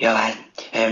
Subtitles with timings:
[0.00, 0.34] Ja vel.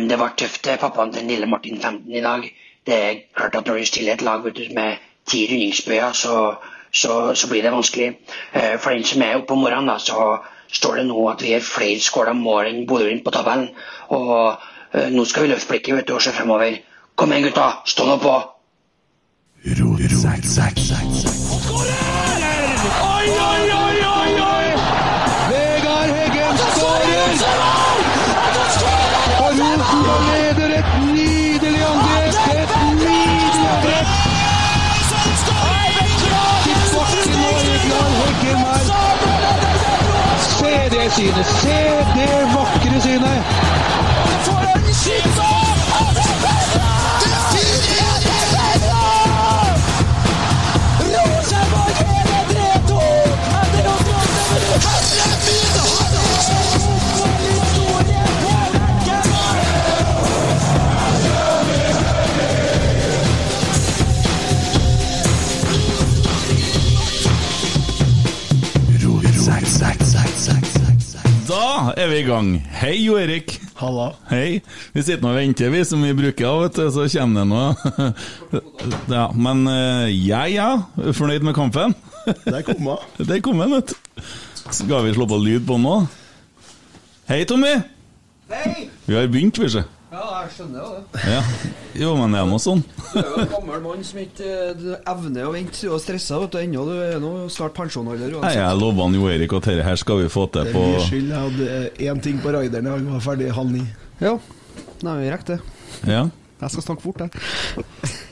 [0.08, 2.46] Det var tøft, det, pappaen til lille Martin 15 i dag.
[2.86, 6.54] Det er klart at når du stiller et lag vet du, med ti rundingsbøyer, så,
[6.92, 8.08] så, så blir det vanskelig.
[8.54, 10.38] Eh, For den som er oppe om morgenen, da, så
[10.72, 13.68] står det nå at vi har flere skåla mål enn Bodø-Glimt på tabellen.
[14.08, 14.58] Og
[14.94, 16.78] eh, nå skal vi løfte blikket vet du, og se fremover.
[17.14, 17.70] Kom igjen, gutta.
[17.86, 18.34] Stå nå på.
[21.76, 21.88] Oi,
[23.06, 23.75] oi, oi, oi,
[41.16, 41.46] synet!
[41.46, 41.78] Se
[42.14, 43.42] det vakre synet!
[45.36, 45.55] Da
[72.06, 72.48] er vi i gang.
[72.78, 73.56] Hei, Jo Erik.
[73.80, 74.12] Halla.
[74.30, 74.60] Hei.
[74.94, 78.12] Vi sitter nå og venter, vi, som vi bruker, vet du, så kommer det noe.
[79.16, 80.68] Ja, men jeg ja, ja.
[81.16, 81.96] Fornøyd med kampen?
[82.46, 83.02] Der kom hun.
[83.30, 84.22] Der kom den, vet du.
[84.70, 85.96] Skal vi slå på lyd på den nå?
[87.26, 87.74] Hei, Tommy.
[88.52, 88.86] Hei!
[89.08, 89.82] Vi har begynt, vi, se.
[90.16, 91.22] Ja, jeg skjønner jo det.
[91.28, 91.40] Ja.
[92.00, 92.80] Jo, men det er nå sånn.
[93.12, 95.76] Du er jo en gammel mann som ikke eh, evner å vente.
[95.82, 96.84] Du er stressa vet du, ennå.
[96.88, 100.30] Du er nå snart pensjonalder Nei, jeg lova Jo Erik at dette her skal vi
[100.32, 101.28] få til på Det er min skyld.
[101.34, 102.88] Jeg hadde én ting på raideren.
[102.94, 103.84] Jeg var ferdig halv ni.
[104.24, 104.32] Ja,
[105.04, 105.60] Nei, vi rekker det.
[106.08, 106.22] Ja.
[106.62, 107.84] Jeg skal snakke fort, jeg.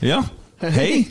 [0.09, 0.23] ja.
[0.65, 1.05] Hei!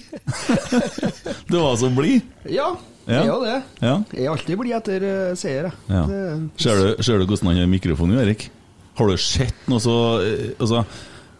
[1.50, 2.22] Du var så blid.
[2.50, 2.72] Ja,
[3.06, 3.18] Ja.
[3.20, 3.56] jeg er jo det.
[3.84, 3.94] Ja.
[4.16, 5.74] Jeg er alltid blid etter eh, seier, jeg.
[5.92, 6.02] Ja.
[6.08, 8.46] Det- Ser du, ser du hvordan han har mikrofon, Erik?
[8.94, 10.84] Har du sett noe så eh, Altså,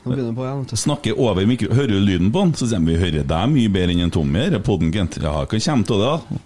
[0.04, 1.70] snakker over mikro...
[1.72, 2.54] Hører du lyden på den?
[2.58, 4.58] Så sier de vi hører deg mye bedre enn en Tommy her.
[4.64, 5.16] Podden, Kent.
[5.22, 6.42] Ja, hva kommer til det, da?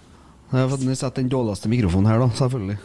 [0.49, 2.77] Jeg har fått sett den dårligste mikrofonen her, da, selvfølgelig.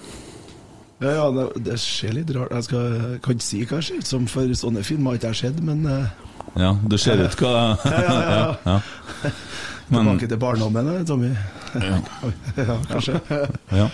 [1.03, 4.03] Ja, ja, det, det ser litt rart Jeg skal, kan ikke si hva det ser
[4.03, 6.13] ut som, for sånne filmer har ikke jeg sett, men uh,
[6.61, 7.55] Ja, du ser ut hva
[7.91, 9.33] Ja, ja, ja.
[9.95, 11.31] Tilbake til barndommen, eh, Tommy.
[11.75, 11.99] Ja.
[12.69, 13.21] ja, kanskje.
[13.75, 13.87] ja.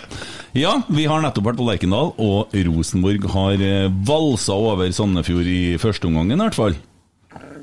[0.57, 5.77] ja, vi har nettopp vært på Lerkendal, og Rosenborg har eh, valsa over Sandefjord i
[5.81, 6.77] første omgangen, i hvert fall.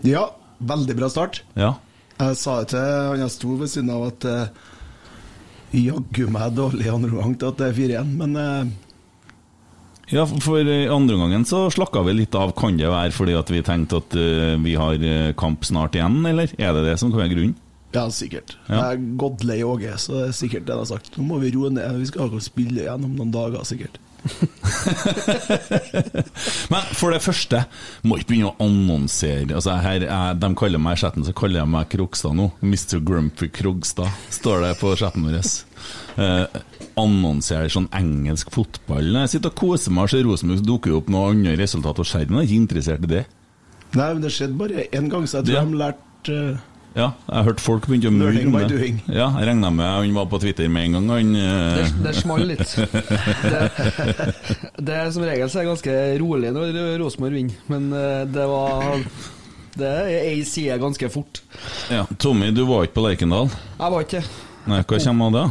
[0.06, 0.28] Ja,
[0.58, 1.42] veldig bra start.
[1.58, 1.76] Ja.
[2.18, 4.66] Jeg sa det til han jeg sto ved siden av at eh,
[5.78, 8.76] jaggu meg dårlig andre omgang til at det er 4-1, men uh,
[10.08, 12.54] Ja, for andre omgangen så slakka vi litt av.
[12.56, 14.16] Kan det være fordi at vi tenkte at
[14.64, 15.02] vi har
[15.36, 17.58] kamp snart igjen, eller er det det som kan være grunnen?
[17.94, 18.56] Ja, sikkert.
[18.68, 18.74] Ja.
[18.74, 21.16] Jeg er godt lei Åge, så det er sikkert det han har sagt.
[21.16, 23.96] Nå må vi roe ned, vi skal akkurat spille igjen om noen dager, sikkert.
[26.72, 27.60] Men for det første,
[28.02, 31.62] må ikke begynne å annonsere altså her er, De kaller meg i chatten, så kaller
[31.62, 32.48] jeg meg Krogstad nå.
[32.64, 32.98] Mr.
[33.06, 35.38] Grumpy Krogstad, står det på chatten vår.
[36.18, 36.46] Eh,
[36.98, 39.06] annonserer sånn engelsk fotball.
[39.14, 42.02] Når jeg sitter og koser meg og ser Rosenborg, dukker jo opp noe annet resultat,
[42.02, 43.24] og skjermen er ikke interessert i det.
[43.94, 45.64] Nei, men det skjedde bare én gang, så jeg tror Ja.
[45.64, 46.58] de lærte eh,
[46.96, 48.88] Ja, jeg hørte folk begynte å murre om det.
[49.12, 51.34] Ja, jeg regna med han var på Twitter med en gang, han.
[51.36, 52.64] eh, Det, det smalt litt.
[53.48, 54.34] Det,
[54.82, 58.98] det er Som regel så er ganske rolig når Rosenborg vinner, men eh, det var
[59.78, 61.42] Det er ei side ganske fort.
[61.92, 63.52] Ja, Tommy, du var ikke på Lerkendal?
[63.78, 64.24] Jeg var ikke
[64.68, 65.46] Nei, hva kommer av det?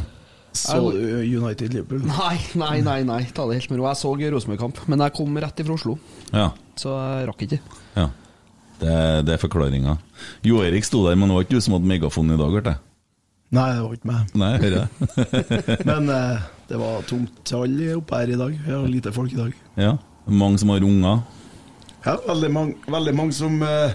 [0.58, 2.02] Så United-Liverpool?
[2.10, 3.88] Nei, nei, nei, nei, ta det helt med ro.
[3.92, 6.00] Jeg så Rosenborg-kamp, men jeg kom rett ifra Oslo,
[6.34, 6.48] Ja.
[6.78, 7.60] så jeg rakk ikke.
[7.96, 8.08] ja.
[8.82, 9.96] Det, det er forklaringa.
[10.46, 12.76] Jo Erik sto der, men det var ikke du som hadde megafon i dag, hørte
[12.76, 12.84] jeg.
[13.58, 14.32] Nei, det var ikke meg.
[14.36, 15.78] Nei, hører jeg.
[15.88, 18.58] Men eh, det var tomt til alle oppe her i dag.
[18.66, 19.54] Vi har lite folk i dag.
[19.80, 19.94] ja.
[20.28, 21.22] Mange som har unger.
[22.04, 23.94] Ja, veldig mange, veldig mange som eh,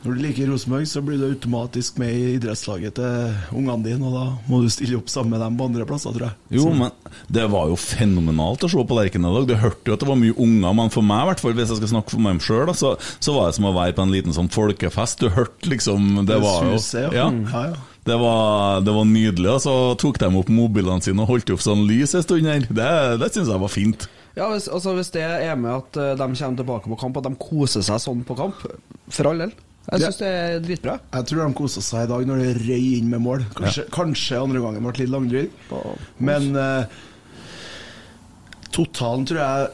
[0.00, 4.14] Når du liker Rosenborg, så blir du automatisk med i idrettslaget til ungene dine, og
[4.16, 6.36] da må du stille opp sammen med dem på andre plasser, tror jeg.
[6.56, 6.90] Jo, Så- men
[7.30, 9.48] det var jo fenomenalt å se på Lerkendal i dag.
[9.48, 11.68] Du hørte jo at det var mye unger, men for meg, i hvert fall, hvis
[11.68, 14.10] jeg skal snakke for meg sjøl, så, så var det som å være på en
[14.16, 15.18] liten sånn folkefest.
[15.20, 17.10] Du hørte liksom Det var jo ja.
[17.12, 17.28] ja.
[17.30, 17.74] Mm, ja, ja.
[18.08, 19.50] Det var, det var nydelig.
[19.52, 22.60] Og så tok de opp mobilene sine og holdt opp sånn lys en stund her.
[22.64, 24.08] Det, det syns jeg var fint.
[24.34, 27.24] Ja, hvis, altså, hvis det er med at eh, de kommer tilbake på kamp, at
[27.28, 28.54] de koser seg sånn på kamp,
[29.10, 29.52] for all del.
[29.90, 30.96] Jeg syns det er dritbra.
[31.16, 33.44] Jeg tror de kosa seg i dag når det røy inn med mål.
[33.58, 35.60] Kanskje, kanskje andre gangen ble litt langdryg.
[36.22, 37.00] Men uh,
[38.70, 39.70] totalen tror jeg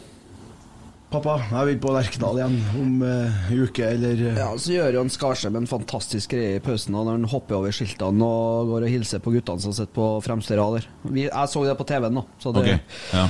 [1.06, 5.12] Pappa, jeg vil på Lerkendal igjen om en uke, eller eh, Ja, Så gjør Jan
[5.12, 8.90] Skarsheim en fantastisk greie i pausen da, når han hopper over skiltene og går og
[8.90, 10.88] hilser på guttene som sitter på fremste rad der.
[11.22, 12.24] Jeg så det på TV-en, da.
[12.42, 13.28] Så det, Ok, ja.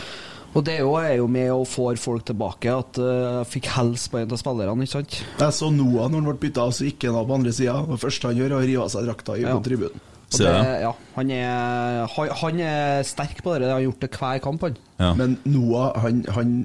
[0.57, 2.73] Og det er jo, er jo med og får folk tilbake.
[2.73, 5.19] At eh, jeg fikk helse på en av spillerne, ikke sant?
[5.43, 7.77] Jeg så Noah når han ble bytta, så gikk han av på andre sida.
[7.91, 9.57] Det første han gjør, er å rive av seg drakta i Ja.
[9.57, 10.05] på tribunen.
[10.37, 13.69] Det, ja, han, er, han, er sterk på det.
[13.69, 14.79] Han har gjort det hver kamp, han.
[14.99, 15.13] Ja.
[15.15, 16.57] Men Noah, han, han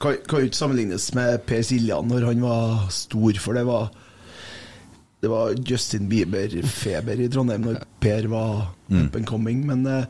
[0.00, 3.90] kan, jo ikke sammenlignes med Per Siljan når han var stor, for det var
[5.20, 9.66] Det var Justin Bieber-feber i Trondheim når Per var up and coming.
[9.68, 10.06] Men eh,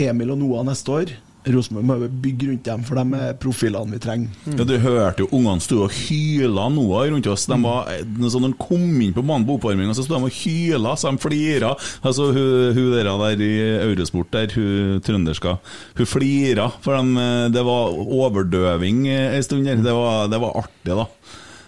[0.00, 1.14] Emil og Noah neste år
[1.50, 4.34] Rosenborg må bygge rundt dem, for de er profilene vi trenger.
[4.46, 7.48] Ja, Du hørte jo ungene sto og hyla Noah rundt oss.
[7.50, 7.90] De var,
[8.30, 11.10] så når de kom inn på banen på oppvarminga, så sto de og hyla, så
[11.10, 11.72] de flira.
[12.02, 13.52] Altså, hun, hun der, der i
[13.88, 15.56] Eurosport, der, hun trønderska,
[15.98, 16.68] hun flira.
[16.84, 19.82] For de, det var overdøving en stund der.
[19.82, 21.08] Det var, det var artig, da.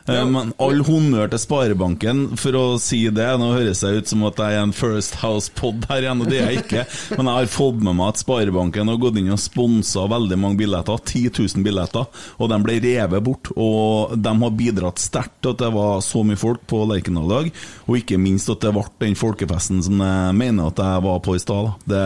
[0.07, 3.29] Eh, Men all honnør til Sparebanken for å si det.
[3.41, 6.41] Nå høres jeg ut som at jeg er en First House-pod her igjen, og det
[6.43, 6.83] er jeg ikke.
[7.17, 10.61] Men jeg har fått med meg at Sparebanken har gått inn og sponsa veldig mange
[10.61, 11.01] billetter.
[11.01, 12.09] 10 000 billetter.
[12.37, 13.53] Og de ble revet bort.
[13.57, 17.35] Og de har bidratt sterkt til at det var så mye folk på Lerkendal i
[17.35, 17.51] dag.
[17.89, 21.39] Og ikke minst at det ble den folkefesten som jeg mener at jeg var på
[21.39, 21.73] i stad.
[21.89, 22.05] Det,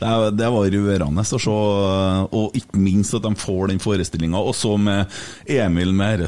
[0.00, 1.58] det, det var rørende å se.
[2.32, 4.40] Og ikke minst at de får den forestillinga.
[4.40, 5.12] Og så med
[5.52, 6.24] Emil med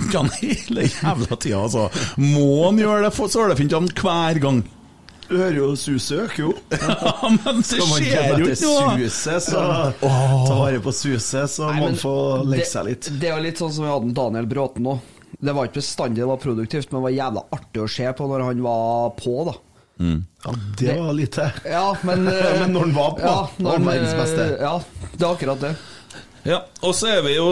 [0.00, 1.88] disse han hele jævla tida, altså.
[2.20, 3.32] Må han gjøre det for
[3.78, 4.62] han hver gang?
[5.30, 6.52] Du hører jo suset øker jo.
[6.74, 8.96] Ja, men det skjer jo ikke noe!
[9.06, 9.60] suset, så
[10.02, 12.14] ta vare på suset, så Nei, må man få
[12.50, 13.06] legge seg litt.
[13.06, 14.96] Det, det er jo litt sånn som vi hadde Daniel Bråten nå.
[15.40, 18.26] Det var ikke bestandig det var produktivt, men det var jævla artig å se på
[18.32, 19.54] når han var på, da.
[20.00, 21.46] Ja, det var lite.
[21.68, 23.30] Ja, men, eh, Men når han var på,
[23.60, 24.46] når var han han, verdens beste.
[24.56, 24.74] eh, Ja,
[25.14, 25.72] det er akkurat det.
[26.48, 27.48] Ja, og så er vi jo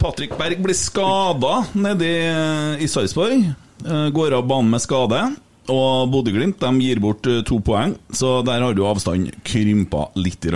[0.00, 3.46] Patrick Berg blir skada nede i, i Sarpsborg.
[3.86, 5.22] Eh, Går av banen med skade.
[5.72, 10.42] Og Bodø-Glimt gir bort eh, to poeng, så der har du avstanden krympa litt.
[10.44, 10.50] i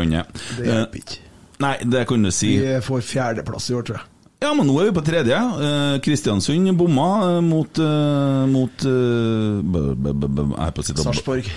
[0.58, 1.22] Det hjelper ikke.
[1.62, 2.56] Nei, det kan du si.
[2.60, 4.10] Vi får fjerdeplass i år, tror jeg.
[4.46, 5.36] Ja, men nå er vi på tredje.
[6.06, 9.58] Kristiansund Kristiansund bomma uh, mot, uh, mot eh,
[11.02, 11.48] Sarpsborg.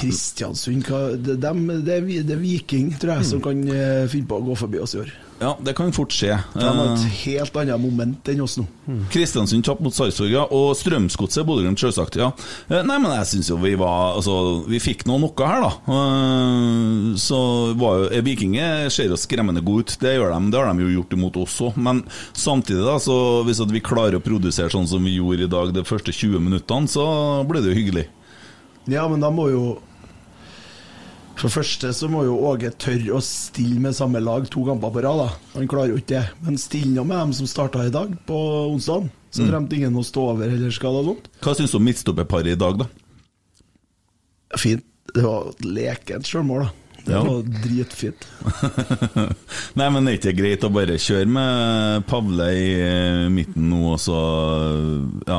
[0.00, 0.88] Kristiansund,
[1.20, 4.96] det, det, er, Viking, tror jeg, som kan eh, finne på å gå forbi oss
[4.96, 5.12] i år.
[5.38, 6.34] Ja, det kan fort skje.
[6.54, 8.64] De har Eh, et helt annet moment enn oss nå.
[9.12, 12.16] Kristiansund tapte mot Sarpsborg, ja, og Strømsgodset Bodø-Glimt, selvsagt.
[12.18, 12.32] Ja.
[12.68, 15.70] Eh, Nei, men jeg syns jo vi var Altså, vi fikk nå noe her, da.
[15.94, 17.38] Eh, Så
[17.78, 20.50] var jo eh, Vikinger ser jo skremmende gode ut, det gjør de.
[20.50, 21.76] Det har de jo gjort imot oss òg.
[21.78, 22.02] Men
[22.34, 25.72] samtidig, da, så hvis at vi klarer å produsere sånn som vi gjorde i dag
[25.76, 27.06] de første 20 minuttene, så
[27.46, 28.08] blir det jo hyggelig.
[28.88, 29.62] Ja, men da må jo
[31.38, 34.90] For det første så må jo Åge tørre å stille med samme lag to kamper
[34.90, 35.20] på rad.
[35.22, 35.28] da.
[35.54, 36.24] Han klarer jo ikke det.
[36.42, 38.38] Men stille nå med dem som starta i dag, på
[38.72, 39.06] onsdag.
[39.30, 41.28] Så fremt ingen må stå over eller skal ha sånt.
[41.44, 42.88] Hva syns du om midtstopperparet i dag, da?
[44.58, 44.84] Fint.
[45.14, 46.74] Det var lekent sjølmål, da.
[47.08, 47.22] Det Ja.
[47.24, 48.24] var dritfint.
[49.78, 53.78] Nei, men er det ikke greit å bare kjøre med Pavle i eh, midten nå,
[53.94, 54.18] og så
[55.24, 55.38] ja,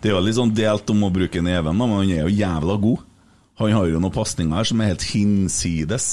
[0.00, 2.32] Det er jo litt sånn delt om å bruke neven, da, men han er jo
[2.38, 3.04] jævla god.
[3.60, 6.08] Han har jo noen pasninger her som er helt hinsides.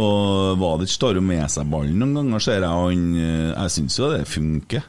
[0.00, 2.70] Og Vadic tar jo med seg ballen noen ganger, ser jeg.
[2.70, 4.86] Han, eh, jeg syns jo det funker.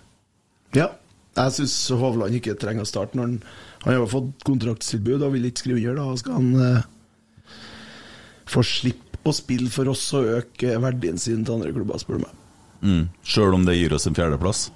[0.78, 0.92] Ja.
[1.32, 3.36] Jeg syns Hovland ikke trenger å starte når han
[3.82, 6.04] Han har fått kontraktstilbud og vil ikke skrive under.
[6.04, 6.84] Da skal han eh,
[8.46, 12.26] få slippe å spille for oss og øke verdien sin til andre klubber, spør du
[12.28, 12.36] meg.
[12.82, 13.04] Mm.
[13.26, 14.68] Sjøl om det gir oss en fjerdeplass?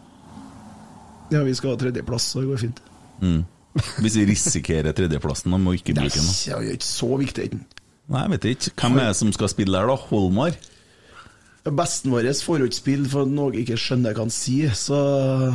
[1.33, 2.81] Ja, vi skal ha tredjeplass, så det går fint.
[3.21, 3.43] Mm.
[3.75, 6.29] Hvis vi risikerer tredjeplassen, da må ikke bruke den.
[6.29, 7.49] det er ikke så viktig.
[8.05, 8.73] Nei, jeg vet ikke.
[8.79, 9.97] Hvem er det som skal spille der, da?
[10.09, 10.55] Holmar?
[11.65, 14.97] Besten vår får jo ikke spille for noe ikke skjønner hva han sier, så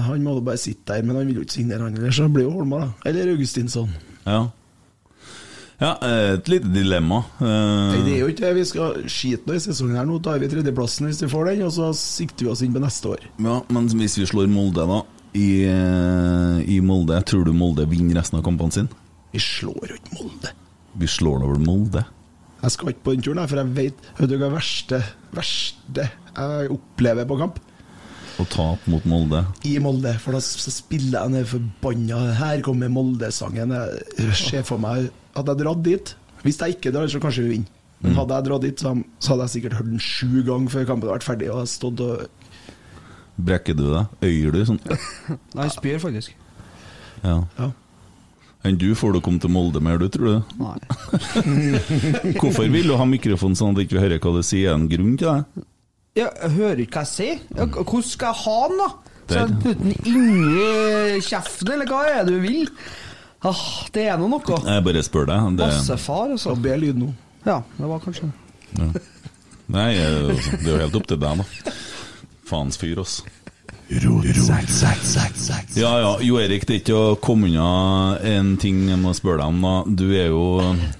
[0.08, 1.04] han må bare sitte der.
[1.06, 3.10] Men han vil jo ikke signere, han heller, så det blir jo Holmar, da.
[3.10, 3.92] Eller Augustinsson.
[4.24, 4.40] Ja.
[5.78, 7.22] ja, eh, et lite dilemma.
[7.38, 8.52] Eh, Nei, det er jo ikke det.
[8.58, 10.10] Vi skal skite nå i sesongen her.
[10.10, 12.82] Nå tar vi tredjeplassen hvis vi får den, og så sikter vi oss inn på
[12.82, 13.30] neste år.
[13.46, 15.04] Ja, Men hvis vi slår Molde, da,
[15.36, 19.00] i, eh, i Molde, tror du Molde vinner resten av kampene sine?
[19.30, 20.54] Vi slår jo ikke Molde.
[20.98, 22.04] Vi slår over Molde?
[22.60, 24.98] Jeg skal ikke på den turen, for jeg vet Vet du hva det verste,
[25.32, 27.60] verste jeg opplever på kamp?
[28.40, 29.44] Å tape mot Molde?
[29.68, 30.12] I Molde.
[30.22, 33.74] For da spiller jeg ned forbanna Her kommer Molde-sangen.
[34.18, 37.54] Jeg ser for meg Hadde jeg dratt dit Hvis jeg ikke drar, så kanskje vi
[37.56, 37.76] vinner.
[38.00, 40.86] Men hadde jeg dratt dit, så, så hadde jeg sikkert hørt den sju ganger før
[40.88, 41.50] kampen hadde vært ferdig.
[41.52, 42.39] Og jeg stått og
[43.46, 44.16] Brekker du deg?
[44.26, 44.80] Øyer du sånn?
[45.56, 46.34] Nei, jeg spyr faktisk.
[47.24, 47.38] Ja.
[47.58, 47.70] Ja.
[48.68, 50.56] Enn du, får du komme til Molde mer, du, tror du?
[50.60, 50.78] Nei.
[52.40, 54.68] Hvorfor vil du ha mikrofon sånn at vi ikke hører hva du sier?
[54.68, 55.64] Er det en grunn til det?
[56.18, 57.46] Ja, jeg hører ikke hva jeg sier.
[57.56, 58.90] Ja, hvordan skal jeg ha den, da?
[59.30, 62.68] Skal jeg putte den inni kjeften, eller hva er det du vil?
[63.46, 63.62] Ah,
[63.94, 64.60] det er nå noe.
[64.66, 65.54] Jeg bare spør deg.
[65.56, 66.56] Det, Bassefar, altså.
[66.60, 67.08] ber lyd nå.
[67.46, 68.28] Ja, det var kanskje
[68.76, 68.90] det.
[69.72, 70.28] nei, eh,
[70.60, 71.72] det er jo helt opp til deg, da.
[72.50, 73.20] Faens fyr, ass.
[75.74, 79.42] Ja ja, Jo Erik, det er ikke å komme unna en ting jeg må spørre
[79.42, 79.64] deg om.
[79.66, 80.44] da Du er jo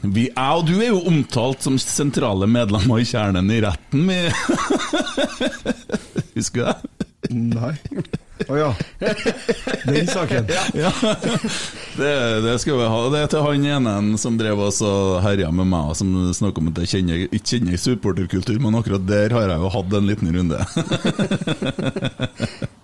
[0.02, 4.10] vi, Jeg og du er jo omtalt som sentrale medlemmer i kjernen i retten.
[4.10, 4.18] Vi.
[6.38, 7.09] Husker du det?
[7.28, 7.74] Nei.
[8.48, 8.68] Å ja.
[9.84, 10.48] Den saken.
[10.72, 10.92] Ja,
[11.98, 12.14] det,
[12.46, 13.00] det skal vi ha.
[13.12, 16.72] Det er til han ene som drev oss og herja med meg, som snakker om
[16.72, 20.32] at jeg kjenner, ikke kjenner supporterkultur, men akkurat der har jeg jo hatt en liten
[20.38, 20.58] runde.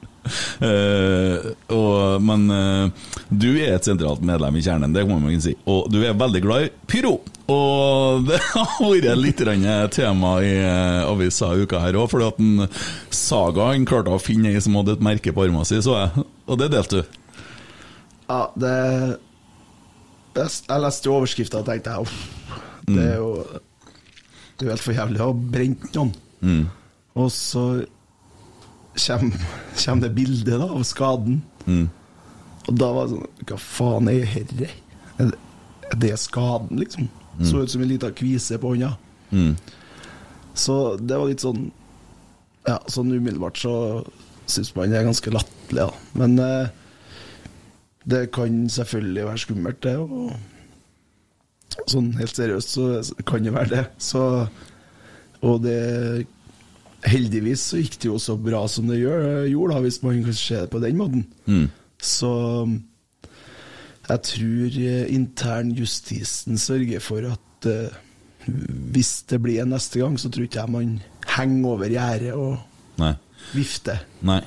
[0.60, 5.54] Eh, og, men eh, du er et sentralt medlem i kjernen, det må man si.
[5.68, 7.16] Og du er veldig glad i pyro.
[7.52, 9.42] Og det har vært litt
[9.94, 12.66] tema i eh, avisa i uka her òg, fordi at en
[13.14, 16.26] Saga han klarte å finne ei som hadde et merke på armen sin, så jeg.
[16.46, 17.20] Og det delte du.
[18.26, 18.74] Ja, det
[20.36, 22.16] Jeg, leste jo overskrifta og tenkte uff,
[22.86, 26.66] det er jo Det er jo helt for jævlig å ha brent noen.
[27.16, 27.62] Og så
[28.96, 31.42] kommer, det bildet da, av skaden.
[32.66, 34.68] Og da var det sånn Hva faen er herre?
[35.16, 35.38] Er det,
[35.92, 37.08] er det skaden, liksom?
[37.44, 38.94] Så ut som en liten kvise på hånda.
[40.56, 41.70] Så det var litt sånn
[42.66, 43.74] Ja, sånn umiddelbart så
[44.50, 45.90] syns man det er ganske latterlig, da.
[46.18, 46.68] Men eh,
[48.06, 49.96] det kan selvfølgelig være skummelt, det.
[49.98, 52.86] Og sånn helt seriøst så
[53.26, 53.84] kan det være det.
[54.02, 54.22] Så,
[55.42, 56.26] og det
[57.06, 60.36] Heldigvis så gikk det jo så bra som det gjør, gjorde, da, hvis man kan
[60.36, 61.26] se det på den måten.
[62.02, 62.32] Så
[64.06, 67.94] jeg tror eh, internjustisen sørger for at uh,
[68.94, 70.92] hvis det blir en neste gang, så tror ikke jeg man
[71.36, 73.14] henger over gjerdet og Nei.
[73.54, 74.04] vifter.
[74.26, 74.42] Nei,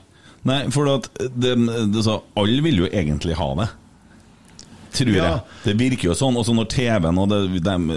[0.47, 1.57] Nei for at det,
[1.91, 3.67] det, så, alle vil jo egentlig ha det.
[4.93, 5.23] Tror Ja.
[5.29, 5.41] jeg.
[5.63, 6.37] Det virker jo sånn.
[6.39, 7.89] Også når TV-en og det, dem,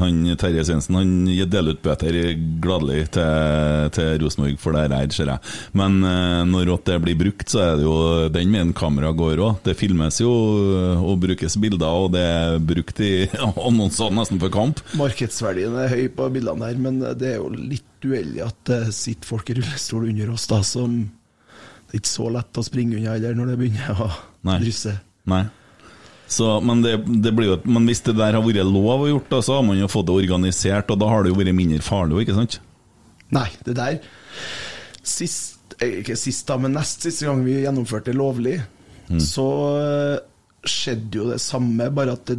[0.00, 1.10] han, Terje Svendsen han
[1.50, 2.16] deler ut bøter
[2.64, 5.52] gladelig til, til Rosenborg for det her, ser jeg.
[5.76, 7.96] Men eh, når det blir brukt, så er det jo
[8.32, 9.58] den med en kamera går òg.
[9.66, 10.32] Det filmes jo
[10.78, 13.12] eh, og brukes bilder, og det er brukt i
[13.68, 14.80] annonser nesten for kamp.
[15.00, 19.28] Markedsverdien er høy på bildene her, men det er jo litt uheldig at det sitter
[19.28, 20.96] folk i rullestol under oss, da, som
[21.88, 24.08] Det er ikke så lett å springe unna heller når det begynner å
[24.44, 24.58] Nei.
[25.30, 25.44] Nei.
[26.34, 29.30] Så, men, det, det blir jo, men hvis det der har vært lov å gjort,
[29.30, 31.84] da, så har man jo fått det organisert, og da har det jo vært mindre
[31.84, 32.60] farlig, ikke sant?
[33.34, 33.98] Nei, det der
[35.04, 38.54] Sist, eh, ikke sist da, men nest siste gang vi gjennomførte det lovlig,
[39.20, 39.48] så
[39.78, 40.14] eh,
[40.64, 42.38] skjedde jo det samme, bare at det,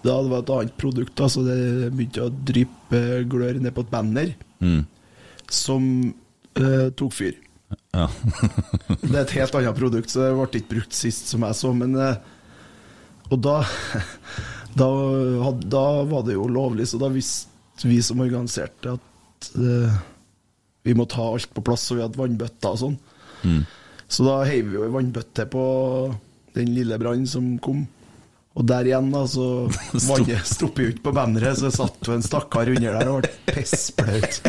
[0.00, 1.12] da det var et annet produkt.
[1.20, 4.32] Da, så det begynte å dryppe glør ned på et banner
[5.52, 5.84] som
[6.56, 7.36] eh, tok fyr.
[7.92, 8.06] Ja.
[9.02, 11.72] Det er et helt annet produkt, så det ble ikke brukt sist som jeg så,
[11.76, 12.16] men eh,
[13.30, 13.60] Og da,
[14.80, 14.88] da,
[15.76, 20.00] da var det jo lovlig, så da visste vi som organiserte at uh,
[20.84, 22.98] vi må ta alt på plass, og vi hadde vannbøtter og sånn.
[24.10, 25.64] Så da heiv vi jo ei vannbøtte på
[26.56, 27.84] den lille brannen som kom.
[28.58, 29.68] Og der igjen, da, så
[30.10, 33.30] vannet stopper jo ikke på banneret, så satt jo en stakkar under der og ble
[33.52, 34.40] pissblaut.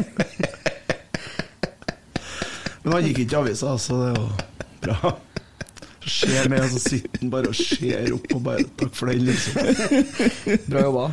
[2.81, 4.31] Men han gikk ikke i avisa, så det var
[4.81, 5.13] bra.
[6.01, 9.27] Ser ned, og så sitter han bare og ser opp og bare Takk for den,
[9.27, 9.57] liksom.
[10.71, 11.03] Bra jobba.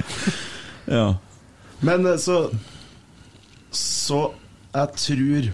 [0.88, 1.09] Ja.
[1.85, 2.38] Men eh, så
[3.71, 4.23] Så
[4.75, 5.50] jeg tror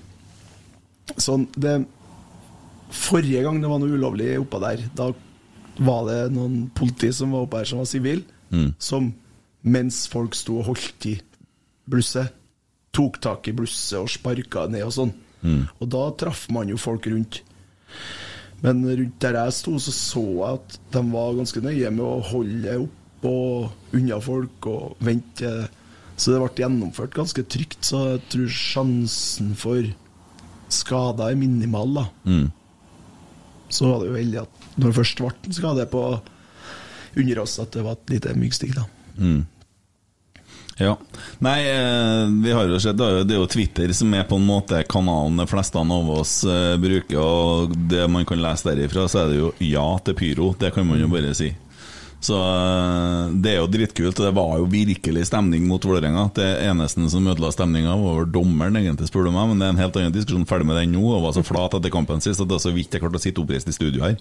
[1.20, 1.74] Sånn det
[2.94, 5.08] Forrige gang det var noe ulovlig oppå der, da
[5.82, 8.20] var det noen politi som var oppe her som var sivil,
[8.78, 9.08] som
[9.66, 11.16] mens folk sto og holdt i
[11.90, 12.30] blusset,
[12.94, 15.10] tok tak i blusset og sparka ned og sånn.
[15.82, 17.40] Og da traff man jo folk rundt.
[18.62, 22.20] Men rundt der jeg sto, så så jeg at de var ganske nøye med å
[22.30, 25.50] holde opp og unna folk og vente.
[26.16, 29.88] Så det ble gjennomført ganske trygt, så jeg tror sjansen for
[30.72, 32.04] skader er minimal, da.
[32.28, 32.46] Mm.
[33.74, 36.04] Så var det jo heldig at når det først ble en skade på
[37.14, 38.86] under oss, at det var et lite myggstikk, da.
[40.78, 40.96] Ja.
[41.38, 44.80] Nei, eh, vi har jo sett, det er jo Twitter som er på en måte
[44.90, 49.30] kanalen de fleste av oss eh, bruker, og det man kan lese derifra, så er
[49.30, 50.54] det jo ja til pyro.
[50.58, 51.52] Det kan man jo bare si.
[52.24, 56.26] Så eh, det er jo dritkult, og det var jo virkelig stemning mot Vålerenga.
[56.34, 59.82] Det eneste som ødela stemninga, var dommeren, egentlig, spør du meg, men det er en
[59.84, 60.48] helt annen diskusjon.
[60.48, 62.74] Ferdig med den nå, og var så flat etter kampen sist at det er så
[62.74, 64.18] vidt jeg klarte å sitte oppreist i studio her.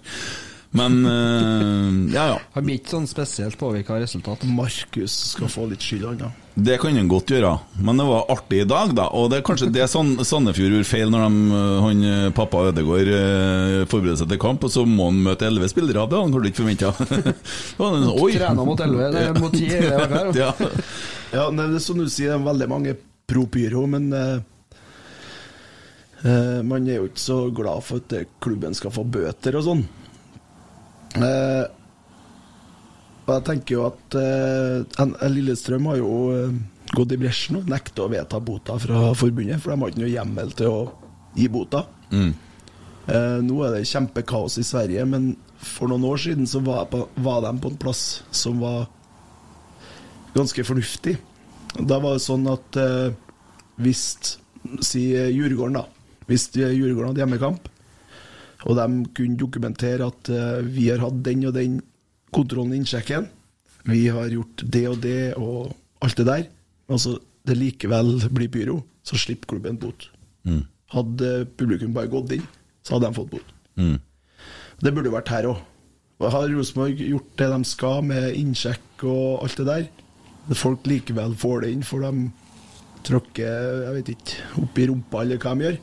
[0.74, 2.38] Men øh, ja, ja.
[2.54, 4.42] Har blitt sånn spesielt påvirka av resultat.
[4.50, 6.32] Markus skal få litt skyld, han da.
[6.54, 7.48] Det kan han godt gjøre,
[7.82, 9.08] men det var artig i dag, da.
[9.18, 13.10] Og det er kanskje det sånn, Sandefjord gjorde feil når de, han, eh, pappa Ødegaard
[13.10, 16.04] eh, forbereder seg til kamp, og så må han møte elleve spillere.
[16.06, 16.92] Det hadde han kanskje ikke forventa.
[18.38, 20.46] Trena mot 11, nei, mot 10 hele uka her, da.
[20.46, 20.72] Ja.
[21.34, 22.96] Ja, det er som du sier, det er veldig mange
[23.26, 24.36] pro pyro, men eh,
[26.22, 29.66] eh, man er jo ikke så glad for at eh, klubben skal få bøter og
[29.66, 29.82] sånn.
[31.18, 31.64] Eh,
[33.24, 36.56] og jeg tenker jo at eh, Lillestrøm har jo eh,
[36.94, 40.12] gått i bresjen og nekter å vedta bota fra forbundet, for de har ikke noe
[40.12, 40.82] hjemmel til å
[41.34, 41.86] gi bota.
[42.12, 45.32] Eh, nå er det kjempekaos i Sverige, men
[45.64, 48.04] for noen år siden så var, på, var de på en plass
[48.34, 48.86] som var
[50.34, 51.16] ganske fornuftig.
[51.80, 53.12] Da var det sånn at eh,
[53.82, 54.06] hvis
[54.80, 55.84] Si Djurgården, da.
[56.28, 57.66] Hvis eh, Djurgården hadde hjemmekamp,
[58.64, 61.82] og de kunne dokumentere at eh, vi har hatt den og den
[62.34, 63.28] kontrollen i innsjekken,
[63.88, 66.46] vi har gjort det og det og alt det der,
[66.88, 70.08] altså det likevel blir pyro, så slipper klubben bot.
[70.94, 72.44] Hadde publikum bare gått inn,
[72.84, 73.52] så hadde de fått bot.
[74.84, 75.60] Det burde vært her òg.
[76.24, 79.86] Har Rosenborg gjort det de skal med innsjekk og alt det der?
[80.56, 82.30] Folk likevel får det inn, for de
[83.04, 85.78] tråkker jeg vet ikke, opp i rumpa eller hva de gjør.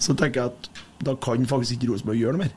[0.00, 0.70] Så tenker jeg at
[1.04, 2.54] da kan faktisk ikke Rosenborg gjøre noe mer.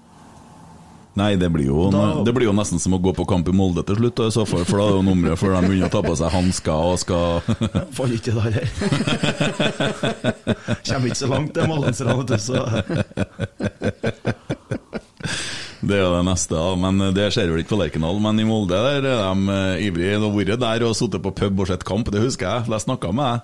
[1.20, 3.52] Nei, det blir, jo, Da- det blir jo nesten som å gå på kamp i
[3.52, 6.02] Molde til slutt, da, fall, for da er jo nummeret før de begynner å ta
[6.06, 7.42] på seg hansker og skal
[7.92, 8.68] Faller ikke der her.
[10.88, 12.64] Kommer ikke så langt, det malenserne, vet du, så
[15.82, 16.76] Det er jo det neste, da.
[16.78, 18.20] Men det skjer vel ikke på Lerkendal.
[18.22, 20.20] Men i Molde der er de eh, ivrige.
[20.22, 22.70] De har vært der og sittet på pub og sett kamp, det husker jeg.
[22.72, 23.42] Jeg snakka med deg.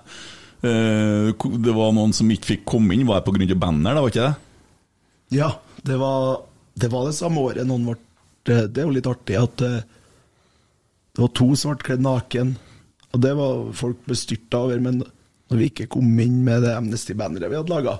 [1.68, 3.04] Det var noen som ikke fikk komme inn.
[3.10, 3.58] Var det pga.
[3.58, 4.36] banner, da, var ikke det?
[5.38, 5.50] Ja,
[5.84, 6.40] det var,
[6.78, 7.96] det var det samme året noen ble
[8.48, 9.80] Det er jo litt artig at eh,
[11.14, 12.52] det var to som ble kledd naken.
[13.10, 17.50] Og det var folk bestyrta over, men når vi ikke kom inn med det Amnesty-banneret
[17.50, 17.94] vi hadde laga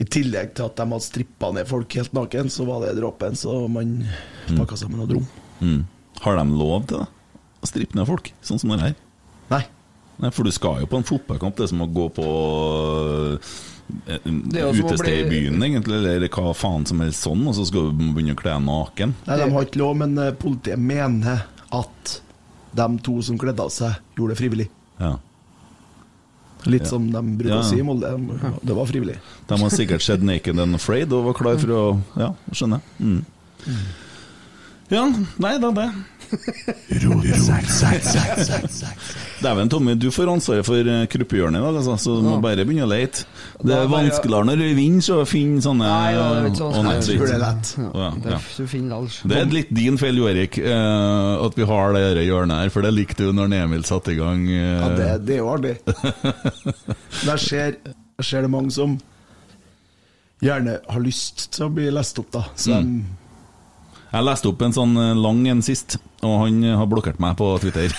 [0.00, 3.36] I tillegg til at de hadde strippa ned folk helt naken, så var det dråpen,
[3.38, 3.98] så man
[4.54, 5.22] pakka sammen og dro.
[5.60, 5.82] Mm.
[6.22, 7.08] Har de lov til det?
[7.62, 8.96] Å strippe ned folk, sånn som det her?
[9.52, 9.62] Nei.
[10.22, 12.26] Nei, For du skal jo på en fotballkamp, det er som å gå på
[14.06, 17.90] eh, er utested i byen, egentlig, eller hva faen som helst sånn, og så skal
[17.90, 19.14] du begynne å kle deg naken.
[19.26, 22.20] Nei, De har ikke lov, men eh, politiet mener at
[22.74, 24.68] de to som kledde av seg, gjorde det frivillig.
[25.00, 25.16] Ja.
[26.64, 26.88] Litt Ja.
[26.88, 28.12] som de brukte Ja, å si i Molde.
[28.62, 29.16] Det var frivillig.
[29.48, 32.80] De har sikkert sett 'Naked and Afraid' og var klar for å Ja, skjønner.
[33.00, 33.24] Mm.
[34.90, 35.04] Ja,
[35.38, 35.90] nei da, det.
[39.42, 42.64] Dæven, Tommy, du får ansvaret for eh, kruppehjørnet i dag, altså, så du må bare
[42.68, 43.24] begynne å lete.
[43.62, 46.48] Det er er vanskeligere når du vinner, så å finne sånne Nei, ja, det er
[46.50, 46.88] ikke sånn.
[46.92, 47.72] Jeg tror det er lett.
[47.82, 48.38] Ja, Det ja.
[48.38, 49.20] er, du finner alt.
[49.32, 52.72] Det er litt din feil, Jo Erik, eh, at vi har det dette hjørnet her,
[52.74, 54.44] for det likte du når Emil satte i gang.
[54.48, 55.76] eh, Ja, det, det er jo artig.
[57.28, 58.96] Der ser, der ser det mange som
[60.42, 62.44] gjerne har lyst til å bli lest opp, da.
[62.58, 63.02] Så Mm.
[64.12, 67.38] Jeg leste opp en sånn eh, lang en sist, og han eh, har blokkert meg
[67.38, 67.94] på Twitter.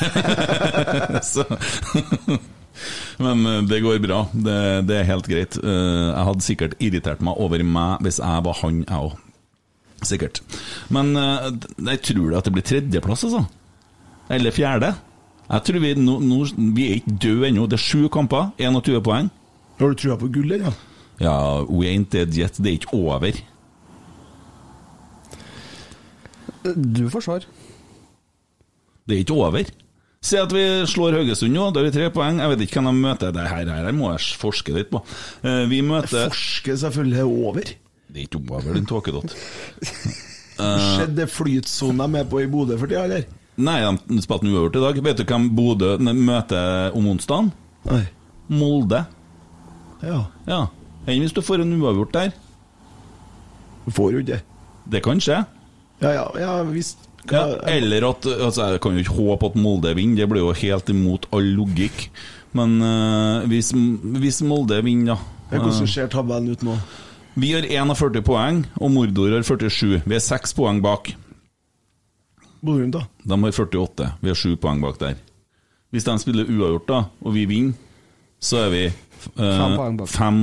[1.33, 1.45] Så
[3.23, 4.19] Men eh, det går bra.
[4.33, 4.57] Det,
[4.89, 5.57] det er helt greit.
[5.57, 9.17] Jeg hadde sikkert irritert meg over meg hvis jeg var han, jeg òg.
[10.03, 10.41] Sikkert.
[10.91, 13.45] Men jeg tror det at det blir tredjeplass, altså.
[14.33, 14.89] Eller fjerde.
[15.47, 16.41] Jeg tror vi, no, no,
[16.75, 17.69] vi er ikke døde ennå.
[17.71, 19.31] Det er sju kamper, 21 poeng.
[19.79, 20.69] har du trua på gull, eller?
[20.69, 20.91] Ja?
[21.23, 21.35] Ja,
[21.69, 22.57] we ain't dead yet.
[22.57, 23.39] Det er ikke over.
[26.63, 27.45] Du får svar.
[29.07, 29.71] Det er ikke over.
[30.23, 32.37] Si at vi slår Haugesund nå, da har vi tre poeng.
[32.39, 33.33] Jeg vet ikke hvem de møter.
[33.35, 35.01] Det her, her må jeg forske litt på.
[35.43, 37.73] Eh, Vi møter Forske selvfølgelig er over.
[38.13, 39.33] Det er ikke over, din tåkedott.
[40.53, 43.25] Skjedde flytsona med på i Bodø for tida, eller?
[43.63, 45.01] Nei, de spilte uavgjort i dag.
[45.09, 47.51] Vet du hvem Bodø møter om onsdagen?
[47.89, 48.03] Nei.
[48.53, 49.03] Molde.
[50.05, 50.21] Ja.
[50.47, 50.61] Ja.
[51.09, 52.31] Enn hvis du får en uavgjort der?
[53.91, 54.39] Får jo ikke det.
[54.93, 55.41] Det kan skje.
[56.03, 57.09] Ja, ja, ja visst.
[57.31, 60.55] Ja, eller at altså, Jeg kan jo ikke håpe at Molde vinner, det blir jo
[60.59, 62.09] helt imot all logikk.
[62.53, 63.71] Men uh, hvis,
[64.19, 66.75] hvis Molde vinner, da Ja, Hvordan eh, ser tabellen ut nå?
[67.39, 70.01] Vi har 41 poeng, og Mordor har 47.
[70.05, 71.11] Vi er seks poeng bak.
[72.63, 73.03] Bodø-Glimt, da?
[73.23, 74.09] De har 48.
[74.21, 75.17] Vi har sju poeng bak der.
[75.93, 77.73] Hvis de spiller uavgjort, da, og vi vinner,
[78.41, 78.83] så er vi
[79.37, 80.09] Fem poeng bak.
[80.09, 80.39] fem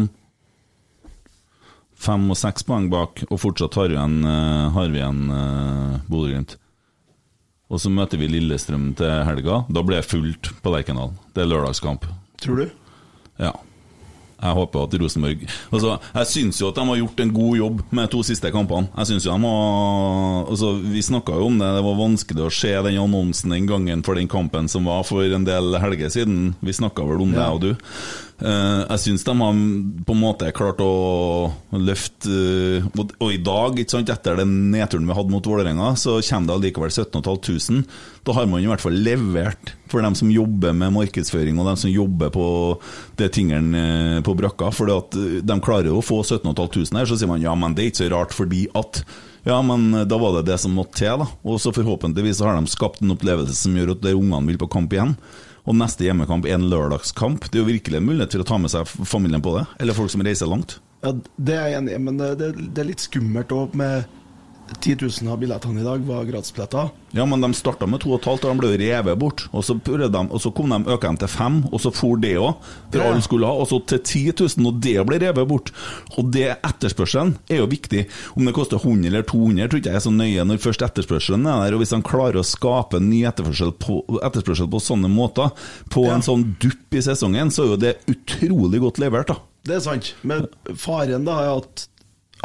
[2.00, 5.98] Fem og seks poeng bak, og fortsatt har vi en, eh, har vi en uh,
[6.08, 6.56] Bodø-Glimt.
[7.70, 9.60] Og så møter vi Lillestrøm til helga.
[9.68, 11.12] Da blir det fullt på Lerkendal.
[11.36, 12.08] Det er lørdagskamp.
[12.40, 12.70] Tror du?
[13.38, 13.52] Ja.
[14.40, 17.82] Jeg håper at Rosenborg altså, Jeg syns jo at de har gjort en god jobb
[17.92, 18.88] med de to siste kampene.
[18.96, 22.54] Jeg synes jo de har altså, Vi snakka jo om det, det var vanskelig å
[22.60, 26.54] se den annonsen den gangen for den kampen som var for en del helger siden.
[26.64, 27.50] Vi snakka vel om det, Ja.
[27.52, 27.74] og du.
[28.40, 29.58] Eh, jeg syns de har
[30.06, 32.32] på en måte klart å løfte
[32.80, 36.56] eh, og, i dag, sant, etter den nedturen vi hadde mot Vålerenga, så kommer det
[36.56, 37.82] allikevel 17 500.
[38.24, 41.80] Da har man i hvert fall levert for dem som jobber med markedsføring, og dem
[41.82, 42.46] som jobber på
[43.20, 44.72] det tingene eh, på brakka.
[44.72, 47.92] For de klarer å få 17 500 her, så sier man ja, men det er
[47.92, 49.04] ikke så rart fordi at
[49.44, 51.28] ja, men da var det det som måtte til, da.
[51.48, 54.68] Og så forhåpentligvis har de skapt en opplevelse som gjør at de ungene vil på
[54.72, 55.14] kamp igjen.
[55.68, 57.48] Og neste hjemmekamp er en lørdagskamp.
[57.50, 59.66] Det er jo virkelig en mulighet til å ta med seg familien på det.
[59.82, 60.78] Eller folk som reiser langt.
[61.04, 64.08] Ja, Det er jeg enig i, men det, det, det er litt skummelt òg med
[64.80, 66.90] 10 000 av billettene i dag var gratisbilletter.
[67.16, 69.42] Ja, men de starta med 2,5, og de ble revet bort.
[69.50, 72.36] Og så, de, og så kom de øka dem til 5, og så for det
[72.38, 72.68] òg.
[72.92, 73.56] For alle skulle ha.
[73.58, 74.22] Og så til 10
[74.60, 75.72] 000, og det ble revet bort.
[76.16, 78.04] Og det etterspørselen er jo viktig.
[78.38, 81.50] Om det koster 100 eller 200, tror ikke jeg er så nøye når først etterspørselen
[81.50, 81.76] er der.
[81.76, 85.50] Og hvis han klarer å skape en ny etterspørsel på, etterspørsel på sånne måter,
[85.90, 86.14] på Ja.
[86.14, 89.36] en sånn dupp i sesongen, så er jo det utrolig godt levert, da.
[89.66, 90.14] Det er sant.
[90.22, 90.46] Men
[90.78, 91.86] faren da er at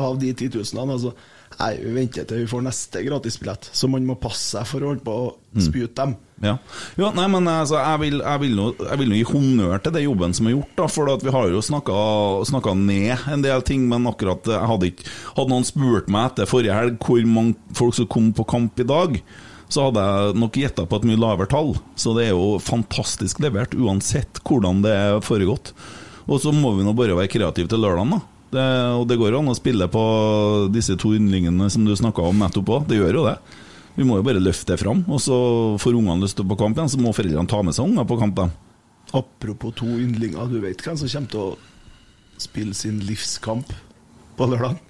[0.02, 1.14] av de 10 000 altså,
[1.60, 4.90] Nei, vi venter til vi får neste gratisbillett, så man må passe seg for å
[4.92, 5.62] holde på å Mm.
[5.64, 6.16] spy ut dem.
[6.44, 6.58] Ja.
[7.00, 9.94] ja, nei, men altså, jeg vil, jeg vil, nå, jeg vil nå gi honnør til
[9.96, 13.64] det jobben som er gjort, da, for at vi har jo snakka ned en del
[13.64, 17.56] ting, men akkurat jeg hadde ikke Hadde noen spurt meg etter forrige helg hvor mange
[17.80, 19.16] folk som kom på kamp i dag,
[19.72, 21.72] så hadde jeg nok gjetta på et mye lavere tall.
[21.96, 25.72] Så det er jo fantastisk levert, uansett hvordan det er foregått.
[26.28, 28.20] Og så må vi nå bare være kreative til lørdagen, da.
[28.56, 28.66] Det,
[28.96, 30.04] og det går an å spille på
[30.72, 32.90] disse to yndlingene som du snakka om nettopp òg.
[32.90, 33.38] Det gjør jo det.
[33.96, 35.04] Vi må jo bare løfte det fram.
[35.12, 35.38] Og så
[35.82, 38.08] får ungene lyst til å på kamp igjen, så må foreldrene ta med seg unger
[38.08, 38.36] på kamp.
[38.40, 38.50] Da.
[39.16, 43.72] Apropos to yndlinger, du vet hvem som kommer til å spille sin livskamp
[44.36, 44.82] på lørdag?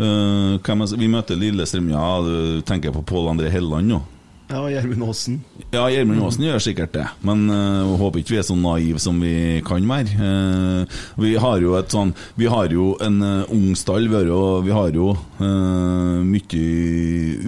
[0.00, 0.56] Uh,
[0.96, 3.98] vi møter Lillestrøm, ja, du tenker på Pål André Helland nå.
[4.00, 4.19] Ja,
[4.50, 5.40] Gjermund Aasen.
[5.70, 9.20] Ja, Gjermund Aasen gjør sikkert det, men uh, håper ikke vi er så naive som
[9.22, 10.16] vi kan være.
[10.18, 14.26] Uh, vi har jo et sånn Vi har jo en uh, ung stall, vi har
[14.26, 16.64] jo, vi har jo uh, mye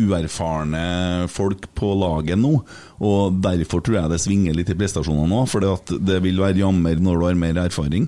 [0.07, 0.85] uerfarne
[1.33, 2.55] folk på laget nå.
[3.03, 5.67] Og derfor tror jeg det svinger litt i prestasjonene nå, for
[5.99, 8.07] det vil være jammer når du har mer erfaring.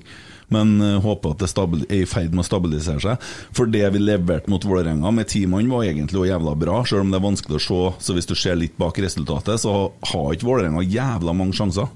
[0.53, 1.49] Men uh, håper at det
[1.89, 3.29] er i ferd med å stabilisere seg.
[3.57, 7.05] For det vi leverte mot Vålerenga med ti mann, var egentlig også jævla bra, selv
[7.05, 7.81] om det er vanskelig å se.
[8.07, 9.75] Så hvis du ser litt bak resultatet, så
[10.13, 11.89] har ikke Vålerenga jævla mange sjanser.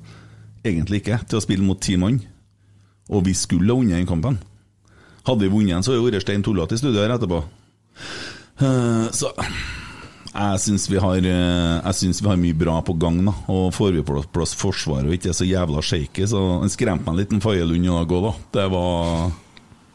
[0.67, 2.23] Egentlig ikke, til å spille mot ti mann.
[3.09, 4.41] Og vi skulle ha vunnet den kampen.
[5.29, 7.43] Hadde vi vunnet den, så hadde det vært Stein Tullete i studio her etterpå.
[8.59, 9.31] Uh, så
[10.39, 13.21] jeg syns vi, har, eh, vi har mye bra på gang.
[13.27, 16.73] da Og får vi på plass Forsvaret og ikke er så jævla shaky, så han
[16.73, 18.33] skremte meg litt Faye Lund i dag òg, da.
[18.59, 19.33] Det var,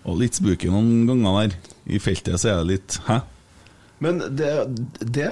[0.03, 1.57] var litt spooky noen ganger der.
[1.95, 3.21] I feltet så er det litt Hæ?
[4.03, 4.51] Men det,
[4.99, 5.31] det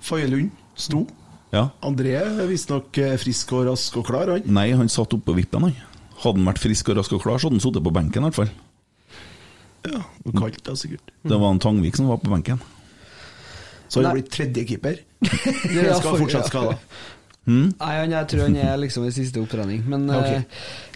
[0.00, 1.04] Faye Lund sto.
[1.52, 1.68] Ja.
[1.84, 4.44] André er visstnok eh, frisk og rask og klar, han.
[4.46, 5.78] Nei, han satt oppe på vippen, han.
[6.20, 8.28] Hadde han vært frisk og rask og klar, så hadde han sittet på benken, i
[8.30, 8.52] hvert fall.
[9.88, 11.10] Ja, og Kaldt, da, sikkert.
[11.26, 12.60] Det var en Tangvik som var på benken.
[13.90, 15.00] Så han blir er tredjekeeper.
[15.74, 16.76] Ja, skal fortsatt skada.
[17.50, 19.82] Nei, han, jeg tror han er liksom i siste opptrening.
[19.90, 20.42] Men eh,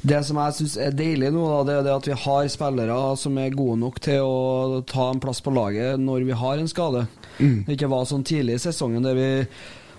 [0.06, 3.56] det som jeg syns er deilig nå, det er at vi har spillere som er
[3.56, 7.06] gode nok til å ta en plass på laget når vi har en skade.
[7.38, 9.28] Det ikke var sånn tidlig i sesongen der vi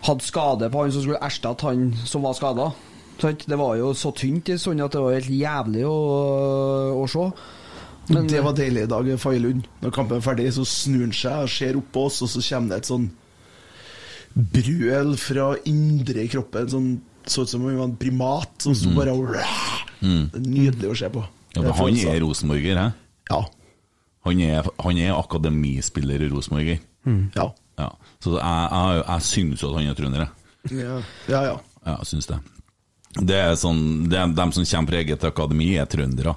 [0.05, 2.69] hadde skade på han som skulle erstatte han som var skada.
[3.19, 5.99] Det var jo så tynt i sånn at det var helt jævlig å,
[6.99, 7.29] å se.
[8.09, 9.63] Men- det var deilig i dag, Faye Lund.
[9.81, 12.41] Når kampen er ferdig, så snur han seg og ser opp på oss, og så
[12.49, 13.09] kommer det et sånn
[14.35, 16.69] brøl fra indre kroppen.
[16.69, 16.89] Sånn,
[17.25, 19.35] så ut som om han var en primat som sto bare og
[20.05, 20.29] Mm.
[20.29, 21.21] Det er Nydelig å se på.
[21.55, 22.93] Ja, men han er rosenborger, hæ?
[23.31, 23.45] Ja.
[24.25, 26.79] Han er, han er akademispiller i Rosenborger.
[27.35, 27.45] Ja.
[27.79, 27.89] Ja.
[28.21, 30.77] Så jeg, jeg, jeg syns jo at han er trønder, jeg.
[30.83, 31.41] Ja, ja.
[31.45, 31.59] ja.
[31.85, 32.39] Ja, jeg syns det.
[33.25, 36.35] Det er sånn, det er dem som kommer fra eget akademi, er trøndere.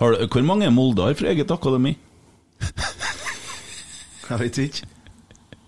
[0.00, 1.96] Har, du- hvor mange er Molde har fra eget akademi?
[4.30, 4.86] Jeg vet ikke.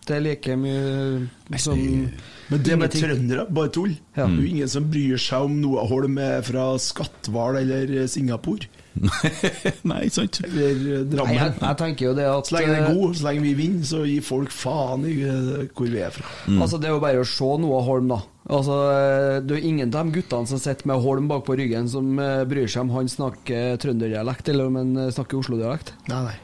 [0.07, 1.79] Det er like mye som
[2.49, 3.91] Men det med trøndere, bare tull.
[4.17, 4.23] Ja.
[4.29, 8.69] Det er jo ingen som bryr seg om Noah Holm er fra Skatval eller Singapore.
[9.91, 10.39] Nei, sant?
[10.47, 13.27] Eller Nei, jeg, jeg tenker jo det at Så lenge det eh, er god, så
[13.27, 16.25] lenge vi vinner, så gir folk faen i eh, hvor vi er fra.
[16.55, 18.23] Altså Det er jo bare å se Noah Holm, da.
[18.47, 21.89] Altså eh, Det er ingen av de guttene som sitter med Holm bak på ryggen,
[21.91, 25.95] som eh, bryr seg om han snakker trønderdialekt eller om han eh, snakker Oslo-dialekt.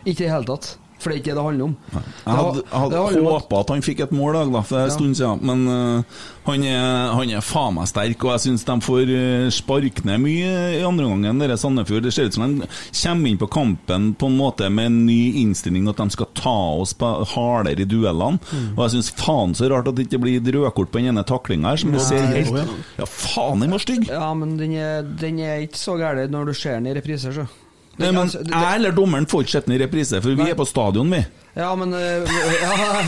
[0.03, 0.73] Ikke i det hele tatt.
[1.03, 1.77] For det er ikke det det handler om.
[1.93, 5.43] Jeg hadde, hadde håpa at han fikk et mål, da, for en stund siden.
[5.43, 9.13] Men uh, han, er, han er faen meg sterk, og jeg syns de får
[9.55, 11.41] spark ned mye i andre omgang.
[11.43, 12.07] Dere Sandefjord.
[12.07, 12.69] Det ser ut som de
[13.03, 16.57] kommer inn på kampen på en måte med en ny innstilling, at de skal ta
[16.83, 18.39] oss på hardere i duellene.
[18.53, 18.69] Mm.
[18.77, 21.73] Og jeg syns faen så rart at det ikke blir rødkort på den ene taklinga
[21.73, 22.67] her, som du ser helt ja.
[23.01, 24.07] Ja, faen, den var stygg!
[24.11, 27.35] Ja, men den er, den er ikke så gæren når du ser den i repriser,
[27.35, 27.49] så.
[27.99, 30.43] Nei, men altså, det- jeg eller dommeren får ikke sett den i reprise, for vi
[30.43, 30.51] Nei.
[30.51, 31.25] er på stadion, vi.
[31.57, 32.25] Ja, men eh,
[32.63, 33.05] ja,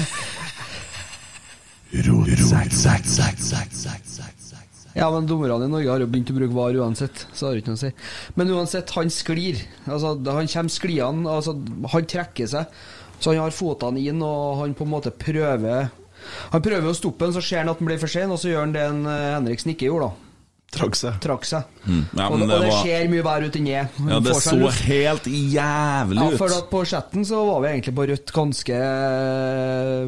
[4.94, 7.62] ja, men dommerne i Norge har jo begynt å bruke VAR uansett, så har det
[7.64, 7.90] ikke noe å si.
[8.38, 9.58] Men uansett, han sklir.
[9.86, 11.56] Altså, han kommer skliende, altså,
[11.94, 12.76] han trekker seg.
[13.18, 15.90] Så han har fotene inn, og han på en måte prøver
[16.50, 18.48] Han prøver å stoppe den, så ser han at den blir for sen, og så
[18.48, 20.23] gjør han det en eh, Henriksen ikke gjorde, da.
[20.74, 21.18] Trakk seg.
[21.22, 21.68] Trakk seg.
[21.86, 22.00] Mm.
[22.18, 23.74] Ja, og, men og det det var- ser mye verre ut enn det.
[24.10, 24.84] Ja, det så luft.
[24.88, 26.32] helt jævlig ut.
[26.32, 28.78] Ja, for at på chatten så var vi egentlig på rødt ganske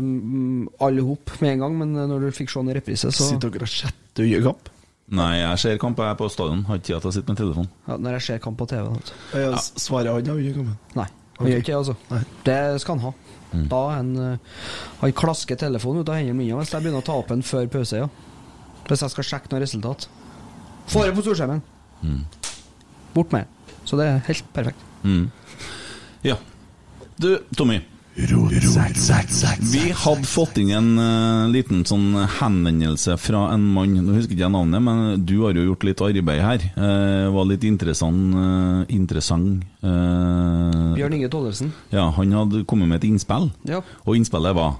[0.03, 3.31] mm, alle hop med en gang, men når du fikk se den i reprise, så
[3.31, 4.73] Sitter dere og chatter kamp?
[5.07, 6.65] Nei, jeg ser kamp jeg er på stadion.
[6.67, 7.71] Har ikke tid til å sitte med telefonen.
[7.87, 9.13] ja, Når jeg ser kamp på TV du.
[9.39, 9.53] Ja.
[9.63, 10.79] Svarer han da under kampen?
[10.99, 11.07] Nei,
[11.39, 11.97] han gjør ikke det, altså.
[12.11, 12.23] Nei.
[12.49, 13.13] Det skal han ha.
[13.71, 14.39] Da en, han eh,
[15.01, 17.69] Han klasker telefonen ut av hendene mine hvis jeg begynner å ta opp den før
[17.71, 18.09] pause, ja.
[18.89, 20.09] Hvis jeg skal sjekke noe resultat.
[20.93, 21.63] Får det på storskjermen.
[23.15, 23.51] Bort med.
[23.87, 24.81] Så det er helt perfekt.
[25.03, 25.31] Mm.
[26.27, 26.37] Ja.
[27.19, 27.81] Du, Tommy.
[28.17, 28.29] Vi
[29.93, 34.55] hadde fått inn en uh, liten sånn henvendelse fra en mann Nå husker ikke jeg
[34.55, 36.65] navnet, men du har jo gjort litt arbeid her.
[36.79, 38.33] Uh, var litt interessant.
[38.33, 41.69] Uh, interessant eh, Bjørn Inge Tollefsen.
[41.93, 43.83] Ja, Han hadde kommet med et innspill, Ja.
[44.07, 44.79] og innspillet var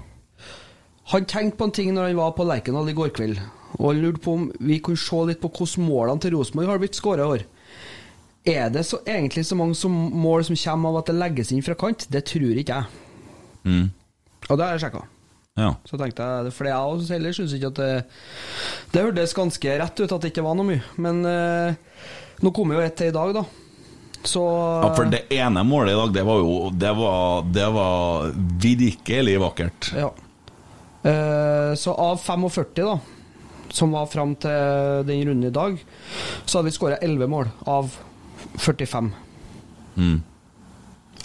[1.13, 3.37] Han tenkte på en ting når han var på Lerkendal i går kveld,
[3.77, 6.97] og lurte på om vi kunne se litt på hvordan målene til Rosenborg har blitt
[6.97, 7.43] skåra i år.
[8.47, 11.65] Er det så, egentlig så mange som mål som kommer av at det legges inn
[11.65, 12.07] fra kant?
[12.09, 13.03] Det tror ikke jeg.
[13.67, 13.87] mm,
[14.49, 15.03] Og det har jeg sjekka.
[15.57, 15.71] Ja.
[15.89, 17.93] Så tenkte jeg, For jeg også heller syns ikke at det
[18.93, 20.83] Det hørtes ganske rett ut at det ikke var noe mye.
[21.01, 22.03] Men eh,
[22.45, 23.43] nå kommer jo et til i dag, da.
[24.27, 28.31] Så ja, for det ene målet i dag, det var jo Det var, det var
[28.63, 29.91] virkelig vakkert.
[29.97, 30.11] Ja.
[31.03, 32.95] Eh, så av 45, da,
[33.73, 35.77] som var fram til den runden i dag,
[36.45, 37.91] så hadde vi skåra 11 mål av
[38.57, 39.11] 45
[39.97, 40.19] Mm.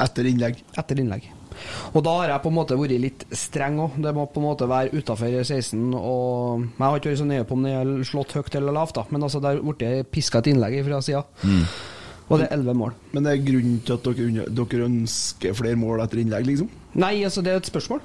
[0.00, 0.62] Etter innlegg.
[0.80, 1.26] etter innlegg.
[1.92, 3.98] Og da har jeg på en måte vært litt streng òg.
[4.00, 5.92] Det må på en måte være utafor 16.
[5.94, 8.72] Og men jeg har ikke vært så nøye på om det er slått høyt eller
[8.72, 9.04] lavt, da.
[9.10, 11.24] men altså der ble blitt piska et innlegg fra sida.
[12.30, 12.94] Og det er 11 mål.
[13.12, 16.70] Men det er grunnen til at dere, dere ønsker flere mål etter innlegg, liksom?
[16.94, 18.00] Nei, altså det er et spørsmål.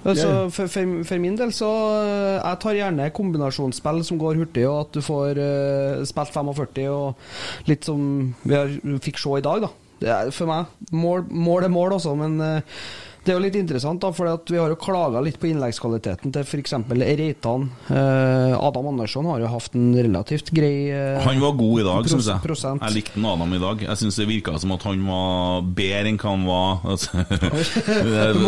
[0.00, 4.64] Altså, for, for, for min del så øh, Jeg tar gjerne kombinasjonsspill som går hurtig,
[4.68, 8.00] og at du får uh, spilt 45 og litt som
[8.40, 8.72] vi har,
[9.04, 9.70] fikk se i dag, da.
[10.00, 12.80] Det er for meg mål, mål er mål også, men øh,
[13.20, 16.46] det er jo litt interessant, da, for vi har jo klaga litt på innleggskvaliteten til
[16.46, 16.72] f.eks.
[16.88, 17.66] Reitan.
[17.92, 22.08] Eh, Adam Andersson har jo hatt en relativt grei eh, Han var god i dag,
[22.08, 22.42] syns jeg.
[22.46, 22.84] prosent.
[22.86, 23.84] Jeg likte Adam i dag.
[23.84, 26.80] Jeg syns det virka som at han var bedre enn hva han var.
[26.94, 27.24] Altså,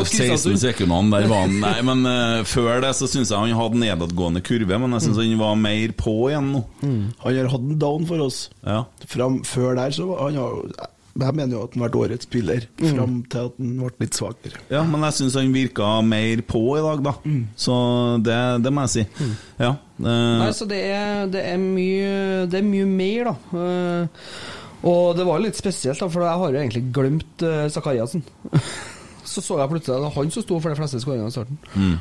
[0.22, 3.82] 16 sekundene der var han Nei, men uh, før det så syns jeg han hadde
[3.82, 6.64] nedadgående kurve, men jeg syns han var mer på igjen nå.
[6.82, 8.46] Han har hatt en down for oss.
[8.64, 8.82] Ja.
[9.11, 12.25] Fram, før der så var han har, Jeg mener jo at han har vært årets
[12.29, 14.62] spiller, fram til at han ble litt svakere.
[14.72, 17.12] ja, men jeg syns han virka mer på i dag, da.
[17.57, 17.77] Så
[18.25, 19.29] det, det må jeg si.
[19.61, 19.75] Ja.
[20.01, 23.61] eh, Nei, så det er, det er mye Det er mye mer, da.
[23.61, 24.25] Eh,
[24.88, 28.25] og det var litt spesielt, da, for jeg har jo egentlig glemt uh, Zakariassen.
[29.33, 31.35] så så jeg plutselig at det var han som sto for de fleste skåringene i
[31.37, 31.61] starten.
[31.77, 31.94] Mm.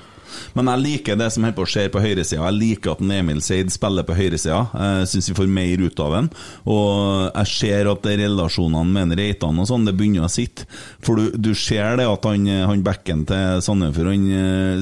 [0.58, 2.46] Men jeg liker det som holder på å skje på høyresida.
[2.46, 4.62] Jeg liker at Emil Seid spiller på høyresida.
[4.74, 6.30] Jeg syns vi får mer ut av ham.
[6.70, 6.91] Og
[7.30, 10.67] jeg ser at det relasjonene med Reitan og sånn, det begynner å sitte.
[11.04, 14.82] For du, du ser det at han, han backen til Sandefjord eh,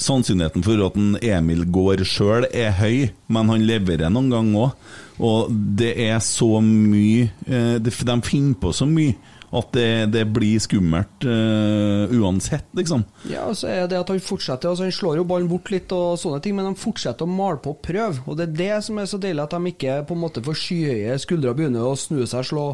[0.00, 4.94] Sannsynligheten for at Emil går sjøl er høy, men han leverer noen ganger òg.
[5.26, 9.16] Og det er så mye eh, de finner på så mye
[9.56, 13.04] at det, det blir skummelt uh, uansett, liksom.
[13.30, 15.92] Ja, og så er det at Han fortsetter, altså han slår jo ballen bort litt,
[15.94, 18.22] og sånne ting, men han fortsetter å male på og prøve.
[18.26, 20.60] Og Det er det som er så deilig, at de ikke på en måte får
[20.62, 22.66] skyhøye skuldre og begynner å snu seg og slå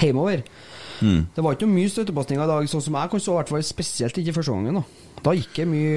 [0.00, 0.44] hjemover.
[1.00, 1.22] Mm.
[1.34, 3.52] Det var ikke noe mye støttepasninger i dag, sånn som jeg kan så, i hvert
[3.54, 4.80] fall spesielt ikke første gangen.
[4.80, 5.94] Da Da gikk det mye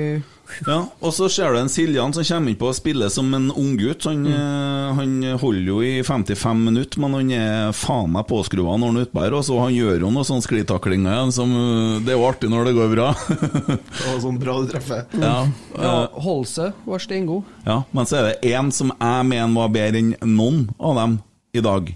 [0.68, 3.48] Ja, og så ser du en Siljan som kommer inn på å spille som en
[3.50, 4.04] unggutt.
[4.10, 4.98] Han, mm.
[5.00, 9.08] han holder jo i 55 minutter, men han er faen meg påskrua når han er
[9.08, 9.38] utpå her.
[9.40, 12.52] Og så han gjør jo noen sånne sklitaklinger igjen som eh, Det er jo artig
[12.52, 13.08] når det går bra.
[13.24, 15.08] Det var sånn bra du treffer.
[15.24, 15.34] ja,
[15.80, 17.50] Ja, eh, Holse var steingod.
[17.66, 21.20] ja, men så er det én som jeg mener var bedre enn noen av dem
[21.56, 21.92] i dag,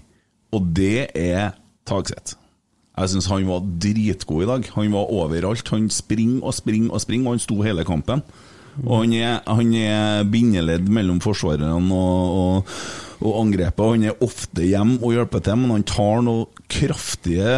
[0.54, 1.52] og det er
[1.88, 2.38] Tagseth.
[2.98, 4.68] Jeg syns han var dritgod i dag.
[4.74, 5.68] Han var overalt.
[5.70, 8.24] Han springer og springer og springer, og han sto hele kampen.
[8.86, 12.74] Og han er, han er bindeledd mellom forsvarerne og, og,
[13.22, 13.94] og angrepet.
[13.94, 17.54] Han er ofte hjemme og hjelper til, men han tar noen kraftige,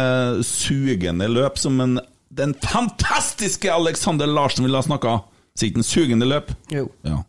[0.47, 1.99] sugende løp som en,
[2.31, 5.19] den fantastiske Alexander Larsen ville ha snakka.
[5.57, 6.53] Sier ikke han sugende løp?
[6.73, 6.87] Jo.
[7.05, 7.21] Ja.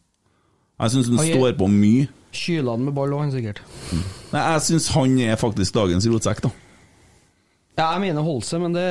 [0.83, 2.09] Jeg syns han står på mye.
[2.33, 3.61] Kyler han med ball òg, han sikkert.
[4.33, 6.53] Nei, jeg syns han er faktisk dagens rotsekk, da.
[7.79, 8.87] Ja, jeg mener Holse, men det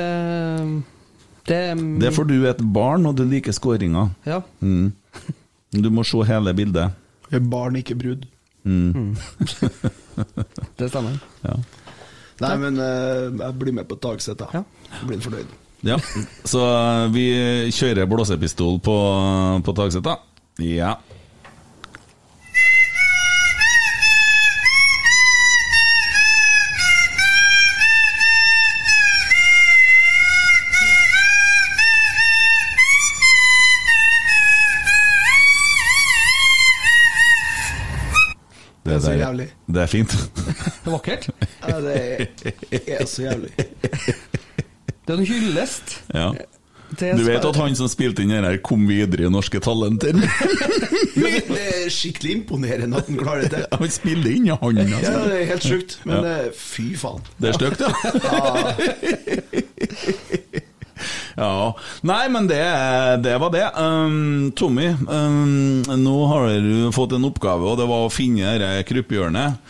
[1.46, 1.58] Det,
[2.00, 4.10] Det er for du er et barn, og du liker skåringer.
[4.26, 4.40] Ja.
[4.60, 4.92] Mm.
[5.72, 6.92] Du må se hele bildet.
[7.32, 8.26] Er Barn, ikke brud.
[8.64, 9.16] Mm.
[10.78, 11.16] Det stemmer.
[11.42, 11.54] Ja.
[12.42, 14.62] Nei, men eh, jeg blir med på Tagseth, da.
[14.92, 15.50] Jeg blir fornøyd.
[15.86, 15.96] ja.
[16.44, 17.24] Så eh, vi
[17.74, 18.96] kjører blåsepistol på,
[19.66, 20.18] på Tagset, da.
[20.62, 20.96] Ja.
[38.92, 39.48] Det er så der- jævlig.
[39.72, 40.16] Det er fint.
[40.84, 41.28] Det er vakkert.
[41.68, 41.96] Ja, det
[43.00, 43.52] er så jævlig.
[43.56, 45.96] Det er en hyllest.
[46.14, 46.30] Ja.
[47.00, 50.12] Du vet at han som spilte inn den her, kom videre i Norske Talenter?
[51.12, 53.62] Det er skikkelig imponerende at han klarer det.
[53.72, 55.00] Han spiller inn, ja, Altså.
[55.00, 55.98] Ja, det er helt sjukt.
[56.04, 56.34] Men Ja.
[56.44, 57.20] eh, fy faen.
[57.40, 57.90] Det er stygt, ja.
[58.28, 58.74] Ja.
[61.36, 62.62] Nei, men det,
[63.24, 63.64] det var det.
[63.76, 68.86] Um, Tommy, um, nå har du fått en oppgave, og det var å finne dette
[68.90, 69.60] krypehjørnet.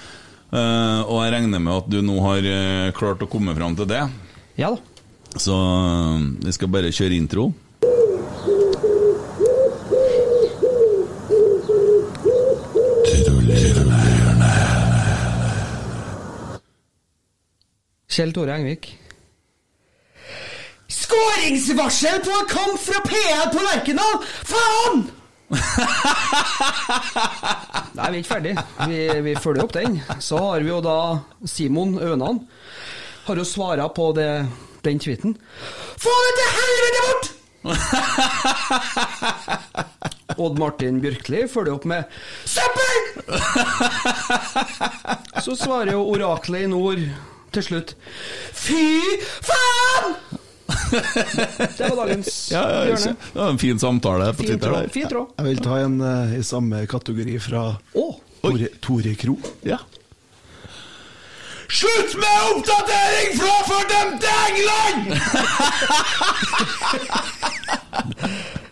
[0.53, 3.89] Uh, og jeg regner med at du nå har uh, klart å komme fram til
[3.89, 4.03] det.
[4.61, 4.81] Ja da.
[5.41, 5.57] Så
[6.45, 7.53] vi skal bare kjøre intro.
[18.13, 18.91] Kjell Tore Engvik.
[20.93, 24.19] Skåringsvarsel på kamp fra PL på Lerkendal!
[24.45, 25.03] Faen!
[27.97, 28.55] Nei, vi er ikke ferdig.
[28.89, 30.01] Vi, vi følger opp den.
[30.21, 30.97] Så har vi jo da
[31.49, 32.39] Simon Ønan.
[33.27, 34.47] Har jo svara på det,
[34.85, 35.37] den tweeten.
[36.01, 37.27] Få det til helvete bort!
[40.43, 42.03] Odd Martin Bjørkli følger opp med
[42.49, 43.03] Søppel!
[45.45, 46.99] Så svarer jo oraklet i nord
[47.55, 47.91] til slutt
[48.57, 48.83] Fy
[49.45, 50.07] faen!
[51.77, 53.15] Det var dagens Ja, ja, hjørne.
[53.33, 54.93] Det var en fin samtale på Fin Twitter tråd.
[54.95, 55.27] Fin tråd.
[55.39, 59.37] Jeg vil ta en uh, i samme kategori fra Tore, Tore Kro.
[59.69, 59.79] Ja.
[61.73, 65.05] Slutt med oppdatering fra fordømte England!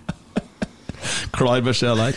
[1.40, 2.12] Klar beskjed der.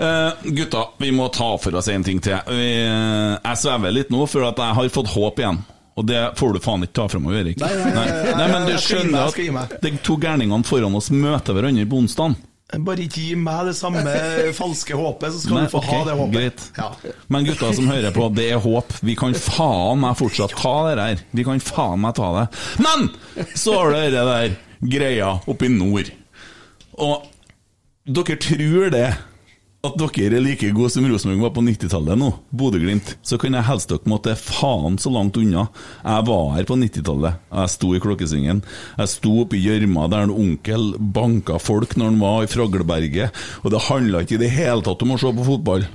[0.00, 2.38] Uh, gutta, vi må ta for oss en ting til.
[2.48, 5.60] Vi, eh, jeg svever litt nå, for at jeg har fått håp igjen.
[5.98, 7.58] Og det får du faen ikke ta fra meg, Erik.
[7.60, 11.88] Nei, nei, nei, nei, men du skjønner at de to gærningene foran oss møter hverandre
[11.90, 12.38] på onsdag.
[12.86, 14.02] Bare ikke gi meg det samme
[14.54, 16.66] falske håpet, så skal Nei, du få okay, ha det håpet.
[16.76, 16.90] Ja.
[17.34, 18.94] Men gutta som hører på, det er håp.
[19.02, 21.24] Vi kan faen meg fortsatt ta det der.
[21.34, 22.46] Vi kan faen meg ta det.
[22.78, 23.08] Men
[23.58, 24.54] så har du det der
[24.94, 26.12] greia oppe i nord.
[27.02, 27.26] Og
[28.06, 29.08] dere tror det
[29.80, 33.64] at dere er like gode som Rosenborg var på 90-tallet nå, Bodø-Glimt, så kan jeg
[33.64, 35.68] helst dere måtte faen så langt unna.
[36.02, 37.38] Jeg var her på 90-tallet.
[37.48, 38.60] Jeg sto i Klokkesvingen.
[38.98, 43.40] Jeg sto oppe i gjørma der en onkel banka folk når han var i Fragleberget.
[43.64, 45.88] Og det handla ikke i det hele tatt om å se på fotball.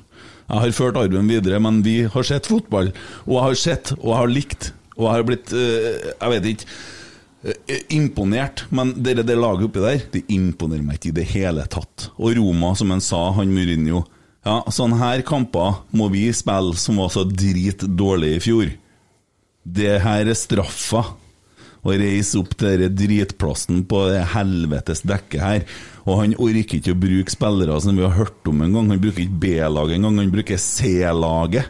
[0.45, 2.89] Jeg har ført arven videre, men vi har sett fotball.
[3.27, 6.53] Og jeg har sett, og jeg har likt, og jeg har blitt eh, Jeg vet
[6.55, 6.69] ikke
[7.93, 12.09] imponert, men det, det laget oppi der, det imponerer meg ikke i det hele tatt.
[12.17, 14.05] Og Roma, som han sa, han Mourinho
[14.45, 18.73] Ja, sånne her kamper må vi spille som var så dritdårlige i fjor.
[19.65, 21.01] Det her er straffa.
[21.85, 25.65] Å reise opp til den dritplassen på det helvetes dekket her.
[26.05, 28.89] Og han orker ikke å bruke spillere som vi har hørt om en gang.
[28.93, 31.69] Han bruker ikke B-laget engang, han bruker C-laget.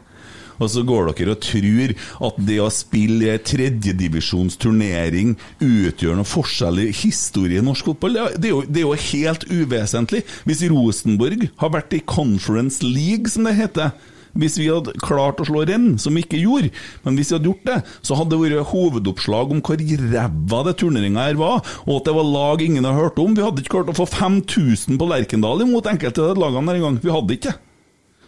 [0.59, 1.93] Og så går dere og tror
[2.29, 8.19] at det å spille tredjedivisjonsturnering utgjør noe forskjell i historie i norsk fotball.
[8.37, 10.23] Det er- jo, det er jo helt uvesentlig.
[10.45, 13.91] Hvis Rosenborg har vært i Conference League, som det heter
[14.35, 16.69] hvis vi hadde klart å slå renn, som vi ikke gjorde,
[17.05, 20.73] men hvis vi hadde gjort det, så hadde det vært hovedoppslag om hvor ræva det
[20.81, 23.33] turneringa her var, og at det var lag ingen har hørt om.
[23.33, 26.99] Vi hadde ikke klart å få 5000 på Lerkendal imot enkelte av lagene der engang.
[27.01, 27.55] Vi hadde ikke det.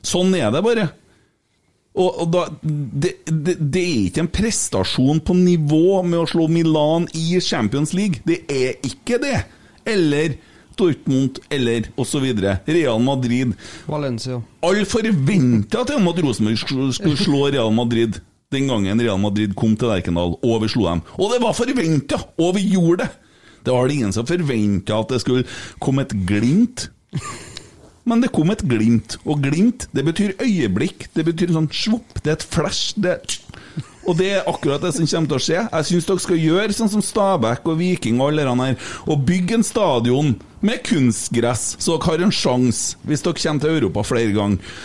[0.02, 0.92] Sånn er det bare.
[1.98, 6.46] Og, og da, det, det, det er ikke en prestasjon på nivå med å slå
[6.52, 8.22] Milan i Champions League.
[8.28, 9.40] Det er ikke det.
[9.88, 10.38] Eller
[10.78, 12.28] Dortmund, eller osv.
[12.70, 13.56] Real Madrid.
[13.90, 14.38] Valencia.
[14.62, 18.22] Alle forventa til at Rosenborg skulle skulle slå Real Madrid
[18.54, 21.02] den gangen Real Madrid kom til Lerkendal, og vi slo dem.
[21.20, 23.10] Og det var forventa, og vi gjorde det!
[23.68, 25.44] Det var det ingen som forventa at det skulle
[25.84, 26.86] komme et glimt.
[28.08, 31.10] Men det kom et glimt, og glimt det betyr øyeblikk.
[31.14, 32.96] Det betyr sånn svopp, det er et flash.
[32.96, 33.20] Det
[34.08, 35.62] og det er akkurat det som kommer til å skje.
[35.68, 39.26] Jeg syns dere skal gjøre sånn som Stabæk og Viking og alle de her, og
[39.28, 40.30] bygge en stadion
[40.64, 44.78] med kunstgress, så dere har en sjanse hvis dere kommer til Europa flere ganger.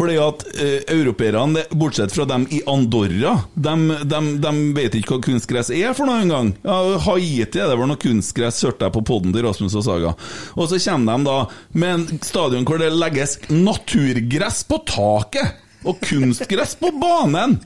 [0.00, 3.74] Fordi at eh, europeerne, bortsett fra dem i Andorra, de,
[4.08, 6.54] de, de vet ikke hva kunstgress er for noe engang.
[6.64, 10.14] Ja, Haiti er det vel noe kunstgress, hørte jeg på poden til Rasmus og Saga.
[10.56, 11.36] Og så kommer de da
[11.84, 17.58] med en stadion hvor det legges naturgress på taket, og kunstgress på banen.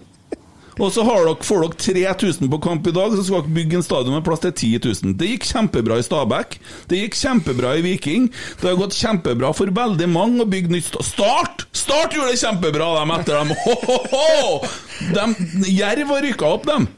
[0.74, 3.76] Og så har dere, får dere 3000 på kamp i dag, så skal dere bygge
[3.78, 4.70] en stadion med plass til 10
[5.04, 5.12] 000.
[5.20, 6.56] Det gikk kjempebra i Stabæk.
[6.90, 8.26] Det gikk kjempebra i Viking.
[8.58, 11.62] Det har gått kjempebra for veldig mange å bygge nytt sta- Start!
[11.70, 13.54] Start gjorde det kjempebra, dem etter dem.
[13.64, 14.58] Ho, ho,
[15.14, 15.36] dem
[15.70, 16.88] Jerv har rykka opp, dem.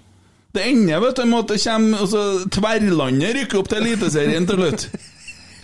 [0.57, 2.23] Det ender vet du, med at det kommer altså,
[2.57, 4.87] Tverlandet rykker opp til Eliteserien til slutt.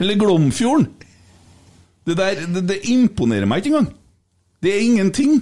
[0.03, 0.91] Eller Glomfjorden.
[2.05, 3.89] Det der det, det imponerer meg ikke engang.
[4.63, 5.39] Det er ingenting.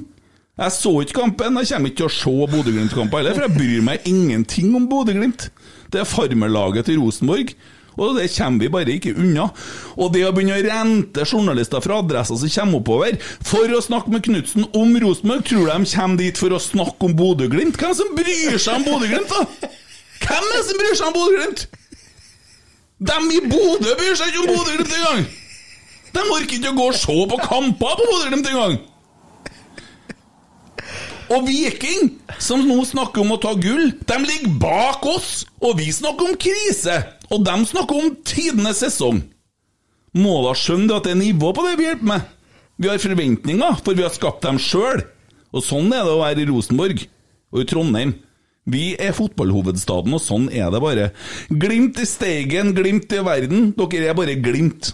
[0.60, 1.56] Jeg så ikke kampen.
[1.56, 5.48] Jeg kommer ikke til å se Bodø-Glimt-kamper heller, for jeg bryr meg ingenting om Bodø-Glimt.
[5.90, 7.54] Det er farmerlaget til Rosenborg.
[8.00, 9.48] Og det kommer vi bare ikke unna.
[9.96, 14.12] Og det å begynne å rente journalister fra adresser som kommer oppover for å snakke
[14.12, 17.80] med Knutsen om Rosenborg, tror de kommer dit for å snakke om Bodø-Glimt?
[17.80, 19.72] Hvem som bryr seg om Bodø-Glimt, da?
[20.20, 21.66] Hvem er det som bryr seg om Bodø-Glimt?
[23.10, 25.26] Dem i Bodø bryr seg ikke om Bodø-Glimt engang!
[26.10, 28.80] De orker ikke å gå og se på kamper på Bodø-Glimt engang!
[31.30, 35.44] Og Viking, som nå snakker om å ta gull, de ligger bak oss!
[35.62, 36.96] Og vi snakker om krise!
[37.30, 39.20] Og de snakker om tidenes sesong.
[40.18, 42.26] Må da skjønne at det er nivå på det vi hjelper med.
[42.82, 45.04] Vi har forventninger, for vi har skapt dem sjøl.
[45.54, 47.06] Og sånn er det å være i Rosenborg
[47.54, 48.16] og i Trondheim.
[48.70, 51.08] Vi er fotballhovedstaden, og sånn er det bare.
[51.62, 53.70] Glimt i Steigen, glimt i verden.
[53.78, 54.92] Dere er bare glimt.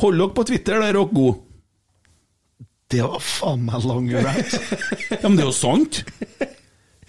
[0.00, 1.40] Hold dere på Twitter, der er dere gode.
[2.92, 4.58] Det var faen meg lang rant.
[5.12, 6.02] Ja, men det er jo sant.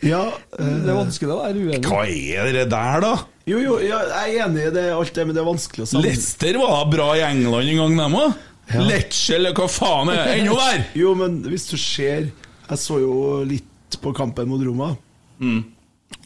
[0.03, 1.83] Ja, uh, Det er vanskelig å være uenig.
[1.87, 3.13] Hva er det der, da?
[3.47, 5.89] jo, jo, ja, jeg er enig i det, alt det, men det er vanskelig å
[5.91, 6.07] sammen...
[6.07, 8.41] Leicester var bra i England en gang, dem òg.
[8.87, 10.35] Lecce, eller hva faen er det?
[10.39, 10.85] Enda verre!
[10.95, 14.93] Jo, men hvis du ser Jeg så jo litt på kampen mot Roma,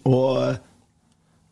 [0.08, 0.60] og eh,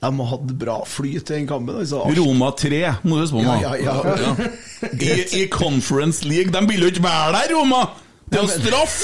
[0.05, 1.81] de hadde bra flyt i den kampen.
[1.81, 2.03] Altså.
[2.17, 3.45] Roma 3, må du huske på.
[3.45, 4.49] Ja, ja, ja.
[4.93, 6.53] I, I Conference League.
[6.53, 7.85] De vil jo ikke være der, Roma!
[8.25, 8.95] Det er jo straff!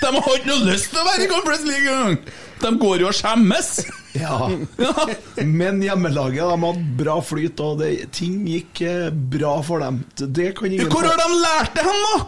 [0.00, 2.16] De har ikke noe lyst til å være i Conference League engang!
[2.60, 3.68] De går jo og skjemmes!
[4.18, 4.50] Ja.
[4.80, 5.06] Ja.
[5.46, 10.02] Men hjemmelaget de hadde bra flyt, og det, ting gikk eh, bra for dem.
[10.18, 12.18] Det kan ingen Hvor har de lært det hen, da?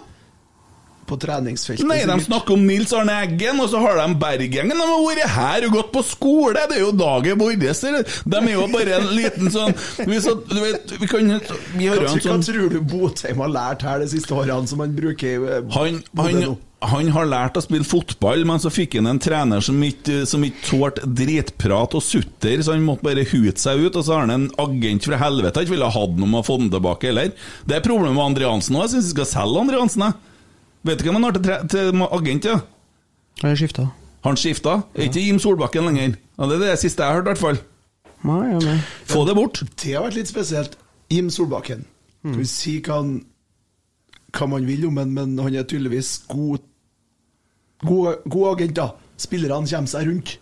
[1.12, 1.84] På treningsfeltet.
[1.88, 4.72] Nei, de snakker om Nils Arne Eggen, og så har de Berghengen.
[4.72, 7.56] De har vært her og gått på skole, det er jo dagen vår.
[7.60, 9.74] De er jo bare en liten sånn
[10.08, 11.30] Vi, så, du vet, vi kan
[11.76, 14.68] Vi har Hva, en hva sånn tror du Botheim har lært her de siste årene,
[14.70, 18.96] som han bruker eh, han, han, han har lært å spille fotball, men så fikk
[18.98, 23.26] han en trener som ikke, som ikke tålte dritprat og sutter, så han måtte bare
[23.28, 23.94] hute seg ut.
[23.94, 26.46] Og så har han en agent fra helvete han ikke ville hatt noe med å
[26.48, 27.32] få den tilbake heller.
[27.68, 28.86] Det er problemet med Andreansen òg.
[28.88, 30.20] Jeg syns vi skal selge Andreansen jeg.
[30.84, 32.44] Vet du hvem han har til, tre- til agent?
[32.50, 32.56] Ja?
[33.42, 33.88] Har jeg skifta?
[34.24, 34.76] Han skifta?
[34.94, 36.16] Er ikke Jim Solbakken lenger?
[36.38, 37.60] Ja, det er det siste jeg har hørt, i hvert fall.
[38.22, 38.76] Nei, ja, nei.
[39.10, 39.62] Få det bort.
[39.82, 40.76] Det har vært litt spesielt.
[41.10, 41.84] Jim Solbakken.
[42.22, 43.16] Skal vi si hva, han,
[44.36, 46.62] hva man vil om ham, men han er tydeligvis god,
[47.82, 48.88] god, god agent, da.
[49.22, 50.36] Spillerne kommer seg rundt.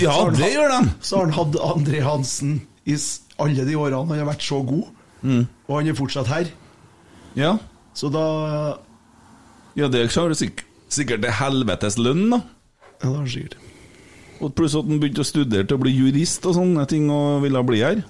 [0.00, 0.80] Ja, har han det gjør de.
[1.00, 2.96] Så har han hatt André Hansen i
[3.40, 4.90] alle de årene han har vært så god,
[5.22, 5.44] Mm.
[5.68, 6.48] og han er fortsatt her.
[7.38, 7.52] Ja.
[7.94, 8.22] Så da
[9.78, 12.42] ja, det har du sikk sikkert til helvetes lønn, da.
[13.00, 13.60] Ja, det har han sikkert.
[14.42, 17.44] Og pluss at han begynte å studere til å bli jurist og sånne ting, og
[17.44, 18.02] ville bli her.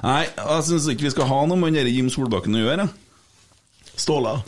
[0.00, 2.86] Nei, jeg syns ikke vi skal ha noe med der Jim Solbakken å gjøre.
[4.00, 4.38] Ståle.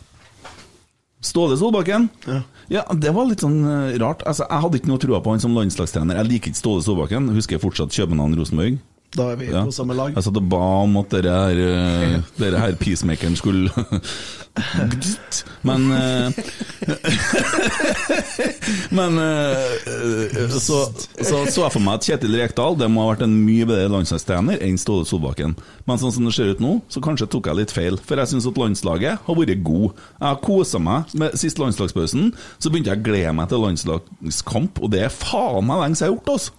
[1.22, 2.08] Ståle Solbakken?
[2.26, 2.38] Ja.
[2.72, 2.84] ja.
[2.98, 4.24] det var litt sånn eh, rart.
[4.26, 6.18] Altså, Jeg hadde ikke noe trua på han som landslagstrener.
[6.22, 7.28] Jeg liker ikke Ståle Solbakken.
[7.36, 8.80] Husker jeg fortsatt København-Rosenborg.
[9.12, 9.60] Da er vi Ja.
[9.64, 10.14] på samme lag.
[10.16, 13.68] Jeg satt og ba om at dere her, eh, dere her peacemakeren skulle
[15.64, 16.30] Men eh,
[18.96, 20.92] Men eh, så,
[21.24, 23.88] så så jeg for meg at Kjetil Rekdal Det må ha vært en mye bedre
[23.92, 25.54] landslagstrener enn Ståle Solbakken.
[25.88, 27.96] Men sånn som det ser ut nå, så kanskje tok jeg litt feil.
[28.00, 29.92] For jeg syns at landslaget har vært god.
[30.18, 32.32] Jeg har kosa meg med siste landslagspausen.
[32.58, 36.08] Så begynte jeg å glede meg til landslagskamp, og det er faen meg lenge siden
[36.08, 36.58] jeg har gjort, altså.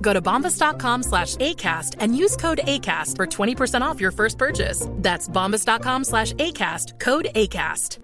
[0.00, 4.86] Go to bombas.com slash ACAST and use code ACAST for 20% off your first purchase.
[4.96, 7.98] That's bombas.com slash ACAST, code ACAST.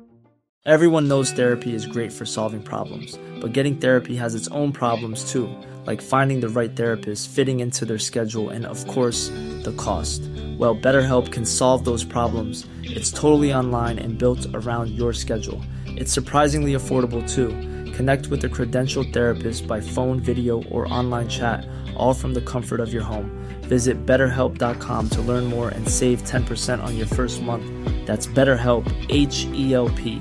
[0.66, 5.30] Everyone knows therapy is great for solving problems, but getting therapy has its own problems
[5.30, 5.48] too,
[5.86, 9.28] like finding the right therapist, fitting into their schedule, and of course,
[9.62, 10.22] the cost.
[10.58, 12.66] Well, BetterHelp can solve those problems.
[12.82, 15.62] It's totally online and built around your schedule.
[15.86, 17.50] It's surprisingly affordable too.
[17.96, 21.66] Connect with a credentialed therapist by phone, video, or online chat,
[21.96, 23.30] all from the comfort of your home.
[23.62, 27.64] Visit betterhelp.com to learn more and save 10% on your first month.
[28.06, 30.20] That's BetterHelp, H E L P.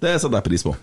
[0.00, 0.74] Det setter jeg.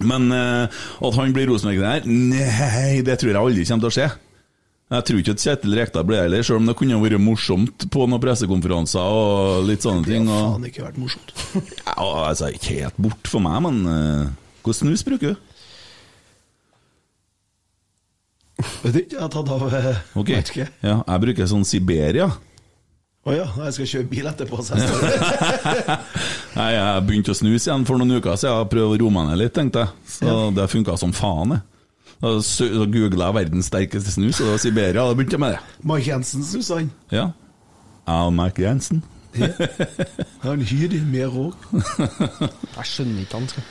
[0.00, 0.68] Men eh,
[1.02, 4.18] at han blir Rosenborg-trener, nei, det tror jeg aldri kommer.
[4.88, 8.06] Jeg tror ikke at Kjetil Rekdal ble heller, selv om det kunne vært morsomt på
[8.08, 10.24] noen pressekonferanser og litt sånne ting.
[10.24, 11.34] Det har faen ikke vært morsomt.
[11.82, 14.32] ja, altså, ikke helt bort for meg, men uh,
[14.64, 15.44] hva snus bruker du?
[18.58, 22.32] Vet ikke, jeg har tatt av uh, Ok, vet ja, Jeg bruker sånn Siberia.
[23.28, 24.64] Å ja, jeg skal kjøre bil etterpå.
[24.64, 24.88] Så jeg
[26.58, 29.28] Nei, Jeg begynte å snuse igjen for noen uker siden og prøvde å roe meg
[29.28, 29.92] ned litt, tenkte jeg.
[30.16, 31.58] Så det funka som faen.
[31.58, 31.77] jeg.
[32.18, 32.32] Da
[32.90, 34.92] googla jeg 'verdens sterkeste snus', og det var Siberia.
[35.06, 35.60] Da begynte jeg med det.
[35.86, 36.90] Mike Jensen syns han.
[37.12, 37.28] Ja.
[38.06, 39.02] Al Mac Jensen.
[40.42, 41.54] Han hyr mer òg.
[41.78, 43.48] Jeg skjønner ikke han.
[43.48, 43.62] skal.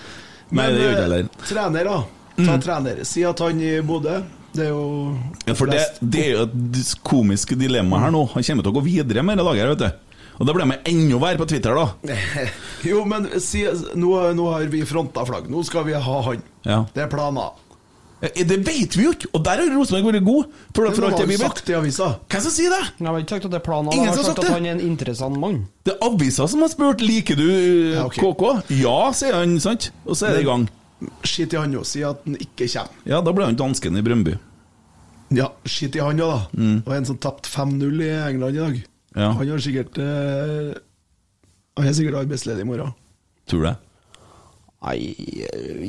[0.51, 1.29] Nei, det gjør ikke jeg heller.
[1.49, 1.97] Trener, da.
[2.37, 3.03] Ta trener.
[3.09, 4.19] Si at han i Bodø
[4.53, 5.17] Det er jo
[5.47, 8.23] Ja, for det, det er jo et komisk dilemma her nå.
[8.33, 10.03] Han kommer til å gå videre med det laget vet du.
[10.37, 12.15] Og da blir de enda verre på Twitter, da.
[12.89, 13.65] Jo, men si,
[13.97, 15.49] nå, nå har vi fronta flagg.
[15.49, 16.43] Nå skal vi ha han.
[16.63, 16.83] Ja.
[16.93, 17.57] Det er planer.
[18.21, 19.29] Eh, Det vet vi jo ikke!
[19.37, 20.47] Og der har Rosenborg vært god.
[20.73, 22.07] For, for Det alt det jo sagt i avisa.
[22.31, 22.81] Hvem som sier det?
[22.97, 23.91] Jeg har ikke sagt at det er planen.
[23.93, 25.59] Ingen har sagt at han er en interessant mann.
[25.85, 28.23] Det er avisa som har spurt Liker du eh, Ja, okay.
[28.25, 28.73] KK.
[28.79, 29.91] Ja, sier han, sant?
[30.05, 30.67] Og så er det i gang.
[31.21, 33.01] Skitt i han og si at han ikke kommer.
[33.05, 34.33] Ja, da ble han dansken i Brøndby.
[35.37, 36.39] Ja, skitt i han òg, da.
[36.57, 36.77] Mm.
[36.87, 38.77] Og en som tapte 5-0 i England i dag.
[39.17, 39.31] Ja.
[39.37, 40.73] Han har sikkert eh,
[41.77, 42.93] Han er sikkert arbeidsledig i morgen.
[43.49, 43.75] Tror du det?
[44.77, 44.97] Nei,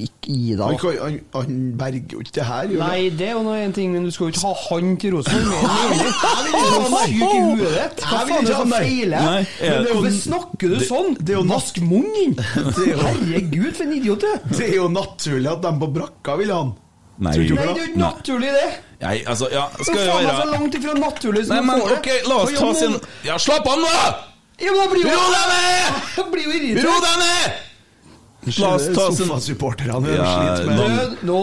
[0.00, 0.78] ikke gi deg, Han, da.
[0.80, 2.70] kan, han, han berger jo ikke det her.
[2.72, 2.80] gjør?
[2.80, 5.66] Nei, det er jo en ting, men du skal jo ikke ha han til Rosenborg.
[5.68, 8.00] Jeg vil ikke ha du syk i huet ditt?
[8.08, 9.28] Hva faen er det som feiler?
[9.92, 11.14] Hvorfor snakker du sånn?
[11.20, 12.34] det er jo Vask munnen din!
[12.40, 14.40] Er Herregud, for en idiot du er!
[14.56, 16.72] Det er jo naturlig at de på brakka vil ha han.
[17.18, 17.34] Nei.
[17.34, 18.66] Nei, det er jo ikke naturlig, det!
[19.04, 22.00] Nei, altså, ja, skal jo faen så langt ifra naturlig som Nei, men får det.
[22.00, 23.94] ok, la oss ta sin Ja, slapp av nå!
[24.64, 26.82] Ja, men blir jo Ro deg ned!
[26.88, 27.64] Ro deg ned!
[28.46, 31.40] La oss ta sin Sofasupporterne Ja, sliter med Død nå.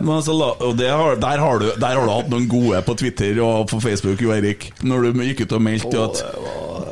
[0.00, 2.96] Men altså, la, og har, der, har du, der har du hatt noen gode på
[2.98, 6.22] Twitter og på Facebook, jo, Eirik, Når du gikk ut og meldte at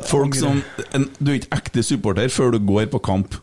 [0.07, 0.61] folk som
[0.93, 3.39] en, Du er ikke ekte supporter før du går på kamp.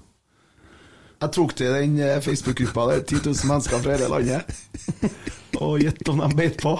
[1.20, 4.54] Jeg tok til den eh, Facebook-gruppa der, 10 000 mennesker fra hele landet.
[5.60, 6.78] Og gjett om de beit på.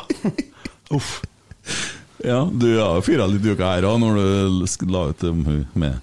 [0.97, 1.19] Uff.
[2.25, 5.27] Ja, du har jo fyra litt i her òg, når du la ut
[5.75, 5.99] med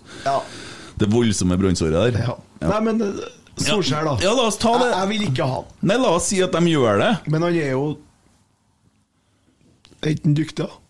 [0.97, 2.21] det voldsomme brannsåret der.
[2.27, 2.37] ja.
[2.61, 3.21] Nei, men eh,
[3.57, 4.17] Solskjær, da.
[4.21, 4.89] Ja, la oss ta det.
[4.91, 5.71] Jeg, jeg vil ikke ha han.
[5.89, 7.13] Nei, la oss si at de gjør det.
[7.31, 7.87] Men han er jo
[10.05, 10.83] enten dyktig, da?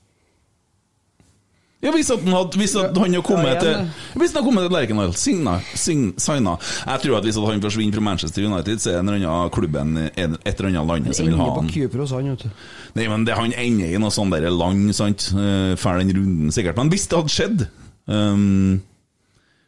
[1.77, 4.45] Ja, Hvis at han hadde Hvis at han hadde kommet Ja, til Hvis han hadde
[4.47, 8.81] kommet til Lerkendal, signa, signa Jeg tror at hvis at han forsvinner fra Manchester United,
[8.81, 11.51] så er det en eller annen klubben i et eller annet land som vil ha
[11.59, 11.69] han.
[11.69, 12.65] Kypros, han, vet du.
[12.97, 15.29] Nei, men det, han ender i noe sånt der land, sant?
[15.37, 16.79] Eh, den runden, sikkert.
[16.81, 17.65] Men hvis det hadde skjedd,
[18.09, 18.81] um,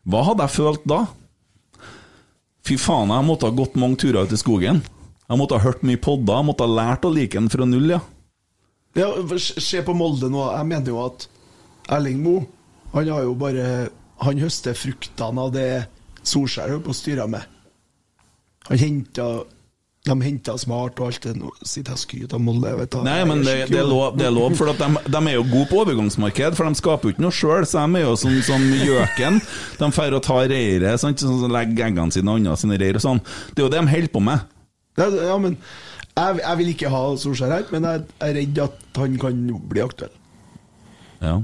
[0.09, 1.03] hva hadde jeg følt da?
[2.69, 4.83] Fy faen, jeg måtte ha gått mange turer ut i skogen.
[5.25, 7.95] Jeg måtte ha hørt mye podder, jeg måtte ha lært å like den fra null,
[7.95, 8.01] ja.
[8.97, 10.43] Ja, se på Molde nå.
[10.53, 11.27] Jeg mener jo at
[11.93, 12.45] Erling Moe
[12.93, 13.65] Han har jo bare
[14.25, 15.67] Han høster fruktene av det
[16.25, 17.45] Solskjær holder på å styre med.
[18.67, 19.27] Han henta
[20.09, 22.71] De henta smart og alt det Nå sitter jeg og skryter av Molde.
[23.05, 25.69] Nei, men det, det, er lov, det er lov, for de, de er jo gode
[25.69, 27.67] på overgangsmarked, for de skaper jo ikke noe sjøl.
[27.69, 29.41] Så de er jo sånn som gjøken.
[29.81, 31.01] De drar og tar reiret?
[31.01, 33.21] Sånn, så legger eggene sine og andre sine reir og sånn.
[33.53, 34.49] Det er jo det de holder på med.
[34.99, 35.55] Ja, ja, men
[36.19, 39.39] jeg, jeg vil ikke ha Solskjær her, men jeg er redd at han kan
[39.71, 40.15] bli aktuell.
[41.21, 41.39] Ja.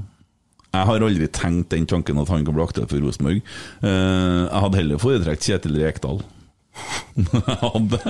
[0.76, 3.40] Jeg har aldri tenkt den tanken at han kan bli aktuell for Rosenborg.
[3.80, 6.20] Eh, jeg hadde heller foretrekt Kjetil Rekdal.
[7.62, 8.00] hadde.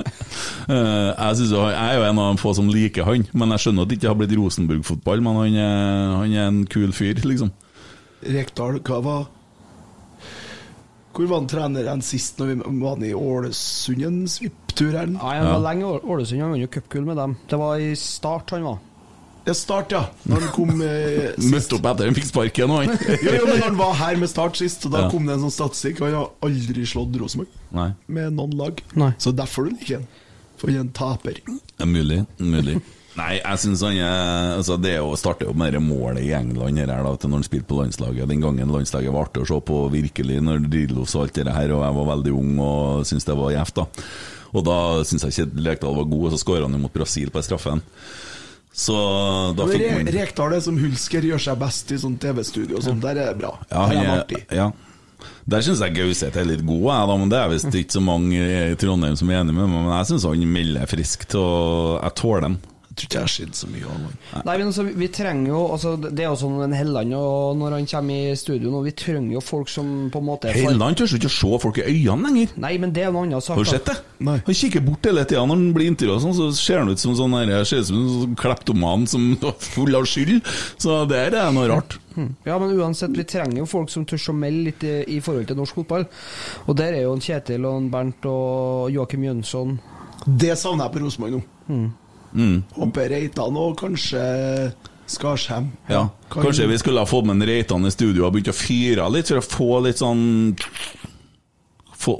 [0.67, 3.65] Eh, jeg, synes jeg er jo en av de få som liker han, men jeg
[3.65, 5.23] skjønner at det ikke har blitt Rosenborg-fotball.
[5.23, 7.53] Men han er, han er en kul fyr, liksom.
[8.27, 9.27] Rekdal, hva var
[11.13, 15.85] Hvor var han treneren sist når vi var i Ålesund en svipptur han var lenge
[15.85, 17.37] i Ålesund, han vant jo cupgull med dem.
[17.49, 18.81] Det var i start han var.
[19.47, 20.01] Ja, Start, ja.
[20.27, 22.97] Når han kom eh, Møtte opp etter han fikk sparken, og han.
[23.23, 25.09] jo, jo, men han var her med Start sist, og da Ja.
[25.13, 26.01] kom det en sånn statistikk.
[26.03, 28.83] Han har aldri slått Rosenborg med noen lag.
[28.99, 29.13] Nei.
[29.23, 30.07] Så derfor du liker han.
[30.57, 31.39] For han er en taper.
[31.47, 32.23] Det er mulig.
[32.41, 32.79] mulig.
[33.17, 36.77] Nei, jeg syns han er altså Det å starte opp med det målet i England
[36.77, 38.27] her, da, til når han spilte på landslaget.
[38.29, 41.73] Den gangen landslaget var artig å se på, virkelig, når Drillos og alt det her,
[41.73, 43.79] og jeg var veldig ung og syntes det var gjevt.
[43.79, 43.87] da
[44.53, 44.77] Og da
[45.07, 47.81] syns jeg ikke Lekdal var god, og så skåra han jo mot Brasil på straffen.
[48.77, 48.93] Så
[49.57, 52.83] da fikk Re man Rekdal er som Hulsker gjør seg best i sånn TV-studio og
[52.85, 52.99] sånn.
[53.01, 53.55] Der er det bra.
[53.71, 54.43] Ja, Der han er er, artig.
[54.53, 54.67] ja.
[55.49, 58.01] Der syns jeg Gauseth er litt god, jeg, da, men det er visst ikke så
[58.03, 59.81] mange i Trondheim som er enig med meg.
[59.87, 62.57] Men jeg syns han melder friskt, og jeg tåler den.
[62.97, 64.45] Jeg tror ikke jeg har sett så mye av han.
[64.47, 67.75] Nei, men altså, vi trenger jo altså, Det er jo sånn en Helland og når
[67.75, 71.13] han kommer i studio nå, vi trenger jo folk som på en måte Helland tør
[71.19, 72.55] ikke å se folk i øynene lenger.
[72.57, 73.59] Nei, men det er noe annet sak.
[73.59, 73.95] Har du sett det?
[74.25, 74.39] Nei.
[74.47, 77.13] Han kikker bort hele tida når han blir intervjua, sånn, så ser han ut som
[77.19, 80.41] sånn her- ser ut som en sånn kleptoman som er full av skyld.
[80.81, 81.99] Så det her er noe rart.
[82.15, 82.31] Hmm.
[82.49, 85.45] Ja, men uansett, vi trenger jo folk som tør å melde litt i, i forhold
[85.51, 86.07] til norsk fotball.
[86.65, 89.77] Og der er jo en Kjetil og en Bernt og Joakim Jønsson.
[90.25, 91.43] Det savner jeg på Rosenborg nå.
[91.67, 91.87] Hmm.
[92.37, 92.61] Mm.
[92.77, 94.21] Håper Reitan og kanskje
[95.07, 95.71] Skarsheim.
[95.87, 96.07] Ja.
[96.29, 99.31] Kanskje vi skulle ha fått med en Reitan i studio og begynt å fyre litt,
[99.31, 100.25] for å få litt sånn
[102.07, 102.15] få,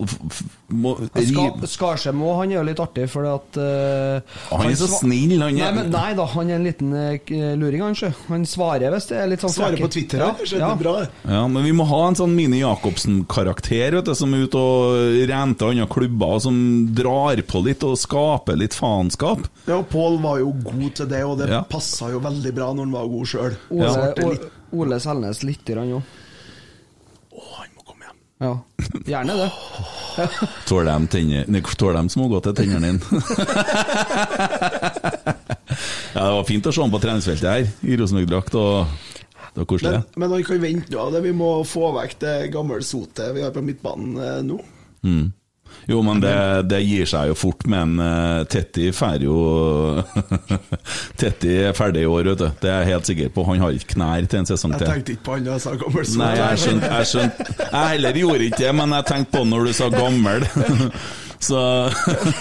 [0.76, 4.90] må, Ska, Skarsheim òg, han er jo litt artig, for at uh, Han er så
[4.92, 8.12] snill, han er- Nei, men, nei da, han er en liten uh, luring, han, sjø.
[8.28, 10.60] Han svarer hvis det er litt sånn Svarer på Twitter, ja, kanskje.
[10.60, 10.68] ja.
[10.68, 10.96] Det er bra.
[11.38, 15.18] Ja, men vi må ha en sånn Mini Jacobsen-karakter vet du, som er ute og
[15.32, 16.60] renter andre klubber, som
[16.98, 19.48] drar på litt og skaper litt faenskap.
[19.70, 21.64] Ja, og Pål var jo god til det, og det Ja.
[21.64, 23.56] passa jo veldig bra når han var god sjøl.
[23.72, 26.02] Ole, Ole, Ole Selnes litt grann òg.
[27.38, 28.20] Å, han må komme hjem.
[28.38, 28.52] Ja,
[29.06, 29.52] gjerne det.
[30.68, 33.02] Tåler de, tenner, tåler de smågodt til tennene dine?
[36.14, 38.54] ja, det var fint å se ham på treningsfeltet her, i Rosenborg-drakt.
[38.54, 39.96] Det var koselig.
[39.98, 41.08] Men, men han kan vente nå.
[41.16, 44.60] Det, vi må få vekk det gamle sotet vi har på midtbanen eh, nå.
[45.02, 45.32] Mm.
[45.88, 46.34] Jo, men det,
[46.68, 49.38] det gir seg jo fort, men uh, Tetti får jo
[51.20, 52.48] Tetti er ferdig i år, vet du.
[52.62, 53.46] Det er jeg helt sikker på.
[53.48, 54.88] Han har ikke knær til en sesong til.
[54.88, 56.10] Jeg tenkte ikke på han da jeg sa gammel.
[56.24, 59.56] Nei, jeg skjønte, jeg skjønte Jeg heller gjorde ikke det, men jeg tenkte på han
[59.56, 60.48] når du sa gammel.
[61.40, 61.60] Så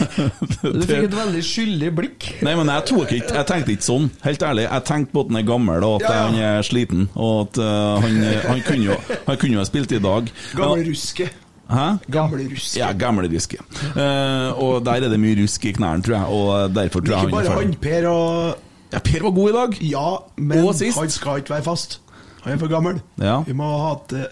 [0.62, 2.28] Du fikk et veldig skyldig blikk.
[2.46, 4.66] Nei, men jeg tok ikke Jeg tenkte ikke sånn, helt ærlig.
[4.66, 6.26] Jeg tenkte på at han er gammel, og at Ja, ja.
[6.26, 7.08] han er sliten.
[7.14, 10.32] Og at uh, han, han kunne jo Han kunne jo ha spilt i dag.
[10.56, 11.28] Gammel ruske.
[11.66, 11.86] Hæ?
[12.12, 12.78] Gamle ruske.
[12.78, 13.58] Ja, gamle ruske.
[13.96, 16.26] Uh, og der er det mye rusk i knærne, tror jeg.
[16.26, 17.74] Og derfor tror jeg Ikke bare han.
[17.82, 18.62] Per og
[18.92, 19.80] Ja, Per var god i dag.
[19.82, 22.00] Ja, men han skal ikke være fast.
[22.44, 23.00] Han er for gammel.
[23.18, 23.40] Ja.
[23.42, 24.28] Vi må ha hatt eh,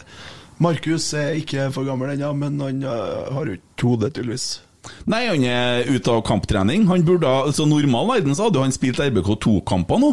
[0.62, 4.62] Markus er ikke for gammel ennå, men han eh, har jo ikke hodet, tydeligvis.
[5.10, 6.86] Nei, han er ute av kamptrening.
[6.86, 10.12] Han burde, altså Normal verden så hadde han spilt RBK 2-kamper nå.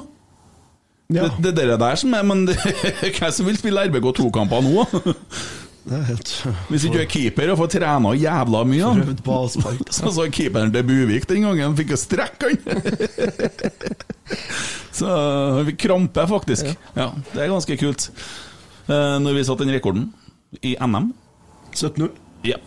[1.12, 1.28] Ja.
[1.38, 2.56] Det, det er det der som er Men det,
[3.18, 4.86] hvem som vil spille RBK 2-kamper nå?
[5.82, 6.32] Det er helt
[6.70, 8.92] Hvis ikke du er keeper og får trena jævla mye.
[9.02, 9.94] Prøvd på asfalt.
[9.98, 12.60] Så sa keeperen til Buvik den gangen fikk jo strekk, han!
[14.98, 15.08] så
[15.58, 16.70] han fikk krampe, faktisk.
[16.96, 18.10] Ja, Det er ganske kult.
[18.92, 20.10] Eh, når vi satte den rekorden
[20.62, 21.12] i NM
[21.74, 22.12] 17-0.
[22.46, 22.60] Ja.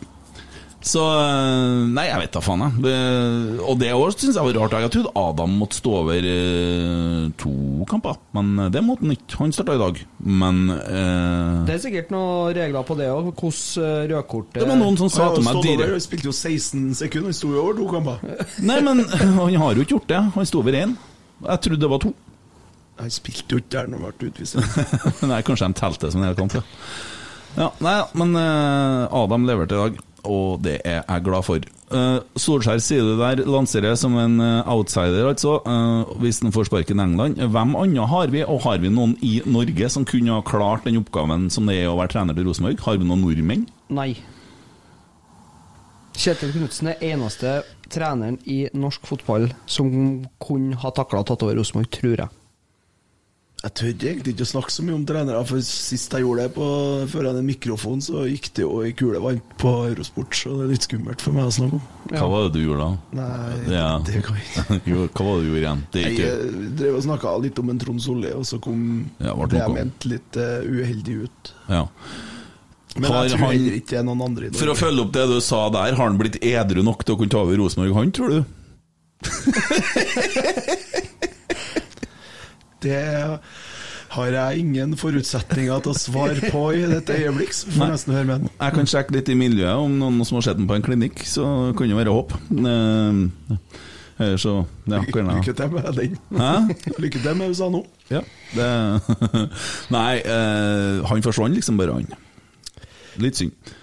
[0.84, 3.58] Så eh, Nei, jeg vet da faen, jeg.
[3.64, 4.74] Og det òg syns jeg var rart.
[4.84, 7.52] Jeg trodde Adam måtte stå over eh, to
[7.88, 9.38] kamper, men det måtte han ikke.
[9.40, 10.02] Han starta i dag.
[10.24, 14.80] Men eh, Det er sikkert noen regler på det òg, hvordan eh, rødkortet Det var
[14.82, 17.80] noen som sa til meg stått Han spilte jo 16 sekunder, han sto jo over
[17.80, 18.44] to kamper.
[18.68, 20.22] Nei, men han har jo ikke gjort det.
[20.36, 20.96] Han sto over én.
[21.44, 22.14] Jeg trodde det var to.
[23.00, 24.60] Han spilte jo ikke der når han ble utvist.
[25.30, 26.62] nei, kanskje de telte som en hel kamp, ja.
[27.56, 27.70] ja.
[27.82, 31.64] Nei, men eh, Adam leverte i dag, og det er jeg glad for.
[31.94, 35.58] Uh, Solskjær sier du der, lanserer som en eh, outsider, altså.
[35.62, 37.42] uh, hvis han får sparken i England.
[37.54, 40.98] Hvem andre har vi, og har vi noen i Norge som kunne ha klart den
[41.02, 42.80] oppgaven som det er å være trener til Rosenborg?
[42.86, 43.66] Har vi noen nordmenn?
[43.94, 44.12] Nei.
[46.14, 47.58] Kjetil Knutsen er eneste
[47.92, 52.43] treneren i norsk fotball som kunne ha takla tatt over Rosenborg, tror jeg.
[53.64, 56.52] Jeg tør egentlig ikke å snakke så mye om trenere, for sist jeg gjorde det
[56.52, 56.64] på,
[57.08, 60.84] foran en mikrofon, så gikk det jo i kulevann på Eurosport, så det er litt
[60.84, 61.84] skummelt for meg å snakke om.
[62.12, 62.90] Hva var det du gjorde da?
[63.16, 63.86] Nei, Ja.
[64.04, 64.76] det kan jeg ikke.
[64.92, 65.80] jo, hva var det du gjorde igjen?
[65.94, 68.60] Det er Jeg ikke eh, drev og snakka litt om en Trond Solli, og så
[68.68, 68.82] kom
[69.24, 71.52] Ja, det jeg mente, litt uh, uheldig ut.
[71.72, 71.82] Ja.
[73.00, 75.00] Men Har jeg tror han- heller ikke det er noen andre i For å følge
[75.08, 77.56] opp det du sa der, har han blitt edru nok til å kunne ta over
[77.64, 78.44] Rosenborg, han, tror du?
[82.84, 83.00] Det
[84.14, 88.14] har jeg ingen forutsetninger til å svare på i dette øyeblikk, så får jeg nesten
[88.14, 88.52] høre med den.
[88.60, 91.24] Jeg kan sjekke litt i miljøet om noen som har sett den på en klinikk,
[91.26, 92.34] så kan det være håp.
[92.54, 93.18] Eh,
[94.22, 94.52] eh, Så
[94.86, 96.18] ja, Lykke til med den.
[97.02, 97.82] Lykke til med USA nå.
[98.12, 98.20] Ja,
[98.54, 98.68] det
[99.96, 102.06] Nei, eh, han forsvant liksom bare, han.
[103.18, 103.74] Litt synd.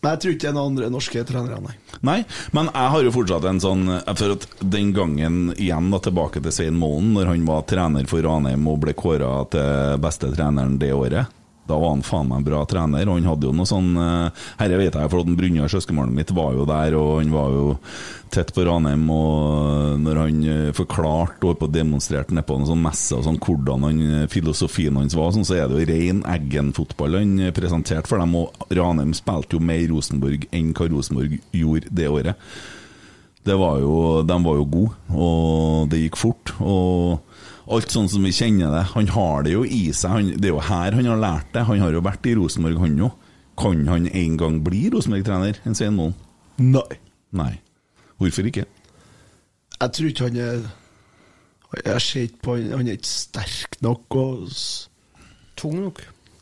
[0.00, 1.74] Men jeg tror ikke det er noen andre norske trenere, nei.
[2.06, 2.18] Nei,
[2.56, 3.82] men jeg har jo fortsatt en sånn
[4.16, 8.24] For at den gangen igjen da tilbake til Svein Målen, når han var trener for
[8.24, 11.39] Ranheim og ble kåra til beste treneren det året.
[11.70, 14.46] Da var han faen meg en bra trener, og han hadde jo noe sånn eh,
[14.60, 17.68] Herre vet jeg, for at Brynjar søskenbarnet mitt var jo der, og han var jo
[18.30, 23.16] tett på Ranheim, og når han eh, forklarte og på demonstrerte nedpå en sånn messe
[23.16, 27.18] og sånn hvordan han, eh, filosofien hans var, sånn, så er det jo ren Eggen-fotball
[27.18, 31.90] han eh, presenterte for dem, og Ranheim spilte jo mer Rosenborg enn hva Rosenborg gjorde
[31.90, 32.52] det året.
[33.46, 33.94] Det var jo,
[34.28, 36.52] de var jo gode, og det gikk fort.
[36.60, 37.29] Og
[37.70, 38.84] alt sånn som vi kjenner det.
[38.94, 40.10] Han har det jo i seg.
[40.12, 41.66] Han, det er jo her han har lært det.
[41.68, 43.26] Han har jo vært i Rosenborg, han òg.
[43.60, 45.60] Kan han en gang bli Rosenborg-trener?
[45.68, 46.28] En Svein måned?
[46.60, 47.00] Nei.
[47.36, 47.52] Nei.
[48.20, 48.66] Hvorfor ikke?
[49.80, 50.64] Jeg tror ikke han er
[51.86, 54.56] Jeg ser ikke på han Han er ikke sterk nok og
[55.60, 56.00] Tung nok.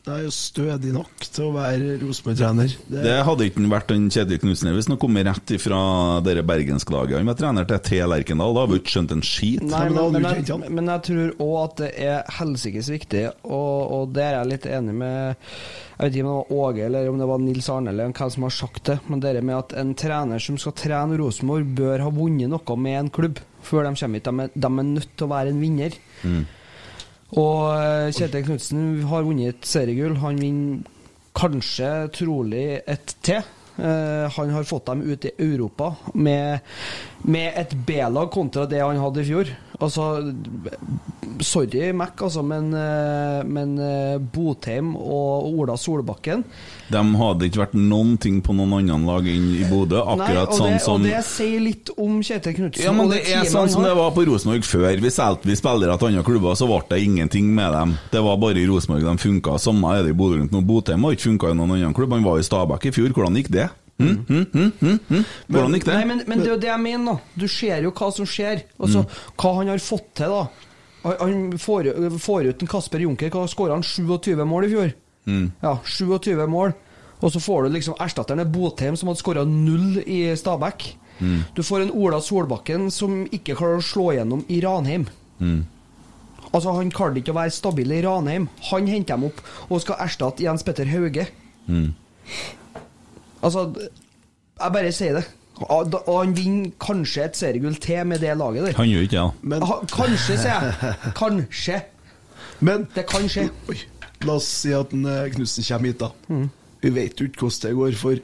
[0.09, 2.75] Nei, jo stødig nok til å være Rosenborg-trener.
[2.89, 5.81] Det- Det hadde ikke vært den Kjetil Knutsen hvis han hadde kommet rett ifra
[6.25, 7.19] dere bergenslaget.
[7.19, 8.01] Han var trener til T.
[8.09, 9.63] Lerkendal, da har vi ikke skjønt en skit.
[9.63, 14.13] Nei, men, men, jeg, men jeg tror òg at det er helsikes viktig, og, og
[14.17, 15.37] det er jeg litt enig med
[15.99, 18.31] Jeg vet ikke om det var Åge eller om det var Nils Arne eller hvem
[18.31, 22.05] som har sagt det, men det med at en trener som skal trene Rosenborg, bør
[22.07, 24.25] ha vunnet noe med en klubb før de kommer hit.
[24.25, 25.91] De er, de er nødt til å være en vinner.
[27.37, 30.17] Og eh, Kjetil Knutsen har vunnet et seriegull.
[30.23, 30.97] Han vinner
[31.39, 33.45] kanskje, trolig, et til.
[33.79, 36.65] Eh, han har fått dem ut i Europa med,
[37.29, 39.53] med et B-lag kontra det han hadde i fjor.
[39.79, 40.35] Altså,
[41.41, 46.43] sorry, Mac, altså, men, eh, men eh, Botheim og Ola Solbakken
[46.91, 50.59] De hadde ikke vært noen ting på noen annen lag enn i Bodø, akkurat Nei,
[50.59, 52.89] sånn det, som Og det sier litt om Kjetil Knutsen.
[52.89, 54.91] Ja, men det, det er sånn som det var på Rosenborg før.
[54.99, 57.95] Vi solgte vi spillere til andre klubber, så ble det ingenting med dem.
[58.11, 59.61] Det var bare i Rosenborg de funka.
[59.63, 60.65] Samme er det i Bodø-Glimt nå.
[60.67, 62.19] Botheim har ikke funka i noen annen klubb.
[62.19, 63.15] Han var i Stabæk i fjor.
[63.15, 63.69] Hvordan gikk det?
[63.99, 64.25] Hm?
[64.29, 64.99] mm, mm, Hm?
[65.09, 65.25] Hm?
[65.51, 65.95] Hvordan gikk det?
[65.99, 67.35] Nei, men, men det er jo det jeg mener, da.
[67.43, 68.61] Du ser jo hva som skjer.
[68.79, 70.45] Altså, Hva han har fått til, da.
[71.09, 71.89] Han- får,
[72.23, 73.31] får ut en Kasper Junker.
[73.35, 73.83] Hva skåra han?
[73.83, 74.93] 27 mål i fjor?
[75.27, 75.49] Mm.
[75.63, 76.75] Ja, 27 mål.
[77.19, 80.93] Og så får du liksom erstatteren er Botheim, som hadde skåra null i Stabæk.
[81.19, 81.41] Mm.
[81.57, 85.09] Du får en Ola Solbakken som ikke klarer å slå gjennom i Ranheim.
[85.43, 85.65] Mm.
[86.55, 88.47] Altså Han klarte ikke å være stabil i Ranheim.
[88.71, 91.27] Han henter dem opp og skal erstatte Jens Petter Hauge.
[91.67, 91.91] Mm.
[93.43, 93.67] Altså,
[94.61, 95.27] jeg bare sier det.
[95.69, 98.77] Og han vinner kanskje et seriegull til med det laget der.
[98.79, 99.63] Han gjør ikke det.
[99.67, 100.95] Ha- Kanskje, sier jeg.
[101.19, 101.81] Kanskje.
[102.61, 103.49] Men Det kan skje.
[103.71, 103.77] Oi,
[104.27, 106.11] la oss si at eh, Knutsen kommer hit, da.
[106.31, 106.47] Mm.
[106.83, 108.23] Vi vet jo ikke hvordan det går, for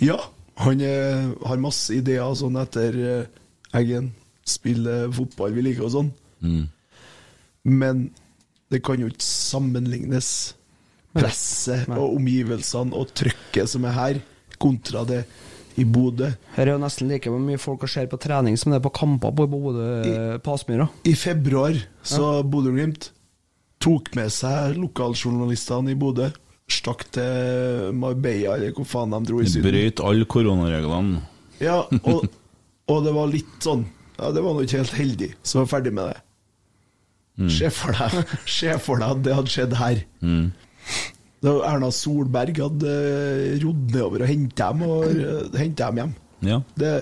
[0.00, 0.16] ja,
[0.64, 4.10] han er, har masse ideer sånn etter eh, Eggen.
[4.48, 6.10] Spille fotball vi liker og sånn.
[6.42, 6.64] Mm.
[7.68, 8.02] Men
[8.72, 10.28] det kan jo ikke sammenlignes
[11.12, 14.20] presset og omgivelsene og trøkket som er her,
[14.62, 15.22] kontra det
[15.80, 16.28] i Bodø.
[16.56, 18.92] Her er jo nesten like mye folk og ser på trening som det er på
[18.98, 19.88] kamper på Bodø
[20.44, 20.88] på Aspmyra.
[21.08, 23.08] I februar så Bodø-Glimt
[23.82, 26.28] tok med seg lokaljournalistene i Bodø,
[26.70, 29.66] stakk til Marbella, eller hvor faen de dro i De Syden.
[29.66, 31.22] brøyt alle koronareglene.
[31.62, 31.80] Ja,
[32.12, 32.28] og,
[32.92, 33.86] og det var litt sånn
[34.18, 36.20] Ja, det var nå ikke helt heldig, så var ferdig med det.
[37.40, 37.48] Mm.
[37.50, 40.02] Se for deg Se for deg at det hadde skjedd her.
[40.20, 40.50] Mm.
[41.42, 46.14] Da Erna Solberg hadde eh, rodd nedover og hentet dem og eh, dem hjem.
[46.42, 46.60] Ja.
[46.78, 46.92] Det,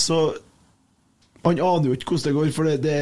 [0.00, 0.22] så
[1.42, 2.96] han aner jo ikke hvordan det går, for det, det,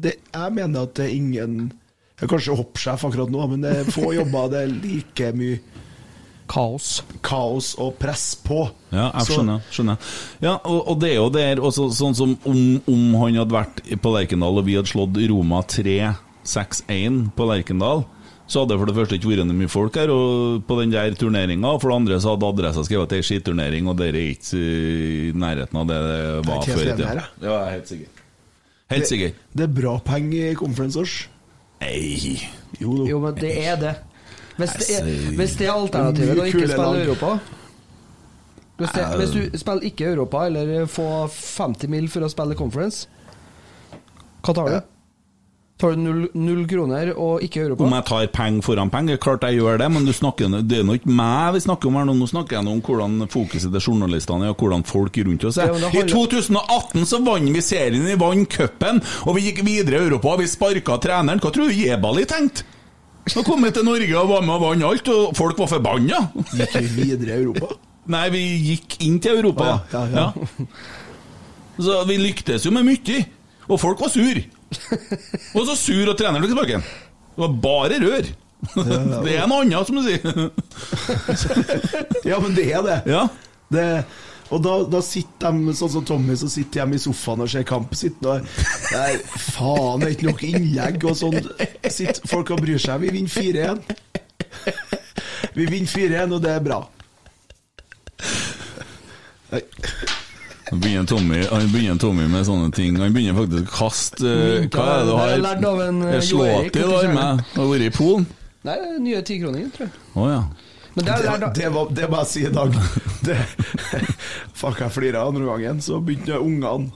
[0.00, 3.74] det Jeg mener at det er ingen Jeg er kanskje hoppsjef akkurat nå, men det
[3.78, 5.60] er få jobber det er like mye
[6.50, 7.04] Kaos.
[7.22, 8.64] Kaos og press på.
[8.90, 9.60] Ja, jeg skjønner.
[9.70, 10.08] skjønner.
[10.42, 13.82] Ja, og, og det er jo der også, sånn som om, om han hadde vært
[14.02, 18.02] på Lerkendal og vi hadde slått Roma 3-6-1 på Lerkendal,
[18.50, 20.94] så hadde det for det første ikke vært noe mye folk her og på den
[20.94, 21.74] der turneringa.
[21.78, 24.58] For det andre så hadde adressa skrevet at det er skitturnering, og det er ikke
[24.58, 27.12] i nærheten av det det var før i tida.
[27.14, 28.24] Ja, jeg er helt sikker.
[28.90, 29.36] Helt sikker.
[29.36, 31.16] Det, det er bra penger i Conference Års.
[31.80, 32.34] Nei
[32.80, 33.94] Jo, Jo, men det er det.
[34.58, 37.06] Hvis det er, hvis det er alternativet å ikke spille.
[37.06, 37.38] Europa
[38.80, 43.08] hvis, det, hvis du spiller ikke Europa, eller får 50 mil for å spille conference,
[44.40, 44.89] hva tar du?
[45.80, 47.86] Tar du null, null kroner og ikke Europa?
[47.86, 50.84] Om jeg tar penger foran penger, klart jeg gjør det, men du snakker, det er
[50.84, 52.16] nå ikke meg vi snakker om her nå.
[52.20, 55.72] Nå snakker jeg om hvordan fokuset til journalistene er, og hvordan folk rundt oss er.
[55.72, 60.10] Ja, I 2018 så vant vi serien, vi vant cupen, og vi gikk videre i
[60.10, 60.36] Europa.
[60.42, 61.40] Vi sparka treneren.
[61.40, 62.68] Hva tror du Jebali tenkte?
[63.30, 66.22] Han kom til Norge og var med og vant alt, og folk var forbanna.
[66.52, 67.72] Gikk vi videre i Europa?
[68.10, 69.80] Nei, vi gikk inn til Europa.
[69.92, 70.70] Ja, ja, ja.
[71.80, 73.20] Så vi lyktes jo med mye,
[73.70, 74.40] og folk var sur.
[75.56, 76.86] Og så sur og treneren tok sparken.
[77.34, 78.30] Det var bare rør.
[79.24, 80.20] Det er noe annet, som du sier.
[82.30, 82.98] Ja, men det er det.
[83.08, 83.24] Ja.
[83.72, 83.86] det
[84.50, 87.62] og da, da sitter de, sånn som Tommy, så sitter de i sofaen og ser
[87.66, 87.92] kamp.
[87.94, 88.48] Sitter og
[88.90, 91.38] Nei, faen, det er ikke nok innlegg og sånn.
[91.86, 93.04] Sitter folk og bryr seg.
[93.04, 93.78] Vi vinner 4-1.
[95.54, 96.80] Vi vinner 4-1, og det er bra.
[99.54, 99.62] Nei.
[100.70, 102.96] Nå begynner Tommy, han begynner Tommy med sånne ting.
[103.00, 106.20] Han begynner faktisk å kaste eh, Hva er det du har lært av en, eh,
[106.20, 107.40] der med.
[107.56, 108.24] Har vært i Polen?
[108.68, 109.94] Nei, det nye tikroninger, tror jeg.
[110.14, 110.42] Oh, ja.
[110.94, 112.70] Men det har Det, det, var, det må jeg si i dag.
[113.20, 113.36] Det,
[114.56, 115.80] fuck, jeg flira andre gangen.
[115.84, 116.90] Så begynte ungene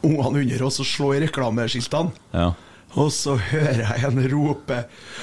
[0.00, 2.10] Ungene under oss å slå i reklameskiltene.
[2.34, 2.52] ja.
[2.98, 4.78] Og så hører jeg en rope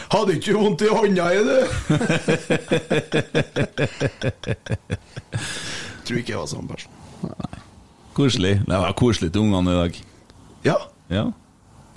[0.07, 1.67] 'Hadde ikke du vondt i hånda i det?'
[6.07, 6.91] Tror ikke jeg var sånn person.
[8.17, 8.55] Koselig.
[8.65, 9.99] Det var koselig til ungene i dag.
[10.65, 10.79] Ja.
[11.13, 11.27] Ja.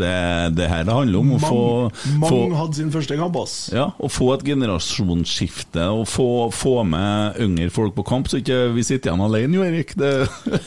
[0.00, 3.56] Det, det her det handler om å få, Mange få hadde sin første kamp, ass.
[3.74, 8.70] Ja, Å få et generasjonsskifte og få, få med yngre folk på kamp, så ikke
[8.76, 9.92] vi sitter igjen alene, jo, Erik.
[10.00, 10.12] Det,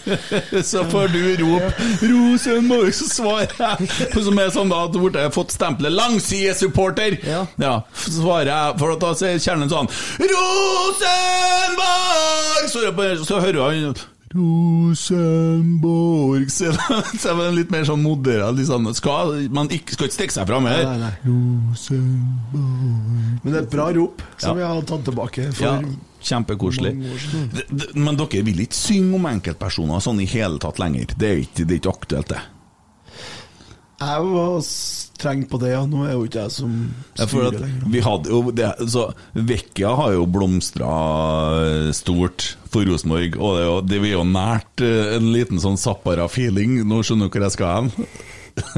[0.71, 1.71] så får du rope
[2.03, 3.77] 'Rosenborg', så svarer jeg
[4.13, 7.17] Som er sånn da at borte har fått stempelet 'langsidesupporter'.
[7.25, 7.73] Ja.
[7.97, 9.89] så svarer jeg, for da sier kjernen sånn
[10.21, 11.91] 'Rosenborg'!
[12.73, 12.79] Så,
[13.27, 13.97] så hører han
[15.23, 16.65] Rosenborg Så
[17.29, 18.57] er det litt mer sånn moderat.
[18.67, 20.83] Sånn, skal, man ikke, skal ikke stikke seg fram her.
[20.87, 21.13] Nei, nei.
[21.27, 24.53] Rosenborg Men det er et bra rop som Ja.
[24.57, 25.41] vi har tatt tilbake.
[25.53, 25.73] For Ja,
[26.23, 26.91] kjempekoselig.
[27.95, 31.05] Men dere vil ikke synge om enkeltpersoner sånn i hele tatt lenger?
[31.17, 32.41] Det er ikke, det er ikke aktuelt, det?
[34.03, 34.53] Jeg var
[35.23, 35.81] streng på det, ja.
[35.89, 36.75] Nå er jo ikke jeg som
[37.17, 37.89] Ja, for at styrer lenger.
[37.95, 40.93] vi hadde jo det, så Vecchia har jo blomstra
[41.95, 45.77] stort for Rosenborg, og det er jo, det er jo nært eh, en liten sånn
[45.79, 46.79] Zappara-feeling.
[46.89, 47.91] Nå skjønner du hvor jeg skal hen?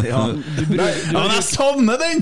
[0.08, 0.22] Ja,
[0.56, 2.22] du bryr- du ja, men jeg savner den!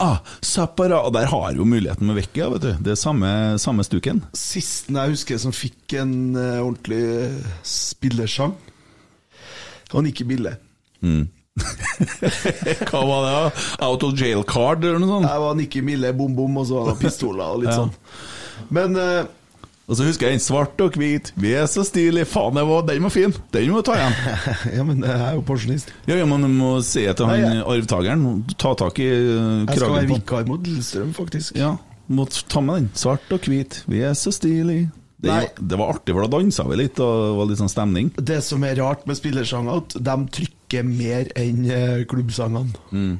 [0.00, 2.70] Ah, Zappara, og der har jo muligheten med Vecchia, vet du.
[2.86, 3.28] Det er samme,
[3.60, 4.22] samme stuken.
[4.32, 7.02] Sisten jeg husker som fikk en uh, ordentlig
[7.68, 8.54] spillersang,
[9.90, 10.54] han var Nikki Bille.
[11.04, 11.26] Mm.
[12.90, 13.66] Hva var det?
[13.84, 15.28] Out of jail card, eller noe sånt?
[15.30, 17.82] Jeg var Nikki Mille, bom bom, og så var det pistoler og litt Ja.
[17.82, 17.92] sånn.
[18.70, 19.28] Men eh,
[19.90, 21.32] Og så husker jeg en svart og hvit.
[21.40, 22.28] Vi er så stilige.
[22.30, 23.32] Faen, det var, den var fin.
[23.50, 24.14] Den må du ta igjen.
[24.78, 25.90] ja, men jeg er jo pensjonist.
[26.06, 27.64] Ja, ja, men du må si til han Nei, ja.
[27.74, 28.22] arvtakeren
[28.54, 29.66] Ta tak i kragen.
[29.66, 31.58] Jeg skal være vikar mot Lillestrøm, faktisk.
[31.58, 31.72] Ja,
[32.06, 32.88] må ta med den.
[32.98, 33.80] Svart og hvit.
[33.90, 34.92] Vi er så stilige.
[35.20, 38.06] Det, det var artig, for da dansa vi litt, og det var litt sånn stemning.
[38.16, 40.56] Det som er rart med spillersanger, at de trykker
[40.86, 42.70] mer enn eh, klubbsangene.
[42.94, 43.16] Mm.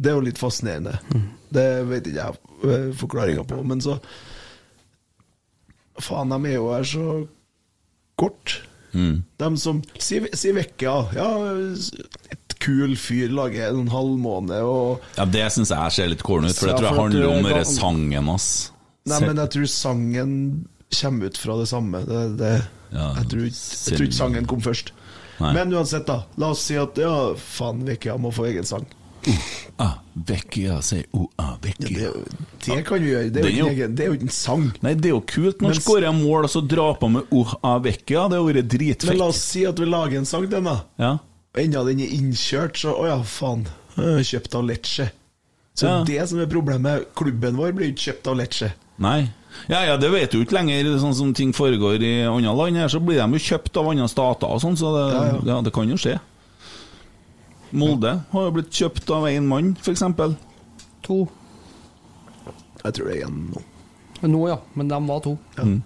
[0.00, 0.98] Det er jo litt fascinerende.
[1.52, 2.40] Det vet ikke jeg
[2.70, 3.96] eh, forklaringa på, men så
[6.00, 7.06] Faen, de er jo her så
[8.20, 8.54] kort.
[8.96, 9.22] Mm.
[9.38, 11.26] De som Si, si Vecchia, ja,
[12.32, 16.56] et kul fyr lager en halvmåne og Ja, Det syns jeg ser litt corny ut,
[16.58, 18.48] for det tror jeg handler om denne da- sangen hans.
[19.08, 20.32] Nei, men jeg tror sangen
[21.00, 22.00] kommer ut fra det samme.
[22.08, 22.50] Det, det,
[22.92, 24.92] jeg, tror, jeg tror ikke sangen kom først.
[25.40, 25.52] Nei.
[25.56, 26.22] Men uansett, da.
[26.36, 28.86] La oss si at ja, faen, Vekia må få egen sang.
[29.80, 32.10] Ah, Vekia, sier oh, ah, Vekia.
[32.64, 33.30] Det kan vi gjøre.
[33.32, 34.66] Det er jo egen- det er jo ikke en sang.
[34.84, 37.22] Nei, det er jo kult når Men- jeg skårer mål og så drar på med
[37.32, 38.28] oh, ah, Vekia?
[38.28, 40.76] Det hadde vært Men la oss si at vi lager en sang til den, da.
[40.98, 41.18] Ja.
[41.56, 43.66] Enda den er innkjørt, så å ja, faen.
[43.96, 45.10] Kjøpt av Lecce.
[45.74, 46.04] Så Ja.
[46.04, 48.72] det som er problemet, klubben vår blir ikke kjøpt av Lecce.
[48.98, 49.30] Nei.
[49.70, 50.88] Ja, ja, det vet du ikke lenger.
[51.02, 54.08] Sånn som ting foregår i andre land her, så blir de jo kjøpt av andre
[54.10, 55.24] stater og sånn, så det, Ja,
[55.54, 56.16] ja, det kan jo skje.
[57.70, 60.02] Molde har jo blitt kjøpt av én mann, f.eks.
[61.06, 61.20] To.
[62.80, 63.62] Jeg tror det er én nå.
[64.26, 64.58] Nå, ja.
[64.76, 65.36] Men de var to.
[65.60, 65.78] Mm.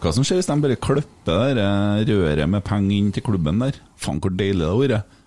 [0.00, 3.60] Hva som skjer hvis de bare klipper det eh, røret med penger inn til klubben
[3.62, 3.78] der?
[4.00, 5.20] Faen, hvor deilig det hadde vært.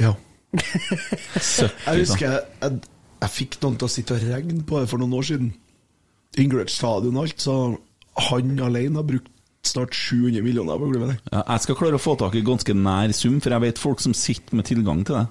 [0.00, 0.12] Ja.
[1.36, 2.80] Søkker, Jeg husker jeg, jeg,
[3.20, 5.50] jeg fikk noen til å sitte og regne på det for noen år siden.
[6.40, 7.54] Ingrid Stadion og alt, så
[8.30, 9.28] han alene har brukt
[9.66, 11.16] snart 700 millioner på klubben.
[11.32, 14.00] Ja, jeg skal klare å få tak i ganske nær sum, for jeg vet folk
[14.00, 15.26] som sitter med tilgang til det.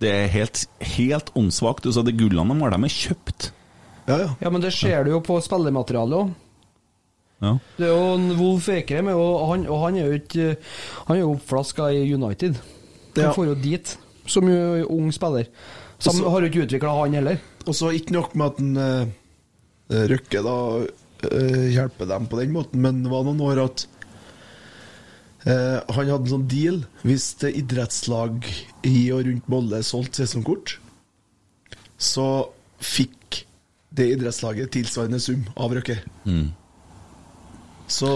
[0.00, 0.62] Det er helt,
[0.96, 1.84] helt åndssvakt.
[1.90, 3.50] Altså, de gullene de har, de er kjøpt.
[4.08, 4.28] Ja, ja.
[4.40, 6.30] Ja, men det ser du jo på spillematerialet òg.
[7.40, 7.52] Ja.
[7.76, 10.48] Det er jo en Wolf Ekrem, og han, og han er jo ikke
[11.08, 12.56] Han er jo oppflaska i United.
[13.16, 13.32] Han Ja.
[13.32, 15.46] får jo dit, som jo ung spiller.
[16.00, 17.40] Så Også- har jo ikke utvikla han heller.
[17.66, 22.52] Og så ikke nok med at en, uh, Røkke da uh, hjelper dem på den
[22.54, 23.84] måten, men det var noen år at
[25.44, 28.46] uh, han hadde en sånn deal hvis det idrettslag
[28.86, 30.78] i og rundt Molde solgte sesongkort,
[32.00, 32.48] så
[32.80, 33.42] fikk
[33.92, 35.98] det idrettslaget tilsvarende sum av Røkke.
[36.24, 36.52] Mm.
[37.90, 38.08] Så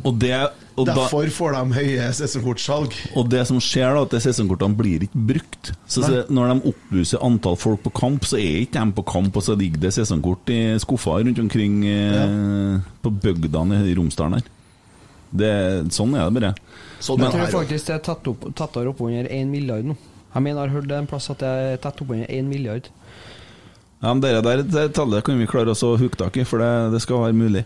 [0.00, 0.32] Og det,
[0.78, 2.94] og da, derfor får de høye sesongkortsalg.
[3.18, 5.72] Og det som skjer da, at sesongkortene blir ikke brukt.
[5.86, 9.36] Så så Når de opplyser antall folk på kamp, så er ikke de på kamp,
[9.36, 14.48] og så ligger det sesongkort i skuffa rundt omkring eh, på bygdene i Romsdalen her.
[15.28, 15.52] Det,
[15.92, 16.54] sånn er det bare.
[17.04, 19.98] Sånn jeg tror faktisk det er tettere opp, tettere oppunder 1 milliard nå.
[20.32, 22.88] Jeg mener jeg har hørt det en plass at det er tett oppunder 1 milliard.
[23.98, 26.72] Ja, men det der det tallet kan vi klare å hooke tak i, for det,
[26.94, 27.64] det skal være mulig.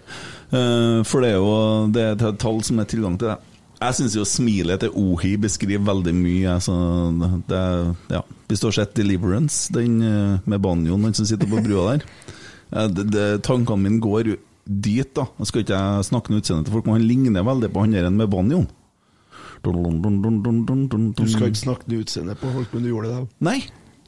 [0.52, 1.56] Uh, for det er jo
[1.92, 3.38] det er et tall som er tilgang til det.
[3.82, 6.52] Jeg syns jo smilet til Ohi beskriver veldig mye.
[6.54, 6.74] Altså,
[7.50, 7.62] det,
[8.14, 8.20] ja.
[8.46, 12.06] Du har sett 'Deliverance', den eh, med banjoen, han som sitter på brua der
[12.72, 15.26] Eh, det, det, Tankene mine går dit, da.
[15.38, 17.92] Jeg skal ikke jeg snakke med utseendet til folk, men han ligner veldig på han
[17.96, 18.68] der med banjoen.
[19.62, 23.20] Du skal ikke snakke med utseendet på folk, men du gjorde det.
[23.20, 23.50] da.
[23.50, 23.60] Nei.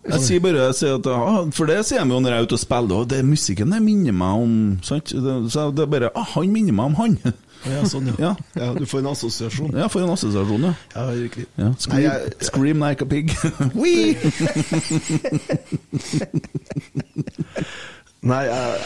[0.05, 2.47] Jeg sier bare jeg sier at, ah, For det sier de jo når jeg er
[2.49, 4.53] ute og spiller, og det musikken det minner meg om
[4.85, 5.09] sant?
[5.15, 7.17] Så det er bare ah, Han minner meg om han!
[7.65, 8.35] Ja, sånn, ja.
[8.59, 8.67] ja.
[8.77, 9.73] Du får en assosiasjon.
[9.73, 10.75] Ja, får en assosiasjon, ja.
[10.93, 11.47] Ja, riktig.
[11.57, 11.71] ja.
[11.81, 13.33] Scream, Nei, jeg- scream like a pig.
[18.25, 18.77] Nei, jeg,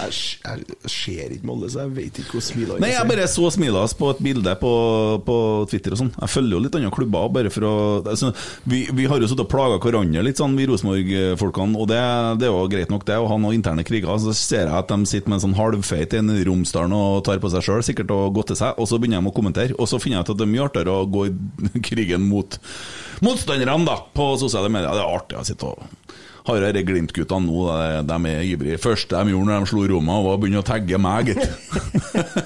[0.43, 3.51] jeg, jeg ser ikke Molde, så jeg vet ikke hvor smila Nei, jeg bare så
[3.55, 4.72] smilet på et bilde på,
[5.22, 5.36] på
[5.70, 6.11] Twitter og sånn.
[6.16, 8.32] Jeg følger jo litt andre klubber, bare for å altså,
[8.66, 12.01] vi, vi har jo sittet og plaga hverandre litt, sånn, vi Rosenborg-folkene, og det,
[12.43, 14.11] det er jo greit nok, det, å ha noen interne kriger.
[14.22, 17.39] Så ser jeg at de sitter med en sånn halvfeit en i Romsdalen og tar
[17.43, 19.78] på seg sjøl, sikkert, og godter seg, og så begynner de å kommentere.
[19.78, 22.59] Og så finner jeg ut at det er mye artigere å gå i krigen mot
[23.22, 24.99] motstanderne, da, på sosiale medier.
[24.99, 26.07] Det er artig å sitte og
[26.49, 27.64] har disse Glimt-guttene nå,
[28.09, 28.80] de, er ivrige.
[28.82, 31.44] Første de gjorde når de slo Roma, var å begynne å tagge meg, gitt.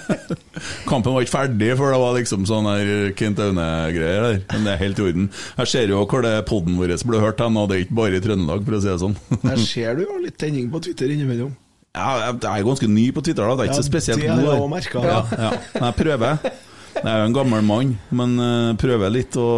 [0.90, 4.38] Kampen var ikke ferdig før det var liksom sånn her Kent Aune-greier der.
[4.53, 5.28] Men det er helt i orden.
[5.59, 8.18] Jeg ser jo hvor det podden vår ble hørt hen, og det er ikke bare
[8.18, 9.18] i Trøndelag, for å si det sånn.
[9.48, 11.55] Her ser du jo litt tenning på Twitter innimellom.
[11.92, 13.57] Ja, jeg jeg er ganske ny på Twitter, da.
[13.57, 14.28] Det er ikke Ja, så spesielt god.
[14.28, 15.09] det har jeg også merket.
[15.09, 15.50] Ja, ja.
[15.74, 16.53] Men jeg prøver.
[16.92, 19.48] Jeg er jo en gammel mann, men eh, prøver litt å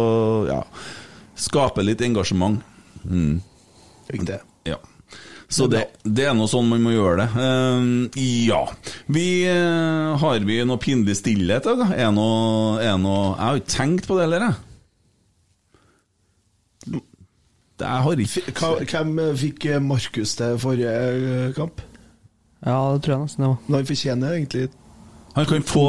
[0.47, 0.61] ja,
[1.39, 2.63] skape litt engasjement.
[3.03, 3.37] Mm.
[4.11, 4.39] Riktig.
[4.67, 4.77] Ja.
[5.47, 7.27] Så det, det er nå sånn man må gjøre det.
[7.37, 8.63] Uh, ja.
[9.13, 11.67] Vi uh, Har vi noe pinlig stillhet?
[11.67, 11.91] Da?
[11.93, 14.55] Er noe, er noe Jeg har ikke tenkt på det heller, jeg.
[17.75, 21.81] Det har ikke Hvem fikk Markus til forrige eh, kamp?
[22.63, 23.57] Ja, det tror jeg nesten det var.
[23.67, 24.67] Men Han fortjener egentlig
[25.35, 25.83] Han kan få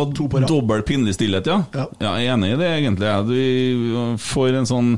[0.48, 1.60] dobbel pinlig stillhet, ja.
[1.72, 1.84] ja.
[2.00, 3.06] Jeg er enig i det, egentlig.
[3.06, 4.06] Ja.
[4.18, 4.96] Får en sånn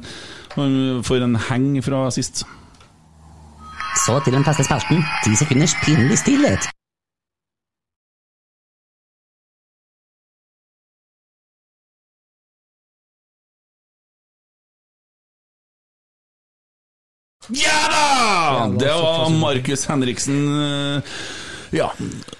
[0.56, 2.46] Han får en heng fra sist.
[4.04, 5.04] Så til den faste spalten.
[5.24, 6.68] Ti sekunders pinlig stillhet.
[17.56, 18.68] Ja da!
[18.80, 20.40] Det var Markus Henriksen.
[20.62, 21.02] eh,
[21.70, 21.90] Ja,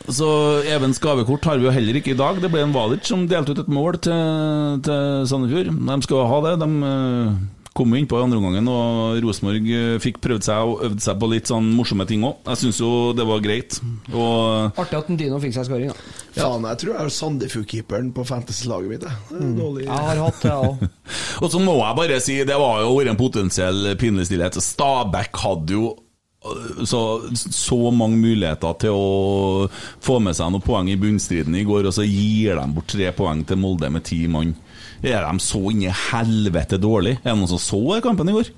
[0.09, 0.27] så
[0.65, 2.39] Even Skavekort har vi jo heller ikke i dag.
[2.41, 5.69] Det ble en Valic som delte ut et mål til, til Sandefjord.
[5.91, 6.55] De skal ha det.
[6.63, 7.35] De eh,
[7.79, 11.21] kom jo innpå i andre omgangen, og Rosenborg eh, fikk prøvd seg og øvd seg
[11.21, 12.41] på litt sånn morsomme ting òg.
[12.51, 13.79] Jeg syns jo det var greit.
[14.11, 16.17] Og Artig at en Dino fikk seg skåring, da.
[16.39, 19.07] Faen, jeg tror jeg har Sandefjord-keeperen på fantasy-laget mitt.
[19.07, 19.87] Det er dårlig.
[19.87, 20.85] Jeg har hatt det, jeg òg.
[21.43, 24.61] Og så må jeg bare si, det var jo vært en potensiell pinlig stillhet.
[24.63, 27.03] Stabæk hadde jo øh, så,
[27.39, 29.69] så mange muligheter til å
[30.05, 33.13] få med seg noen poeng i bunnstriden i går, og så gir de bort tre
[33.17, 34.57] poeng til Molde med ti mann.
[35.03, 37.19] Er de så inn i helvete dårlig?
[37.23, 38.51] Er det noen som så kampen i går?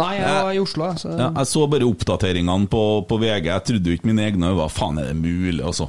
[0.00, 1.00] Nei, jeg var i Oslo, jeg.
[1.02, 3.48] Så Ja, jeg så bare oppdateringene på, på VG.
[3.50, 4.68] Jeg trodde ikke mine egne øyne.
[4.72, 5.88] Faen, er det mulig, altså?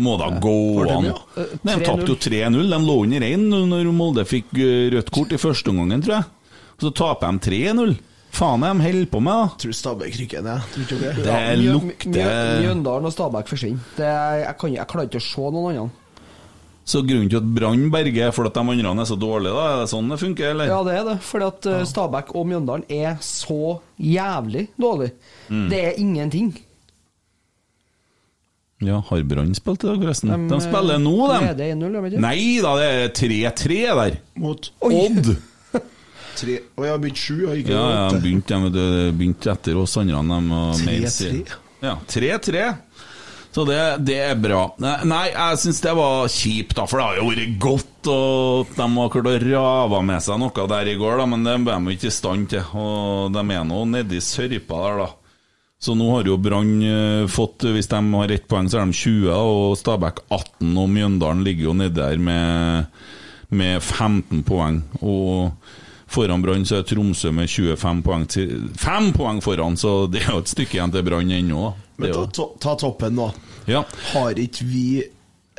[0.00, 0.52] Må da gå
[0.88, 1.08] an?
[1.64, 2.60] De tapte jo 3-0.
[2.70, 6.28] De lå under 1-0 når Molde fikk eh, rødt kort i første omgang, tror jeg.
[6.78, 7.96] Og så taper de 3-0.
[8.30, 9.58] Faen, er de holder på med, da?
[9.64, 10.76] Tror Stabæk rykker ned.
[11.18, 12.30] Det lukter
[12.62, 13.82] Mjøndalen og Stabæk forsvinner.
[13.98, 15.90] Det er- Jeg, jeg klarer ikke å se noen andre.
[16.90, 19.66] Så grunnen til at Brann berger er fordi de andre er så dårlige, da?
[19.74, 20.70] Er det sånn det funker, eller?
[20.72, 21.18] Ja, det er det.
[21.22, 21.84] Fordi at ja.
[21.86, 25.12] Stabæk og Mjøndalen er så jævlig dårlig.
[25.52, 25.68] Mm.
[25.70, 26.50] Det er ingenting.
[28.80, 30.32] Ja, har Brann spilt i dag, forresten?
[30.32, 31.52] De, de spiller nå, de.
[31.58, 32.20] Det 1-0, gjør de?
[32.24, 34.18] Nei da, det er 3-3 der.
[34.40, 35.34] Mot Odd.
[36.40, 38.16] tre Og jeg har begynt sju, og ikke Ja, ja, åtte.
[38.16, 38.60] de begynte,
[39.18, 40.22] begynte etter oss andre.
[40.24, 41.58] De, var mer 3-3.
[41.84, 42.64] Ja, 3-3.
[43.50, 44.62] Så det, det er bra.
[44.78, 48.10] Nei, jeg syns det var kjipt, da, for det har jo vært godt.
[48.10, 51.56] Og de har klart å rave med seg noe der i går, da, men det
[51.66, 52.76] ble de ikke i stand til.
[52.78, 55.08] Og de er nå nedi sørpa der, da.
[55.80, 58.96] Så nå har jo Brann eh, fått Hvis de har ett poeng, så er de
[58.98, 60.74] 20, og Stabæk 18.
[60.76, 62.90] Og Mjøndalen ligger jo nedi der med,
[63.48, 64.82] med 15 poeng.
[65.00, 65.56] Og
[66.10, 68.26] foran Brann så er Tromsø med 25 poeng.
[68.30, 71.70] Til, 5 poeng foran, så det er jo et stykke igjen til Brann ennå.
[72.00, 73.30] Men ta, ta toppen nå.
[73.70, 73.84] Ja.
[74.12, 74.84] Har ikke vi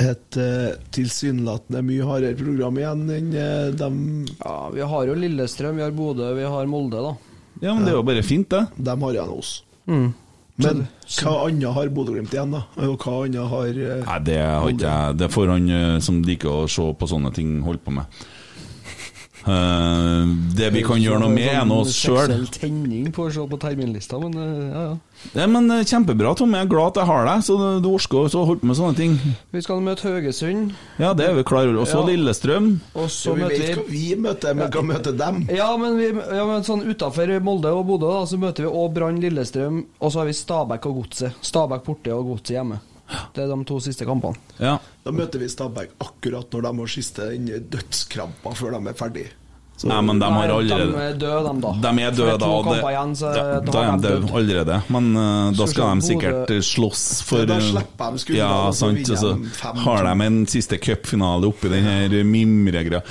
[0.02, 3.98] et uh, tilsynelatende mye hardere program igjen enn uh, dem
[4.40, 7.12] Ja, Vi har jo Lillestrøm, vi har Bodø, vi har Molde, da.
[7.62, 8.64] ja, men det er jo bare fint, det.
[8.82, 9.54] De har igjen oss.
[9.86, 10.10] Mm.
[10.62, 10.84] Men
[11.22, 12.62] hva annet har Bodø-Glimt igjen, da?
[12.88, 15.18] Og hva annet har eh, Nei, det har ikke jeg.
[15.22, 18.22] Det får han eh, som liker å se på sånne ting, holde på med.
[19.42, 20.26] Eh,
[20.58, 22.34] det vi kan gjøre noe med, er nå oss sjøl.
[22.54, 25.00] Tenning på å se på terminlista, men eh, ja, ja.
[25.38, 26.54] Ja, men eh, Kjempebra, Tom.
[26.58, 28.98] Jeg er glad at jeg har deg, så du orker å holde på med sånne
[28.98, 29.16] ting.
[29.54, 30.76] Vi skal møte Haugesund.
[31.02, 31.82] Ja, det er vi klar over.
[31.86, 32.06] Også Ja.
[32.12, 32.70] Lillestrøm.
[32.98, 35.44] Og så ja, Vi vet hva vi møter, men hva møter dem?
[35.54, 38.94] Ja, men, vi, ja, men sånn utafor Molde og Bodø da, så møter vi òg
[38.96, 41.38] Brann, Lillestrøm, og så har vi Stabæk og Godset.
[41.46, 42.82] Stabæk borte og Godset hjemme.
[43.36, 44.36] Det er de to siste kampene.
[44.60, 44.78] Ja.
[45.06, 49.28] Da møter vi Stabæk akkurat når de har siste dødskramper dødskrampa før de er ferdig.
[49.82, 51.72] Så- Nei, men de har Nei, allerede De er døde, de, da.
[51.82, 52.46] De er døde, det da.
[52.46, 54.76] og To igjen, ja, da, er de de døde allerede.
[54.94, 58.74] Men uh, da skal de sikkert eh, slåss for da slipper de skuldrene, Ja, og
[58.76, 58.98] så sant.
[59.02, 63.02] vinner så har de en siste cupfinale oppi den her mimregreia.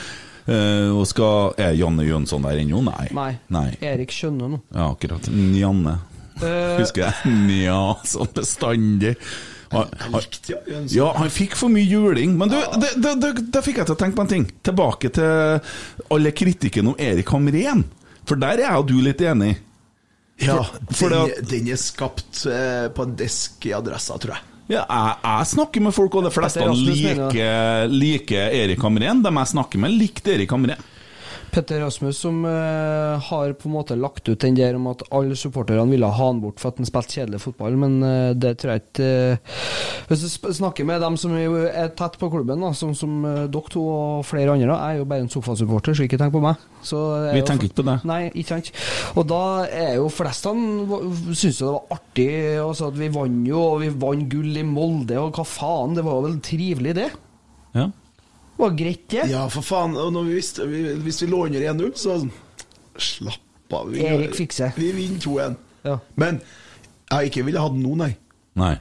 [0.47, 2.85] Uh, og skal Er Janne Jønsson der ennå?
[2.87, 3.35] Nei.
[3.51, 3.67] Nei.
[3.83, 4.61] Erik Skjønne nå.
[4.73, 5.27] Ja, akkurat.
[5.27, 5.99] Janne.
[6.41, 7.35] Uh, Husker jeg.
[7.51, 9.17] Nja, sånn bestandig.
[9.71, 10.25] Han, han,
[10.91, 12.35] ja, han fikk for mye juling.
[12.39, 14.47] Men du, da fikk jeg til å tenke på en ting.
[14.67, 15.61] Tilbake til
[16.11, 17.85] alle kritikken om Erik Hamren.
[18.27, 19.55] For der er jeg og du litt enig.
[20.41, 20.59] Ja,
[20.97, 24.47] for den, den er skapt eh, på en disk i adressa, tror jeg.
[24.71, 29.23] Ja, jeg, jeg snakker med folk, og de fleste liker, like Erik Hamren.
[29.25, 30.83] De jeg snakker med, likte Erik Hamren.
[31.51, 35.37] Petter Rasmus som uh, har på en måte lagt ut den der om at alle
[35.39, 38.75] supporterne ville ha han bort for at han spilte kjedelig fotball, men uh, det tror
[38.75, 39.59] jeg ikke uh,
[40.11, 43.83] Hvis du snakker med dem som er tett på klubben, da, som eh, dere to
[43.87, 46.59] og flere andre, da, jeg er jo bare en sofasupporter, så ikke tenk på meg.
[46.83, 47.95] Vi tenker ikke på det.
[48.11, 48.73] Nei, ikke sant.
[49.15, 50.99] Og da er jo flestene
[51.31, 52.29] syns jo det var artig
[52.59, 56.07] altså at vi vant jo, og vi vant gull i Molde, og hva faen, det
[56.07, 57.11] var vel trivelig, det?
[57.79, 57.87] Ja.
[58.61, 59.25] Var greit, det.
[59.31, 59.95] Ja, for faen.
[59.97, 62.19] Og når vi visste, vi, hvis vi lå under 1-0, så
[63.01, 63.89] slapp av.
[63.95, 64.75] Vi, Erik fikser.
[64.77, 65.55] Vi vinner 2-1.
[65.87, 65.97] Ja.
[66.21, 66.41] Men
[67.11, 68.11] jeg ikke ville hatt den nå, nei.
[68.61, 68.75] Nei.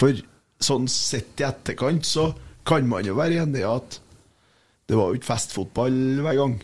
[0.00, 0.18] For
[0.62, 2.28] sånn sett i etterkant så
[2.68, 3.96] kan man jo være enig i at
[4.90, 6.58] det var jo ikke festfotball hver gang.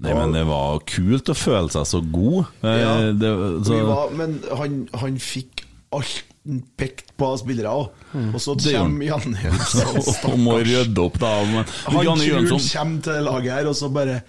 [0.00, 2.50] Nei, men det var kult å føle seg så god.
[2.64, 2.92] Eh, Ja.
[3.12, 3.30] det,
[3.66, 5.59] så, Vi var, men han, han fikk
[5.96, 8.04] alt han pekt på av spillere òg.
[8.32, 9.98] Og så kommer Janne Jønsson.
[10.32, 11.32] og må rydde opp, da.
[11.46, 14.22] Men, Han Janne Jønsson kommer til laget her, og så bare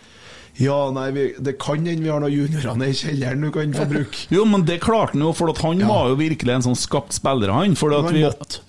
[0.59, 3.71] Ja, nei, vi, det kan hende vi har noen juniorer nede i kjelleren du kan
[3.73, 4.25] få bruke.
[4.35, 7.15] Jo, men det klarte han jo, for at han var jo virkelig en sånn skapt
[7.15, 7.77] spiller, han.
[7.79, 8.25] For at vi,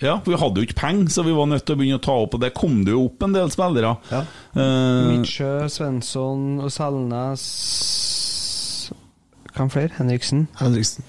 [0.07, 2.15] ja, vi hadde jo ikke penger, så vi var nødt til å begynne å ta
[2.23, 3.97] opp, og det kom det jo opp en del spillere.
[4.13, 4.23] Ja.
[4.55, 4.63] Uh,
[5.11, 7.49] Mitsjø, Svensson og Selnes
[9.53, 9.93] Hvem flere?
[9.99, 10.47] Henriksen?
[10.63, 11.05] Henriksen.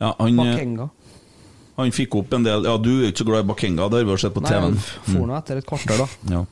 [0.00, 0.88] Ja, han, eh, Bakenga.
[1.80, 4.04] Han fikk opp en del Ja, du er ikke så glad i Bakenga, det har
[4.08, 6.08] vi jo sett på Nei, TV Nei, jeg for nå etter et kvarter, da.
[6.34, 6.44] Ja.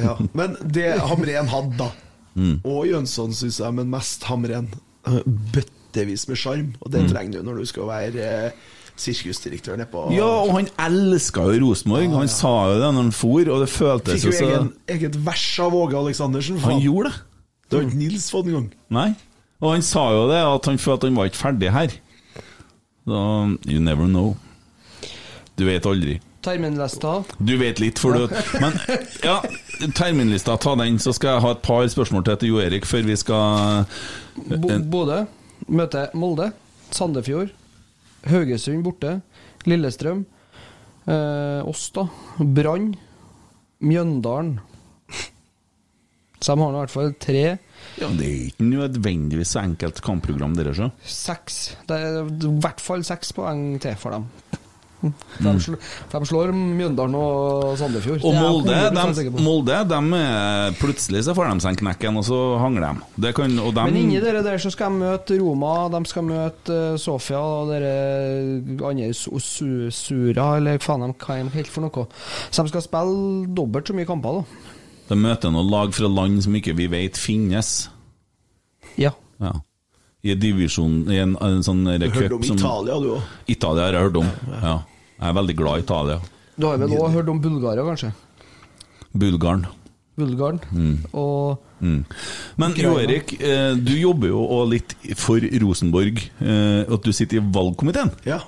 [0.00, 1.90] Ja, men det Hamren hadde, da,
[2.38, 2.60] Mm.
[2.64, 4.68] og Jønsson, syns jeg, men mest Hamren,
[5.06, 6.68] eh, bøttevis med sjarm.
[6.80, 7.08] Og det Mm.
[7.10, 8.50] trenger du når du skal være eh,
[8.96, 12.12] sirkusdirektør nede på ja, og han elska jo Rosenborg.
[12.14, 15.16] Han sa jo det når han for, og det føltes Fikk jo jo egen, eget
[15.26, 16.58] vers av Åge Aleksandersen.
[16.64, 17.20] Han gjorde det.
[17.70, 18.70] Det har ikke Nils fått engang.
[18.90, 19.08] Nei.
[19.60, 21.90] Og han sa jo det, at han følte han var ikke ferdig her.
[23.10, 24.36] Så you never know.
[25.58, 26.20] Du vet aldri.
[26.40, 27.24] Terminlista.
[27.38, 28.28] Du vet litt, for du
[28.62, 28.76] Men
[29.26, 29.40] ja,
[29.98, 33.02] terminlista, ta den, så skal jeg ha et par spørsmål til til Jo Erik før
[33.08, 33.84] vi skal
[34.62, 35.24] Bo Bodø
[35.68, 36.52] møter Molde.
[36.94, 37.50] Sandefjord.
[38.30, 39.20] Haugesund borte.
[39.68, 40.24] Lillestrøm.
[41.06, 42.06] Eh, oss, da.
[42.38, 42.94] Brann.
[43.80, 44.58] Mjøndalen.
[46.40, 47.40] Så de har nå i hvert fall tre.
[48.00, 50.90] Ja, Det er ikke nødvendigvis så enkelt kampprogram, dere, så.
[51.04, 51.76] Seks.
[51.88, 54.26] Det er i hvert fall seks poeng til for dem.
[55.00, 55.78] De, slår,
[56.12, 58.20] de slår Mjøndalen og Sandefjord.
[58.28, 59.30] Og Molde, de.
[59.40, 60.00] Molde de,
[60.76, 63.06] plutselig så får de seg en knekken, og så hangler de.
[63.24, 66.26] Det kan, og de Men inni dere der så skal de møte Roma, de skal
[66.28, 67.94] møte eh, Sofia og dere
[68.90, 72.04] andre Su- Su- Sura, eller faen de hva de helt for noe.
[72.52, 74.76] Så de skal spille dobbelt så mye kamper, da.
[75.10, 77.88] De møter noen lag fra land som ikke vi vet finnes.
[79.00, 79.10] Ja.
[79.42, 79.52] Ja.
[80.22, 83.22] I en divisjon I en, en sånn der Du hørte om som Italia, du òg.
[83.48, 84.28] Italia har jeg hørt om.
[84.60, 84.74] Ja.
[85.20, 86.18] Jeg er veldig glad i Italia.
[86.60, 88.10] Du har vel òg hørt om Bulgaria, kanskje?
[89.16, 89.66] Bulgaren.
[90.20, 90.60] Bulgaren.
[90.72, 90.96] Mm.
[91.16, 92.02] Og Mm.
[92.60, 96.18] Men Jo Erik, eh, du jobber jo òg litt for Rosenborg.
[96.44, 98.10] eh, At du sitter i valgkomiteen.
[98.26, 98.42] Ja.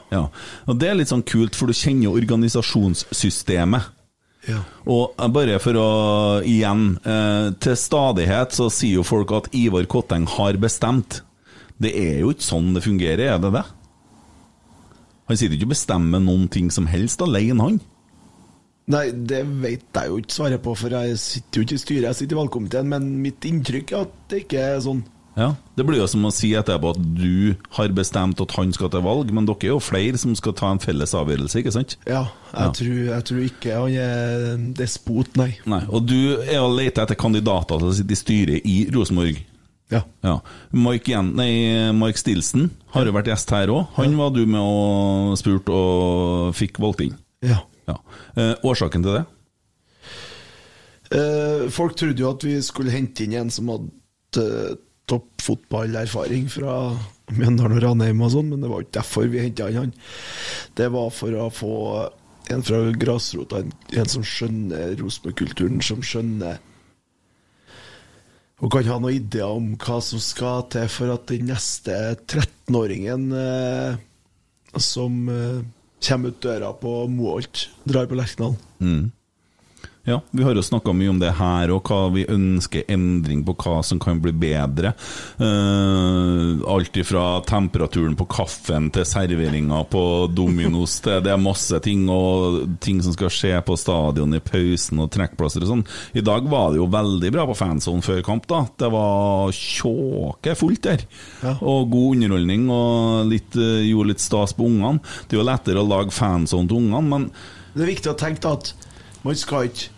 [0.68, 3.82] Og Det er litt sånn kult, for du kjenner jo organisasjonssystemet.
[4.48, 4.62] Ja.
[4.90, 5.90] Og eh, bare for å
[6.42, 11.20] igjen eh, Til stadighet så sier jo folk at Ivar Kotteng har bestemt.
[11.78, 13.64] Det er jo ikke sånn det fungerer, er det det?
[15.30, 17.80] Han sitter ikke og bestemmer noen ting som helst alene, han.
[18.92, 22.06] Nei, det vet jeg jo ikke svaret på, for jeg sitter jo ikke i styret,
[22.08, 22.90] jeg sitter i valgkomiteen.
[22.90, 25.04] Men mitt inntrykk er at det ikke er sånn.
[25.36, 28.90] Ja, Det blir jo som å si etterpå at du har bestemt at han skal
[28.92, 31.96] til valg, men dere er jo flere som skal ta en felles avgjørelse, ikke sant?
[32.06, 32.66] Ja, jeg, Ja.
[32.76, 35.54] Tror, jeg tror ikke han er despot, nei.
[35.64, 39.40] Nei, Og du er og leter etter kandidater til å sitte i styret i Rosenborg.
[39.92, 40.38] Ja.
[40.72, 43.88] Mike, Jen, nei, Mike Stilson har jo vært gjest her òg.
[43.98, 47.16] Han var du med og spurte og fikk valgt inn.
[47.44, 47.60] Ja.
[48.36, 49.24] Eh, årsaken til det?
[51.12, 54.46] Eh, folk trodde jo at vi skulle hente inn en som hadde
[55.12, 56.76] uh, toppfotballerfaring fra
[57.32, 59.94] Mjøndalen og Ranheim og sånn, men det var ikke derfor vi henta han.
[60.78, 61.76] Det var for å få
[62.52, 66.60] en fra grasrota, en, en som skjønner Rosenborg-kulturen, som skjønner
[68.62, 73.24] og kan ha noen ideer om hva som skal til for at den neste 13-åringen
[73.34, 73.96] eh,
[74.78, 75.64] som eh,
[76.06, 78.54] kommer ut døra på Moholt, drar på Lerkendal.
[78.78, 79.10] Mm.
[80.04, 83.54] Ja, vi har jo snakka mye om det her, og hva vi ønsker endring på
[83.54, 84.90] hva som kan bli bedre.
[85.38, 90.02] Uh, alt ifra temperaturen på kaffen til serveringa på
[90.34, 95.04] Dominos til Det er masse ting, og ting som skal skje på stadion i pausen,
[95.06, 95.86] og trekkplasser og sånn.
[96.18, 98.64] I dag var det jo veldig bra på fansonen før kamp, da.
[98.82, 101.06] Det var tjåke fullt der.
[101.60, 104.98] Og god underholdning, og litt, eh, gjorde litt stas på ungene.
[105.28, 107.30] Det er jo lettere å lage fansone til ungene, men
[107.72, 108.74] Det er viktig å tenke at
[109.22, 109.90] man skal ikke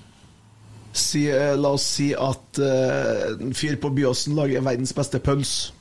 [0.95, 5.73] si, eh, La oss si at eh, en fyr på Byåsen lager verdens beste pølse.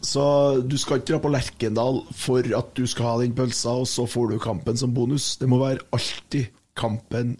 [0.00, 0.22] Så
[0.64, 4.06] du skal ikke dra på Lerkendal for at du skal ha den pølsa, og så
[4.08, 5.34] får du kampen som bonus.
[5.36, 6.48] Det må være alltid
[6.78, 7.34] kampen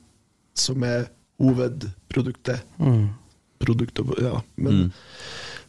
[0.53, 1.09] som er
[1.41, 2.61] hovedproduktet.
[2.77, 3.09] Mm.
[3.61, 4.43] Produktet, ja.
[4.61, 4.91] Men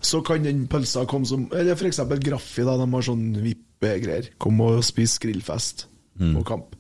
[0.04, 2.00] så kan den pølsa komme som Eller f.eks.
[2.24, 2.76] Graffi, da.
[2.80, 4.34] De har sånn vippegreier.
[4.42, 5.88] Kom og spis grillfest
[6.20, 6.76] på kamp.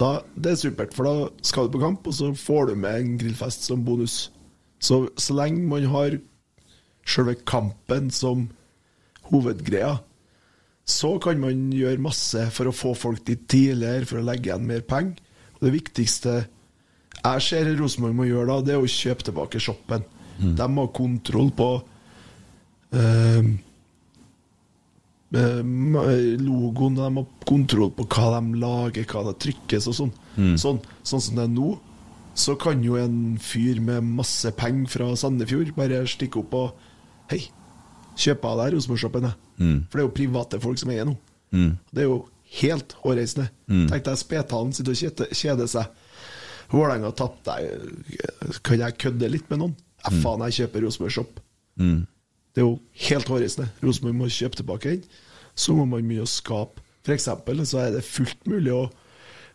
[0.00, 3.00] Da, det er supert, for da skal du på kamp, og så får du med
[3.02, 4.30] en grillfest som bonus.
[4.80, 6.16] Så, så lenge man har
[7.04, 8.46] selve kampen som
[9.28, 9.98] hovedgreia,
[10.90, 14.64] så kan man gjøre masse for å få folk dit tidligere, for å legge igjen
[14.66, 15.20] mer penger.
[15.58, 16.38] Og det viktigste
[17.20, 20.06] jeg ser Rosenborg må gjøre da, det er å kjøpe tilbake shoppen.
[20.56, 21.68] De har kontroll på
[22.94, 23.52] ma-
[25.32, 30.12] logoen, de har kontroll på hva de lager, hva det trykkes og sånn.
[30.36, 30.56] Mm.
[30.60, 31.70] Sånn, sånn som det er nå,
[32.34, 36.86] så kan jo en fyr med masse penger fra Sandefjord bare stikke opp og
[37.30, 37.44] Hei,
[38.18, 39.36] kjøp av deg Rosenborg-shoppen, jeg.
[39.62, 39.74] Mm.
[39.86, 41.12] For det er jo private folk som eier nå.
[41.54, 41.68] Mm.
[41.94, 42.16] Det er jo
[42.58, 43.44] helt hårreisende.
[43.70, 43.84] Mm.
[43.92, 45.86] Tenk deg Spetalen sitter og kjeder, seg.
[46.72, 47.54] Vålerenga tapte.
[47.60, 49.76] jeg- Kan jeg kødde litt med noen?
[50.02, 50.22] Ja, Mm.
[50.24, 51.40] faen, jeg kjøper Rosenborg Shop.
[51.78, 52.06] Mm.
[52.54, 52.78] Det er jo
[53.08, 53.68] helt hårreisende.
[53.82, 55.04] Rosenborg må kjøpe tilbake den.
[55.54, 58.84] Så må man begynne å skape eksempel, så er det fullt mulig å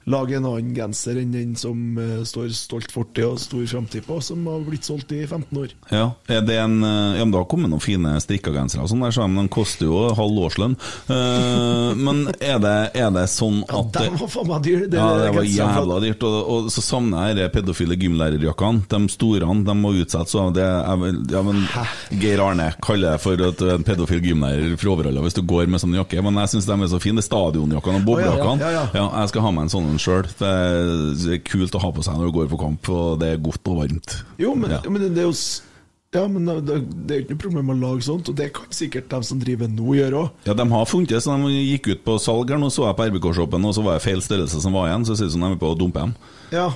[0.05, 4.19] lage en annen genser enn den som eh, står stolt fortid og stor framtid på,
[4.21, 5.73] som har blitt solgt i 15 år.
[5.89, 9.01] Ja, er det en, eh, ja men Det har kommet noen fine strikkagensere, og sånn
[9.01, 10.75] der, men de koster jo halv årslønn.
[11.09, 14.85] Uh, men er det, er det sånn Ja, de var faen meg dyr.
[14.85, 16.25] ja, det var jævla dyrt.
[16.27, 18.85] Og, og så savner jeg de pedofile gymlærerjakkene.
[18.91, 20.35] De store de må utsettes.
[20.35, 21.63] Så det er ja, men
[22.19, 25.69] Geir Arne kaller jeg for at er en pedofil gymlærer fra Overhalla hvis du går
[25.71, 26.21] med sånn jakke.
[26.25, 27.19] Men jeg syns de er så fine.
[27.19, 28.61] Det er stadionjakkene og boblejakkene.
[28.61, 29.05] ja, ja, ja, ja.
[29.21, 30.25] jeg skal ha meg en sånn sjøl.
[30.39, 30.49] Det
[31.35, 33.71] er kult å ha på seg når du går på kamp, og det er godt
[33.71, 34.17] og varmt.
[34.41, 34.81] Jo, men, Ja.
[34.89, 35.35] men det er jo
[36.15, 36.77] ja, men det,
[37.07, 39.39] det er jo ikke noe problem å lage sånt, og det kan sikkert de som
[39.41, 40.29] driver nå gjøre òg.
[40.47, 42.95] Ja, De har funnet det, så de gikk ut på salg her nå, så jeg
[42.95, 45.03] på RBK-shoppen, og så var det feil størrelse som var igjen.
[45.09, 46.13] Så ser det ut som de er på å dumpe dem.
[46.55, 46.69] Ja,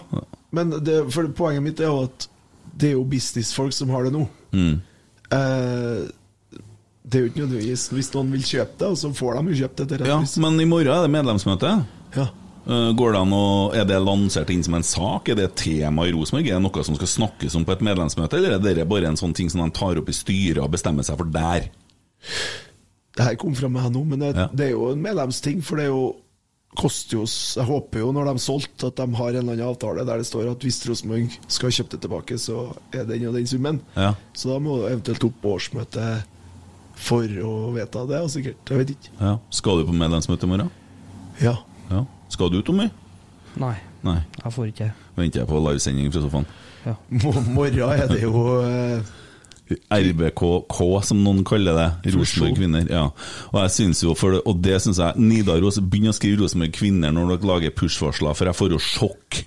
[0.52, 0.98] men det,
[1.40, 2.28] poenget mitt er jo at
[2.80, 4.26] det er jo businessfolk som har det nå.
[4.52, 4.76] Mm.
[5.32, 6.04] Eh,
[7.10, 9.60] det er jo ikke nødvendigvis Hvis noen vil kjøpe det, og så får de jo
[9.62, 11.74] kjøpt det Ja, men i morgen er det medlemsmøte.
[12.18, 12.28] Ja.
[12.70, 15.30] Eh, Går det an å, Er det lansert inn som en sak?
[15.32, 16.46] Er det et tema i Rosenborg?
[16.52, 19.18] Er det noe som skal snakkes om på et medlemsmøte, eller er det bare en
[19.20, 21.70] sånn ting som de tar opp i styret og bestemmer seg for der?
[23.18, 24.48] Det her kom fra meg nå, men det, Ja.
[24.54, 26.16] det er jo en medlemsting, for det er jo
[26.78, 30.06] koster jo Jeg håper jo når de solgte, at de har en eller annen avtale
[30.06, 33.48] der det står at hvis Rosenborg skal kjøpe det tilbake, så er den og den
[33.50, 33.82] summen.
[33.98, 34.14] Ja.
[34.34, 36.24] Så da må du eventuelt opp på årsmøte
[36.96, 38.62] for å vedta det, og sikkert.
[38.70, 39.10] Jeg vet ikke.
[39.20, 39.38] Ja.
[39.50, 40.70] Skal du på medlemsmøte i morgen?
[41.42, 41.56] Ja.
[41.90, 42.06] ja.
[42.30, 42.90] Skal du, Tommy?
[43.60, 43.76] Nei,
[44.06, 44.20] Nei.
[44.44, 46.46] jeg får ikke Venter jeg på livesending fra sofaen.
[46.86, 46.94] Ja.
[47.50, 48.44] Morgen er det jo
[49.70, 52.14] RBKK, som noen kaller det.
[52.16, 52.88] Rosenborg kvinner.
[52.90, 53.04] Ja.
[53.52, 56.74] Og jeg synes jo, for det, og det syns jeg Nidaros begynner å skrive Rosenborg
[56.78, 59.42] kvinner når dere lager push-varsler, for jeg får jo sjokk.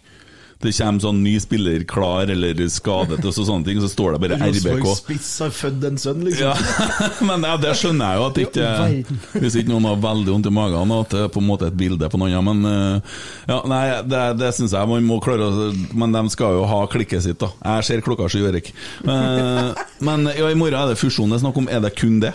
[0.63, 4.23] Det kommer sånn ny spiller klar eller skadet og så sånne ting, så står det
[4.23, 4.87] bare RBK.
[5.01, 6.53] Spiss har født en sønn, liksom.
[6.53, 9.41] Ja, men ja, det skjønner jeg jo at ikke.
[9.43, 11.69] Hvis ikke noen har veldig vondt i magen, og at det er på en måte
[11.71, 12.49] et bilde på noen annet.
[12.53, 13.19] Men eh,
[13.51, 15.69] ja, nei, det, det syns jeg man må klare å
[15.99, 17.51] Men de skal jo ha klikket sitt, da.
[17.77, 18.73] Jeg ser klokka sju, Erik.
[19.03, 21.71] Eh, men ja, i morgen er det fusjon det er snakk om.
[21.73, 22.35] Er det kun det?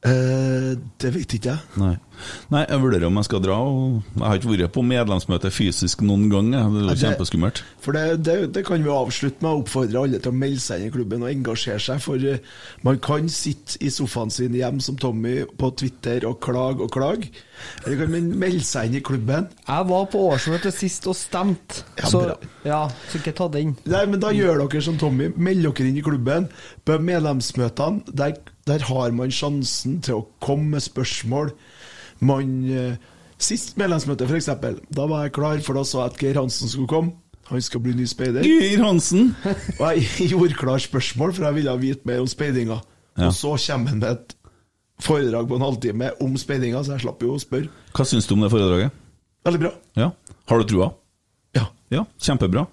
[0.00, 1.60] Uh, det vet ikke jeg.
[1.80, 1.96] Nei.
[2.52, 3.58] Nei, jeg vurderer om jeg skal dra.
[3.60, 6.50] Og jeg har ikke vært på medlemsmøte fysisk noen gang.
[6.52, 7.62] Det er jo kjempeskummelt.
[7.84, 10.82] For det, det, det kan vi avslutte med å oppfordre alle til å melde seg
[10.82, 12.02] inn i klubben og engasjere seg.
[12.04, 12.42] For eh,
[12.86, 17.30] man kan sitte i sofaen sin hjem som Tommy på Twitter og klage og klage.
[17.84, 19.48] Eller kan man melde seg inn i klubben.
[19.66, 22.22] Jeg var på årsmøtet sist og stemte, Ja, så,
[22.64, 22.80] ja,
[23.10, 23.74] så ikke ta den.
[23.90, 25.30] Nei, men da gjør dere som Tommy.
[25.36, 26.48] Meld dere inn i klubben.
[26.88, 28.38] På medlemsmøtene, der,
[28.68, 31.52] der har man sjansen til å komme med spørsmål.
[32.20, 32.94] Man eh,
[33.40, 36.90] Sist medlemsmøte, eksempel, da var jeg klar, for da sa jeg at Geir Hansen skulle
[36.90, 37.14] komme.
[37.48, 38.44] Han skal bli ny speider.
[38.44, 39.30] Geir Hansen!
[39.80, 42.76] Og jeg gjorde klar spørsmål, for jeg ville vite mer om speidinga.
[43.16, 43.30] Ja.
[43.30, 44.36] Og så kommer han med et
[45.00, 47.72] foredrag på en halvtime om speidinga, så jeg slapp jo å spørre.
[47.96, 49.00] Hva syns du om det foredraget?
[49.48, 49.72] Veldig bra.
[49.96, 50.10] Ja.
[50.52, 50.90] Har du trua?
[51.56, 51.64] Ja.
[51.90, 52.66] Ja, Kjempebra.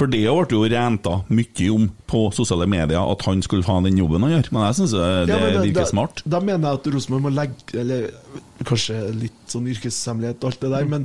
[0.00, 3.98] For det ble jo renta mye om på sosiale medier, at han skulle ha den
[4.00, 4.46] jobben han gjør.
[4.54, 6.22] Men jeg syns det Ja, men virker da- smart.
[6.24, 8.06] Da mener jeg at Rosenborg må legge Eller
[8.64, 11.04] kanskje litt sånn yrkeshemmelighet og alt det der, men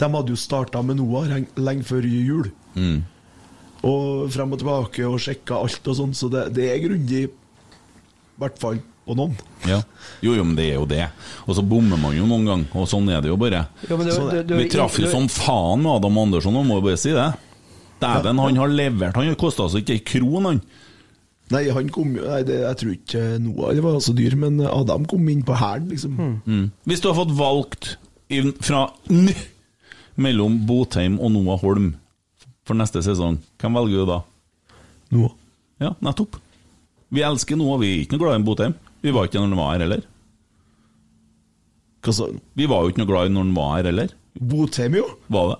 [0.00, 2.50] de hadde jo starta med Noah lenge, før jul.
[2.76, 3.02] Mm.
[3.84, 7.22] Og frem og tilbake og sjekka alt og sånn, så det, det er grundig.
[7.28, 9.36] I hvert fall på noen.
[9.68, 9.82] Ja.
[10.24, 11.06] Jo, jo, men det er jo det.
[11.46, 13.66] Og så bommer man jo noen gang, og sånn er det jo bare.
[13.88, 16.80] Ja, det- det- det- Vi traff jo det- som faen med Adam Andersson, og må
[16.80, 17.34] jo bare si det.
[18.00, 19.18] Dæven, han har levert.
[19.18, 20.62] Han kosta altså ikke ei kron, han.
[21.50, 25.06] Nei, han kom jo Nei, det, jeg tror ikke Noah var så dyr, men Adam
[25.10, 26.20] kom inn på hælen, liksom.
[26.46, 26.68] Mm.
[26.86, 27.96] Hvis du har fått valgt
[28.62, 29.32] fra n
[30.20, 31.94] mellom Botheim og Noah Holm
[32.68, 34.20] for neste sesong, hvem velger du da?
[35.16, 35.34] Noah.
[35.82, 36.38] Ja, nettopp.
[37.10, 38.76] Vi elsker Noah, vi er ikke noe glad i Botheim.
[39.02, 40.06] Vi var ikke når han var her heller.
[42.04, 42.38] Hva sa du?
[42.56, 44.14] Vi var jo ikke noe glad i når han var her heller.
[44.38, 45.08] Botheim, jo.
[45.32, 45.58] Var det?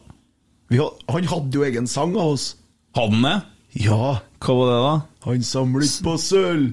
[0.71, 2.55] Vi had, han hadde jo egen sang av oss.
[2.97, 3.37] Hadde han det?
[3.85, 4.19] Ja.
[4.41, 4.95] Hva var det, da?
[5.27, 6.73] Han samlet på sølv.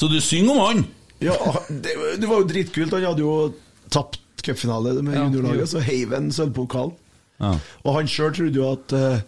[0.00, 0.86] Så du synger om han?
[1.20, 1.36] Ja,
[1.68, 2.94] det, det var jo dritkult.
[2.96, 3.34] Han hadde jo
[3.92, 6.94] tapt cupfinale med Ja, juniorlaget, så heiv han sølvpokalen.
[7.40, 7.54] Ja.
[7.84, 9.20] Og han sjøl trodde jo at uh,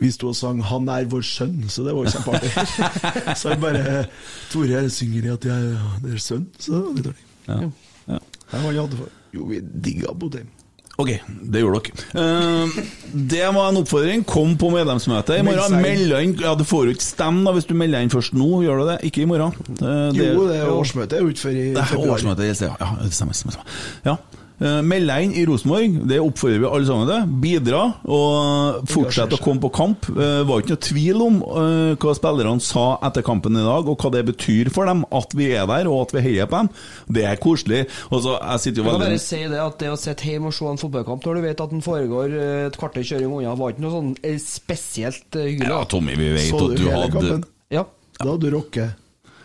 [0.00, 2.50] vi sto og sang 'Han er vår sønn', så det var jo kjempeartig.
[3.40, 4.06] så han bare
[4.50, 5.72] 'Tore synger i at jeg
[6.12, 7.24] er sønn', så det var litt dårlig.
[7.48, 7.58] Ja.
[7.60, 8.18] Ja.
[8.52, 9.08] Ja, han hadde for.
[9.34, 10.48] Jo, vi digga Bodheim.
[10.96, 11.10] Ok,
[11.52, 12.04] det gjorde dere.
[12.16, 12.76] Uh,
[13.12, 14.22] det var en oppfordring.
[14.24, 15.76] Kom på medlemsmøte i morgen.
[15.84, 16.32] Meld inn.
[16.40, 18.86] Ja, Du får jo ikke stemme da hvis du melder inn først nå, gjør du
[18.94, 18.96] det?
[19.10, 19.52] Ikke i morgen.
[19.76, 22.16] Eh, Jo, det er årsmøtet er jo ikke før i Det er februar.
[22.16, 23.76] årsmøte, ja, ja, det stemmer, stemmer.
[24.08, 24.16] Ja.
[24.56, 27.32] Eh, Meld deg inn i Rosenborg, det oppfordrer vi alle sammen til.
[27.42, 30.08] Bidra, og fortsett å komme på kamp.
[30.16, 34.00] Det var ikke noe tvil om eh, hva spillerne sa etter kampen i dag, og
[34.00, 36.70] hva det betyr for dem at vi er der, og at vi heier på dem.
[37.18, 37.82] Det er koselig.
[38.08, 40.56] Og jeg sitter jo Jeg kan bare si det at det å sitte hjemme og
[40.56, 43.74] se en fotballkamp når du vet at den foregår eh, et kvarter kjøring unna, var
[43.74, 45.68] ikke noe sånn eh, spesielt eh, hyggelig.
[45.74, 47.44] Ja, Tommy, vi vet at du du hadde kampen?
[47.74, 47.84] Ja.
[48.16, 48.96] Da hadde du rocket.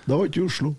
[0.07, 0.71] Da var ikke i Oslo.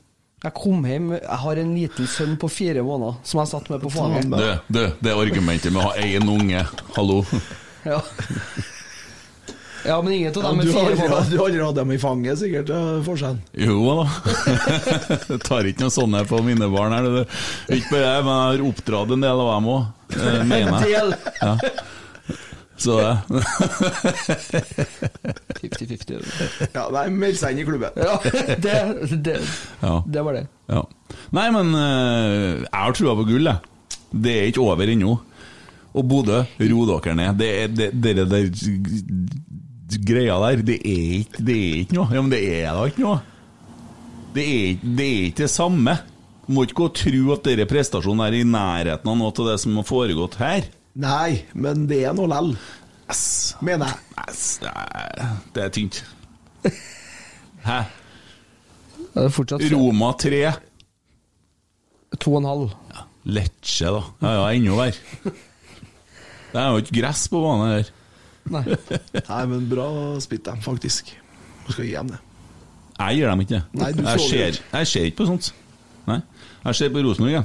[0.42, 3.82] Jeg kom hjem Jeg har en liten sønn på fire måneder som jeg satt med
[3.84, 4.26] på fanget.
[4.32, 6.64] Du, du, det argumentet med å ha én unge,
[6.96, 7.20] hallo.
[7.86, 8.00] Ja.
[9.86, 11.30] ja, men ingen av dem er fire måneder.
[11.30, 13.40] du har aldri hatt dem i fanget, sikkert, ja, forskjellen.
[13.54, 14.08] Jo da.
[15.30, 16.94] Jeg tar ikke noe sånne på mine barn.
[16.98, 19.82] her er Ikke bare jeg, men jeg har oppdratt en del av dem òg,
[20.50, 20.90] mener jeg.
[20.90, 21.16] del.
[21.38, 21.56] Ja.
[22.82, 23.14] Så det.
[25.62, 26.22] 50-50.
[26.74, 27.90] Ja, nei, meld seg inn i klubben.
[27.96, 28.16] Ja,
[28.62, 28.76] det,
[29.22, 29.36] det,
[29.82, 29.94] Ja.
[30.06, 30.46] det var det.
[30.72, 30.82] Ja.
[31.36, 33.58] Nei, men eh, jeg har trua på gull, jeg.
[34.12, 35.14] Det er ikke over ennå.
[35.92, 36.42] Og Bodø,
[36.72, 37.36] ro dere ned.
[37.40, 38.48] Det er det, det, der
[40.08, 42.08] greia der, det er ikke, det er ikke noe.
[42.16, 43.18] Ja, men det er da ikke noe.
[44.32, 45.98] Det er, det er ikke det samme.
[46.46, 49.50] Du må ikke gå og tro at denne prestasjonen er i nærheten av noe av
[49.52, 50.64] det som har foregått her.
[50.94, 52.50] Nei, men det er noe lell,
[53.08, 53.54] Yes.
[53.64, 54.26] mener jeg.
[54.28, 54.42] Yes.
[55.54, 56.02] Det er tynt.
[57.68, 57.78] Hæ?
[59.12, 60.42] Det er fortsatt Roma 3.
[62.20, 62.70] to og en halv.
[63.24, 64.02] Lecce, da.
[64.22, 65.32] Ja, ja, enda verre.
[66.52, 67.90] Det er jo ikke gress på banen her.
[68.52, 68.62] Nei.
[69.30, 69.86] Nei, men bra
[70.20, 71.12] spilt dem, faktisk.
[71.66, 72.20] Jeg skal gi dem det.
[72.98, 73.60] Jeg gir dem ikke.
[73.78, 75.52] Nei, du så jeg, det ser, jeg ser ikke på sånt.
[76.08, 76.20] Nei,
[76.64, 77.44] Jeg ser på Rosenborg, jeg.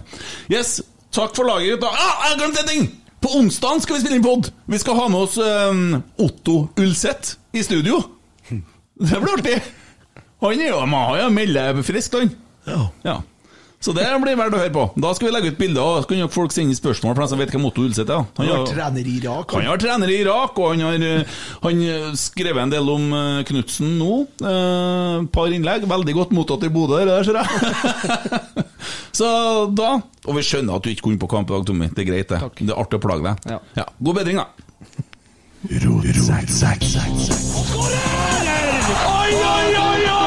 [0.54, 0.80] Yes,
[1.14, 1.92] takk for laget, gutta.
[1.94, 2.88] Ah, jeg glemte en ting!
[3.22, 4.52] På onsdag skal vi spille inn pod.
[4.70, 8.02] Vi skal ha med oss um, Otto Ulseth i studio.
[8.50, 9.58] Det blir artig.
[10.42, 12.32] Han er jo han har jo meldefrisk, han.
[12.68, 12.84] Ja.
[13.06, 13.18] Ja.
[13.80, 14.84] Så det blir verdt å høre på.
[15.00, 17.30] Da skal vi legge ut bilder, og så kan jo folk sende spørsmål for dem
[17.30, 18.24] som vet hvem Otto Ulseth er.
[18.40, 19.52] Han har- trener i Irak.
[19.54, 21.24] han har trener i Irak, og han har eh,
[21.62, 24.28] han eh, skrevet en del om eh, Knutsen nå.
[24.42, 25.86] Eh, par innlegg.
[25.88, 28.66] Veldig godt mottatt i Bodø, det der, ser jeg.
[29.18, 29.28] Så
[29.74, 29.94] da
[30.28, 31.88] Og vi skjønner at du ikke kunne på kamp i dag, Tommy.
[31.94, 32.42] Det er greit, det.
[32.58, 33.38] Det er artig å plage deg.
[33.78, 33.86] Ja.
[34.02, 34.48] God bedring, da.
[37.78, 40.27] Oi, oi, oi, oi, oi!